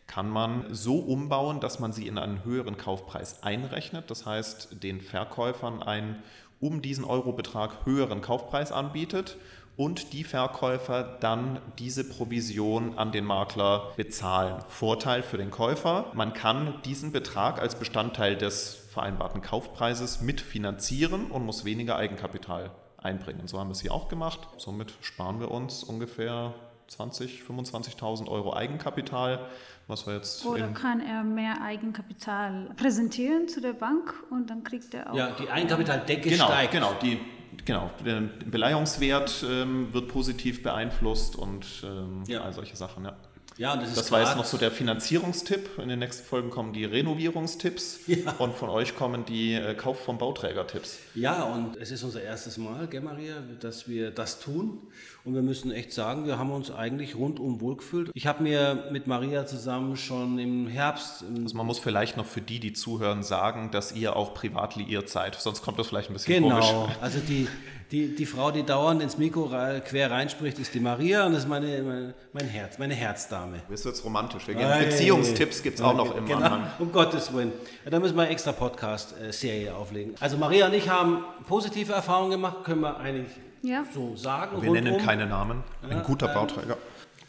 kann 0.08 0.30
man 0.30 0.66
so 0.74 0.98
umbauen, 0.98 1.60
dass 1.60 1.80
man 1.80 1.94
sie 1.94 2.08
in 2.08 2.18
einen 2.18 2.44
höheren 2.44 2.78
Kaufpreis 2.78 3.44
einrechnet. 3.44 4.12
Das 4.12 4.26
heißt, 4.26 4.84
den 4.84 5.02
Verkäufern 5.02 5.82
einen 5.82 6.22
um 6.60 6.82
diesen 6.82 7.04
Eurobetrag 7.04 7.86
höheren 7.86 8.22
Kaufpreis 8.22 8.72
anbietet 8.72 9.38
und 9.76 10.14
die 10.14 10.24
Verkäufer 10.24 11.18
dann 11.20 11.60
diese 11.80 12.08
Provision 12.08 12.98
an 12.98 13.12
den 13.12 13.26
Makler 13.26 13.92
bezahlen. 13.98 14.64
Vorteil 14.68 15.24
für 15.24 15.38
den 15.38 15.52
Käufer, 15.52 16.12
man 16.14 16.34
kann 16.34 16.82
diesen 16.86 17.12
Betrag 17.12 17.60
als 17.60 17.76
Bestandteil 17.76 18.38
des 18.38 18.76
vereinbarten 18.92 19.42
Kaufpreises 19.42 20.22
mitfinanzieren 20.22 21.32
und 21.32 21.46
muss 21.46 21.66
weniger 21.66 21.96
Eigenkapital 21.96 22.72
einbringen. 22.98 23.48
So 23.48 23.60
haben 23.60 23.70
wir 23.70 23.74
es 23.74 23.82
hier 23.82 23.94
auch 23.94 24.08
gemacht. 24.08 24.40
Somit 24.58 24.94
sparen 25.02 25.40
wir 25.40 25.52
uns 25.52 25.84
ungefähr 25.84 26.54
20, 26.94 27.44
25.000 27.44 28.28
Euro 28.28 28.54
Eigenkapital 28.54 29.50
was 29.88 30.08
wir 30.08 30.16
jetzt. 30.16 30.46
Oder 30.46 30.68
kann 30.70 31.02
er 31.02 31.24
mehr 31.24 31.62
Eigenkapital 31.62 32.72
präsentieren 32.78 33.48
zu 33.48 33.62
der 33.62 33.74
Bank 33.74 34.14
und 34.30 34.50
dann 34.50 34.64
kriegt 34.64 34.94
er 34.94 35.12
auch. 35.12 35.16
Ja, 35.16 35.32
die 35.32 35.50
Eigenkapitaldecke 35.50 36.30
genau, 36.30 36.46
steigt. 36.46 36.72
Genau, 36.72 36.94
die, 37.02 37.20
genau. 37.66 37.92
Der 38.06 38.22
Beleihungswert 38.46 39.46
ähm, 39.48 39.94
wird 39.94 40.08
positiv 40.08 40.64
beeinflusst 40.64 41.36
und 41.36 41.66
ähm, 41.84 42.24
ja. 42.28 42.42
all 42.42 42.54
solche 42.54 42.76
Sachen, 42.76 43.06
ja. 43.06 43.16
Ja, 43.58 43.76
das, 43.76 43.94
das 43.94 44.12
war 44.12 44.22
jetzt 44.22 44.36
noch 44.36 44.46
so 44.46 44.58
der 44.58 44.72
Finanzierungstipp. 44.72 45.78
In 45.78 45.90
den 45.90 46.00
nächsten 46.00 46.26
Folgen 46.26 46.50
kommen 46.50 46.74
die 46.74 46.86
Renovierungstipps 46.86 48.02
ja. 48.08 48.32
und 48.40 48.56
von 48.56 48.70
euch 48.70 48.96
kommen 48.96 49.26
die 49.26 49.54
äh, 49.54 49.76
Kauf 49.76 50.00
vom 50.04 50.18
Bauträger-Tipps. 50.18 51.00
Ja, 51.16 51.44
und 51.44 51.78
es 51.78 51.92
ist 51.92 52.04
unser 52.04 52.22
erstes 52.22 52.58
Mal, 52.58 52.88
gell, 52.88 53.02
Maria, 53.02 53.36
dass 53.60 53.88
wir 53.88 54.12
das 54.12 54.40
tun. 54.40 54.80
Und 55.24 55.36
wir 55.36 55.42
müssen 55.42 55.72
echt 55.72 55.94
sagen, 55.94 56.26
wir 56.26 56.38
haben 56.38 56.52
uns 56.52 56.70
eigentlich 56.72 57.16
rundum 57.16 57.62
wohlgefühlt. 57.62 58.12
Ich 58.14 58.28
habe 58.28 58.44
mir 58.44 58.90
mit 58.92 59.08
Maria 59.08 59.46
zusammen 59.46 59.96
schon 59.96 60.38
im 60.40 60.68
Herbst. 60.68 61.24
also 61.24 61.56
man 61.56 61.66
muss 61.66 61.80
vielleicht 61.80 62.18
noch 62.18 62.26
für 62.26 62.42
die, 62.42 62.60
die 62.60 62.74
zuhören, 62.74 63.24
sagen, 63.24 63.72
dass 63.72 63.94
ihr 63.94 64.16
auch 64.16 64.34
privat 64.34 64.76
liiert 64.76 65.10
seid. 65.10 65.36
Sonst 65.36 65.62
kommt 65.62 65.80
das 65.80 65.88
vielleicht 65.88 66.10
ein 66.10 66.14
bisschen 66.14 66.44
genau. 66.44 66.60
komisch. 66.60 66.70
Genau. 66.70 66.90
Also 67.02 67.20
die, 67.20 67.48
die, 67.94 68.16
die 68.16 68.26
Frau, 68.26 68.50
die 68.50 68.64
dauernd 68.64 69.04
ins 69.04 69.20
Mikro 69.20 69.52
quer 69.86 70.10
reinspricht, 70.10 70.58
ist 70.58 70.74
die 70.74 70.80
Maria 70.80 71.28
und 71.28 71.34
das 71.34 71.44
ist 71.44 71.48
meine, 71.48 71.84
meine, 71.84 72.14
mein 72.34 72.48
Herz, 72.48 72.80
meine 72.80 72.96
Herzdame. 72.96 73.60
Bist 73.70 73.86
du 73.86 73.90
jetzt 73.90 74.04
romantisch? 74.04 74.48
Wir 74.48 74.56
geben 74.56 74.72
Beziehungstipps 74.80 75.62
gibt 75.62 75.76
es 75.76 75.82
auch 75.86 75.94
noch 75.94 76.16
im 76.18 76.26
genau, 76.26 76.40
Anhang. 76.40 76.68
Um 76.80 76.92
Gottes 76.92 77.32
Willen. 77.32 77.52
Ja, 77.86 77.92
da 77.92 78.00
müssen 78.00 78.16
wir 78.16 78.24
eine 78.24 78.32
extra 78.32 78.52
Podcast-Serie 78.52 79.76
auflegen. 79.76 80.16
Also 80.20 80.38
Maria 80.38 80.66
und 80.66 80.74
ich 80.74 80.90
haben 80.90 81.24
positive 81.48 81.94
Erfahrungen 81.94 82.32
gemacht, 82.32 82.64
können 82.64 82.82
wir 82.82 82.98
eigentlich 82.98 83.30
ja. 83.62 83.84
so 83.94 84.16
sagen. 84.16 84.60
Wir 84.60 84.72
nennen 84.72 84.98
keine 84.98 85.28
Namen. 85.28 85.64
Ein 85.88 86.02
guter 86.02 86.30
ähm, 86.30 86.34
Bauträger. 86.34 86.78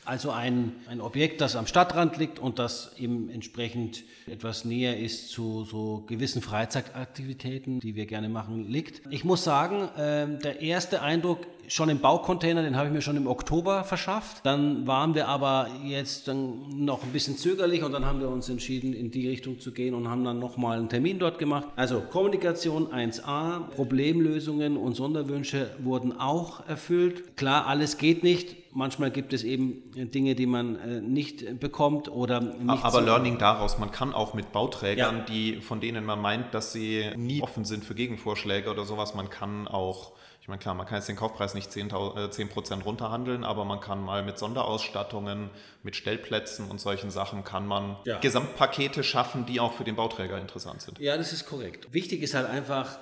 Also 0.05 0.31
ein, 0.31 0.73
ein 0.89 1.01
Objekt, 1.01 1.41
das 1.41 1.57
am 1.57 1.67
Stadtrand 1.67 2.19
liegt 2.19 2.39
und 2.39 2.59
das 2.59 2.93
eben 2.99 3.31
entsprechend 3.31 4.05
etwas 4.27 4.65
näher 4.65 4.99
ist 4.99 5.31
zu 5.31 5.65
so 5.65 6.05
gewissen 6.07 6.43
Freizeitaktivitäten, 6.43 7.81
die 7.81 7.95
wir 7.95 8.07
gerne 8.07 8.29
machen, 8.29 8.69
liegt. 8.69 9.03
Ich 9.11 9.25
muss 9.25 9.45
sagen, 9.45 9.89
äh, 9.97 10.39
der 10.39 10.61
erste 10.61 11.03
Eindruck 11.03 11.47
schon 11.69 11.89
im 11.89 11.99
Baucontainer, 11.99 12.63
den 12.63 12.77
habe 12.77 12.89
ich 12.89 12.93
mir 12.93 13.03
schon 13.03 13.17
im 13.17 13.27
Oktober 13.27 13.85
verschafft. 13.85 14.45
Dann 14.45 14.87
waren 14.87 15.15
wir 15.15 15.29
aber 15.29 15.69
jetzt 15.85 16.29
dann 16.29 16.85
noch 16.85 17.03
ein 17.03 17.11
bisschen 17.11 17.37
zögerlich 17.37 17.83
und 17.83 17.93
dann 17.93 18.05
haben 18.05 18.21
wir 18.21 18.29
uns 18.29 18.49
entschieden, 18.49 18.93
in 18.93 19.11
die 19.11 19.29
Richtung 19.29 19.59
zu 19.61 19.73
gehen 19.73 19.95
und 19.95 20.09
haben 20.09 20.25
dann 20.25 20.39
nochmal 20.39 20.79
einen 20.79 20.89
Termin 20.89 21.19
dort 21.19 21.39
gemacht. 21.39 21.69
Also 21.77 22.01
Kommunikation 22.01 22.89
1a, 22.89 23.61
Problemlösungen 23.71 24.77
und 24.77 24.95
Sonderwünsche 24.95 25.71
wurden 25.79 26.19
auch 26.19 26.67
erfüllt. 26.69 27.37
Klar, 27.37 27.67
alles 27.67 27.97
geht 27.97 28.23
nicht. 28.23 28.57
Manchmal 28.75 29.11
gibt 29.11 29.33
es 29.33 29.45
eben 29.45 29.83
Dinge, 29.95 30.35
die 30.35 30.47
man 30.47 30.77
äh, 30.77 31.01
nicht 31.01 31.61
bekommt 31.61 32.09
oder 32.09 32.41
nicht. 32.41 32.85
Aber 32.85 32.91
so 32.91 33.01
Learning 33.01 33.39
daraus, 33.39 33.79
man 33.79 33.91
kann 33.91 34.13
auch 34.13 34.35
mit 34.35 34.53
Bauträgern, 34.53 35.19
ja. 35.19 35.25
die, 35.25 35.61
von 35.61 35.81
denen 35.81 36.05
man 36.05 36.21
meint, 36.21 36.53
dass 36.55 36.73
sie 36.73 37.11
nie 37.17 37.41
offen 37.41 37.65
sind 37.65 37.85
für 37.85 37.95
Gegenvorschläge 37.95 38.71
oder 38.71 38.85
sowas, 38.85 39.15
man 39.15 39.31
kann 39.31 39.69
auch 39.69 40.13
ich 40.45 40.49
meine, 40.49 40.59
klar, 40.59 40.75
man 40.75 40.85
kann 40.85 40.99
jetzt 40.99 41.09
den 41.09 41.17
Kaufpreis 41.17 41.55
nicht 41.55 41.73
10, 41.73 41.89
10 42.31 42.83
runterhandeln, 42.83 43.45
aber 43.45 43.65
man 43.65 43.81
kann 43.81 44.05
mal 44.05 44.23
mit 44.23 44.39
Sonderausstattungen, 44.39 45.49
mit 45.83 45.97
Stellplätzen 45.97 46.69
und 46.71 46.83
solchen 46.83 47.11
Sachen 47.11 47.45
kann 47.45 47.67
man 47.67 47.97
ja. 48.05 48.19
Gesamtpakete 48.19 49.03
schaffen, 49.03 49.47
die 49.47 49.59
auch 49.59 49.73
für 49.73 49.85
den 49.85 49.97
Bauträger 49.97 50.39
interessant 50.39 50.83
sind. 50.83 50.99
Ja, 50.99 51.17
das 51.17 51.33
ist 51.33 51.47
korrekt. 51.47 51.95
Wichtig 51.95 52.21
ist 52.21 52.35
halt 52.35 52.47
einfach, 52.47 52.99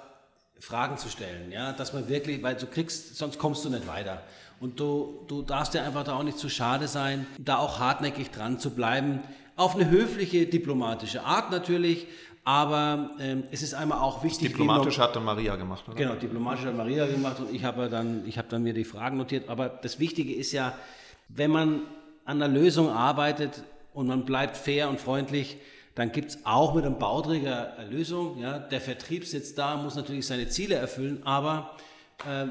Fragen 0.61 0.97
zu 0.97 1.09
stellen, 1.09 1.51
ja, 1.51 1.73
dass 1.73 1.93
man 1.93 2.09
wirklich, 2.09 2.41
weil 2.45 2.55
du 2.55 2.67
kriegst, 2.69 3.17
sonst 3.17 3.41
kommst 3.41 3.65
du 3.65 3.71
nicht 3.71 3.89
weiter. 3.89 4.23
Und 4.63 4.79
du, 4.79 5.25
du 5.27 5.43
darfst 5.43 5.75
dir 5.75 5.83
einfach 5.83 6.05
da 6.05 6.15
auch 6.15 6.23
nicht 6.23 6.39
zu 6.39 6.49
schade 6.49 6.87
sein, 6.87 7.27
da 7.37 7.59
auch 7.59 7.81
hartnäckig 7.81 8.31
dran 8.31 8.61
zu 8.61 8.71
bleiben. 8.71 9.19
Auf 9.57 9.75
eine 9.75 9.91
höfliche, 9.91 10.47
diplomatische 10.47 11.25
Art 11.25 11.51
natürlich, 11.51 12.07
aber 12.45 13.11
ähm, 13.19 13.43
es 13.51 13.63
ist 13.63 13.75
einmal 13.75 13.99
auch 13.99 14.23
wichtig. 14.23 14.51
Diplomatisch 14.51 15.01
hat 15.01 15.17
dann 15.17 15.25
Maria 15.25 15.57
gemacht, 15.57 15.89
oder? 15.89 15.97
Genau, 15.97 16.15
diplomatisch 16.15 16.65
hat 16.65 16.77
Maria 16.77 17.07
gemacht 17.07 17.41
und 17.41 17.53
ich 17.53 17.65
habe 17.65 17.89
dann, 17.89 18.23
ich 18.25 18.39
habe 18.39 18.47
dann 18.51 18.63
mir 18.63 18.73
die 18.73 18.85
Fragen 18.85 19.17
notiert. 19.17 19.49
Aber 19.49 19.69
das 19.69 19.99
Wichtige 19.99 20.33
ist 20.33 20.53
ja, 20.53 20.75
wenn 21.29 21.51
man 21.51 21.81
an 22.25 22.41
einer 22.41 22.47
Lösung 22.47 22.89
arbeitet 22.89 23.65
und 23.93 24.07
man 24.07 24.25
bleibt 24.25 24.57
fair 24.57 24.89
und 24.89 25.01
freundlich, 25.01 25.57
dann 25.97 26.13
gibt 26.13 26.31
es 26.31 26.47
auch 26.47 26.73
mit 26.73 26.85
einem 26.85 27.01
Bauträger 27.01 27.77
eine 27.79 27.91
Lösung. 27.91 28.39
Ja? 28.39 28.61
Der 28.61 28.81
Vertrieb 28.81 29.27
sitzt 29.27 29.59
da, 29.59 29.77
muss 29.77 29.97
natürlich 29.97 30.25
seine 30.25 30.49
Ziele 30.49 30.77
erfüllen, 30.77 31.23
aber 31.25 31.75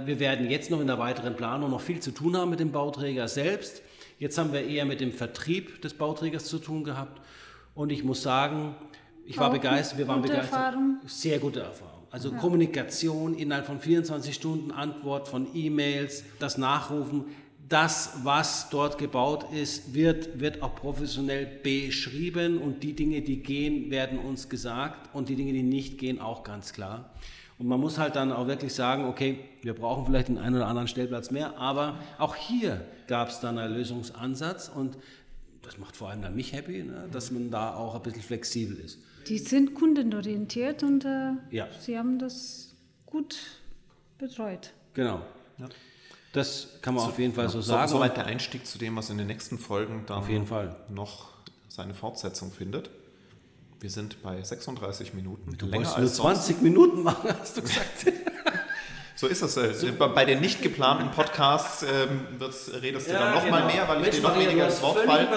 wir 0.05 0.19
werden 0.19 0.49
jetzt 0.49 0.69
noch 0.71 0.81
in 0.81 0.87
der 0.87 0.99
weiteren 0.99 1.35
Planung 1.35 1.71
noch 1.71 1.81
viel 1.81 1.99
zu 1.99 2.11
tun 2.11 2.35
haben 2.35 2.49
mit 2.49 2.59
dem 2.59 2.71
Bauträger 2.71 3.27
selbst. 3.27 3.81
Jetzt 4.19 4.37
haben 4.37 4.53
wir 4.53 4.65
eher 4.65 4.85
mit 4.85 5.01
dem 5.01 5.11
Vertrieb 5.11 5.81
des 5.81 5.93
Bauträgers 5.93 6.45
zu 6.45 6.59
tun 6.59 6.83
gehabt. 6.83 7.21
Und 7.73 7.91
ich 7.91 8.03
muss 8.03 8.21
sagen, 8.21 8.75
ich 9.25 9.37
war 9.37 9.49
begeistert, 9.51 9.97
wir 9.97 10.07
waren 10.07 10.21
begeistert. 10.21 10.53
Erfahrung. 10.53 10.97
Sehr 11.05 11.39
gute 11.39 11.61
Erfahrung. 11.61 12.01
Also 12.11 12.29
ja. 12.29 12.37
Kommunikation 12.37 13.33
innerhalb 13.37 13.65
von 13.65 13.79
24 13.79 14.35
Stunden, 14.35 14.71
Antwort 14.71 15.27
von 15.27 15.47
E-Mails, 15.55 16.25
das 16.39 16.57
Nachrufen. 16.57 17.25
Das, 17.69 18.19
was 18.23 18.69
dort 18.69 18.97
gebaut 18.97 19.45
ist, 19.53 19.93
wird, 19.93 20.41
wird 20.41 20.61
auch 20.61 20.75
professionell 20.75 21.45
beschrieben 21.45 22.57
und 22.57 22.83
die 22.83 22.93
Dinge, 22.93 23.21
die 23.21 23.41
gehen, 23.41 23.89
werden 23.89 24.19
uns 24.19 24.49
gesagt 24.49 25.09
und 25.13 25.29
die 25.29 25.35
Dinge, 25.35 25.53
die 25.53 25.63
nicht 25.63 25.97
gehen, 25.97 26.19
auch 26.19 26.43
ganz 26.43 26.73
klar. 26.73 27.11
Und 27.61 27.67
man 27.67 27.79
muss 27.79 27.99
halt 27.99 28.15
dann 28.15 28.31
auch 28.31 28.47
wirklich 28.47 28.73
sagen, 28.73 29.05
okay, 29.05 29.37
wir 29.61 29.75
brauchen 29.75 30.07
vielleicht 30.07 30.29
den 30.29 30.39
einen 30.39 30.55
oder 30.55 30.65
anderen 30.65 30.87
Stellplatz 30.87 31.29
mehr, 31.29 31.59
aber 31.59 31.99
auch 32.17 32.35
hier 32.35 32.83
gab 33.05 33.29
es 33.29 33.39
dann 33.39 33.59
einen 33.59 33.75
Lösungsansatz 33.75 34.67
und 34.67 34.97
das 35.61 35.77
macht 35.77 35.95
vor 35.95 36.09
allem 36.09 36.23
dann 36.23 36.35
mich 36.35 36.53
happy, 36.53 36.81
ne, 36.81 37.07
dass 37.11 37.29
man 37.29 37.51
da 37.51 37.75
auch 37.75 37.93
ein 37.93 38.01
bisschen 38.01 38.23
flexibel 38.23 38.79
ist. 38.79 38.97
Die 39.27 39.37
sind 39.37 39.75
kundenorientiert 39.75 40.81
und 40.81 41.05
äh, 41.05 41.33
ja. 41.51 41.67
sie 41.79 41.99
haben 41.99 42.17
das 42.17 42.73
gut 43.05 43.37
betreut. 44.17 44.73
Genau. 44.95 45.21
Ja. 45.59 45.69
Das 46.33 46.79
kann 46.81 46.95
man 46.95 47.03
so, 47.03 47.11
auf 47.11 47.19
jeden 47.19 47.35
Fall 47.35 47.47
so, 47.47 47.61
so 47.61 47.73
sagen. 47.73 47.91
Soweit 47.91 48.17
der 48.17 48.25
Einstieg 48.25 48.65
zu 48.65 48.79
dem, 48.79 48.95
was 48.95 49.11
in 49.11 49.19
den 49.19 49.27
nächsten 49.27 49.59
Folgen 49.59 50.01
dann 50.07 50.17
auf 50.17 50.29
jeden 50.29 50.47
Fall. 50.47 50.77
noch 50.89 51.27
seine 51.67 51.93
Fortsetzung 51.93 52.51
findet. 52.51 52.89
Wir 53.81 53.89
sind 53.89 54.21
bei 54.21 54.43
36 54.43 55.15
Minuten. 55.15 55.57
Du 55.57 55.65
länger 55.65 55.95
als 55.95 56.13
20 56.13 56.45
sonst. 56.45 56.61
Minuten 56.61 57.01
machen, 57.01 57.33
hast 57.39 57.57
du 57.57 57.61
gesagt. 57.61 58.05
So 59.13 59.27
ist 59.27 59.43
es. 59.43 59.55
Äh, 59.55 59.91
bei 59.91 60.25
den 60.25 60.39
nicht 60.39 60.63
geplanten 60.63 61.11
Podcasts 61.11 61.83
ähm, 61.83 62.25
redest 62.81 63.07
du 63.07 63.13
ja, 63.13 63.19
dann 63.19 63.35
noch 63.35 63.43
genau. 63.43 63.59
mal 63.59 63.65
mehr, 63.67 63.87
weil 63.87 64.03
ich 64.07 64.15
dir 64.15 64.21
noch 64.21 64.35
weniger 64.35 64.65
ins 64.65 64.81
Wort 64.81 64.97
falle. 65.05 65.27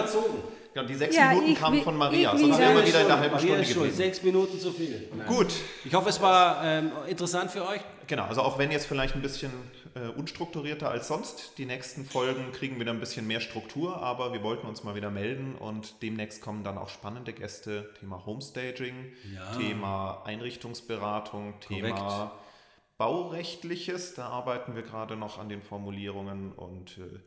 Genau, 0.73 0.87
die 0.87 0.95
sechs 0.95 1.15
ja, 1.15 1.29
Minuten 1.29 1.53
ich, 1.53 1.59
kamen 1.59 1.83
von 1.83 1.95
Maria, 1.99 2.33
ich, 2.33 2.41
sonst 2.41 2.59
wären 2.59 2.77
wir 2.77 2.87
wieder 2.87 3.03
in 3.03 3.07
der 3.09 3.19
halben 3.19 3.39
Stunde 3.39 3.63
gewesen. 3.63 3.95
Sechs 3.95 4.23
Minuten 4.23 4.59
zu 4.59 4.73
viel. 4.73 5.09
Nein. 5.15 5.27
Gut. 5.27 5.53
Ich 5.85 5.93
hoffe, 5.93 6.09
es 6.09 6.23
war 6.23 6.65
ähm, 6.65 6.93
interessant 7.07 7.51
für 7.51 7.69
euch. 7.69 7.81
Genau, 8.07 8.25
also 8.25 8.43
auch 8.43 8.59
wenn 8.59 8.71
jetzt 8.71 8.87
vielleicht 8.87 9.15
ein 9.15 9.23
bisschen 9.23 9.51
äh, 9.95 10.09
unstrukturierter 10.09 10.91
als 10.91 11.09
sonst, 11.09 11.59
die 11.59 11.67
nächsten 11.67 12.05
Folgen 12.05 12.53
kriegen 12.53 12.79
wieder 12.79 12.93
ein 12.93 13.01
bisschen 13.01 13.27
mehr 13.27 13.41
Struktur, 13.41 14.03
aber 14.03 14.33
wir 14.33 14.43
wollten 14.43 14.67
uns 14.67 14.85
mal 14.85 14.95
wieder 14.95 15.11
melden 15.11 15.55
und 15.55 16.03
demnächst 16.03 16.43
kommen 16.43 16.65
dann 16.65 16.77
auch 16.77 16.89
spannende 16.89 17.33
Gäste. 17.33 17.91
Thema 18.01 18.27
Homestaging, 18.27 19.13
ja. 19.35 19.57
Thema 19.57 20.23
Einrichtungsberatung, 20.25 21.61
Thema 21.61 21.91
Korrekt. 21.91 22.33
Baurechtliches. 22.99 24.15
Da 24.15 24.29
arbeiten 24.29 24.75
wir 24.75 24.83
gerade 24.83 25.17
noch 25.17 25.39
an 25.39 25.49
den 25.49 25.63
Formulierungen 25.63 26.53
und 26.53 26.99
äh, 26.99 27.21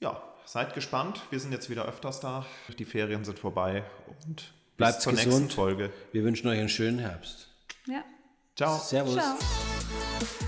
ja, 0.00 0.22
seid 0.44 0.74
gespannt. 0.74 1.22
Wir 1.30 1.40
sind 1.40 1.52
jetzt 1.52 1.70
wieder 1.70 1.84
öfters 1.84 2.20
da. 2.20 2.46
Die 2.78 2.84
Ferien 2.84 3.24
sind 3.24 3.38
vorbei 3.38 3.84
und 4.24 4.52
Bleibt 4.76 5.02
zur 5.02 5.12
gesund. 5.12 5.34
nächsten 5.34 5.50
Folge. 5.50 5.92
Wir 6.12 6.22
wünschen 6.22 6.48
euch 6.48 6.58
einen 6.58 6.68
schönen 6.68 7.00
Herbst. 7.00 7.48
Ja. 7.86 8.04
Ciao. 8.54 8.78
Servus. 8.78 9.14
Ciao. 9.14 9.77
Thank 9.88 10.42
you. 10.42 10.47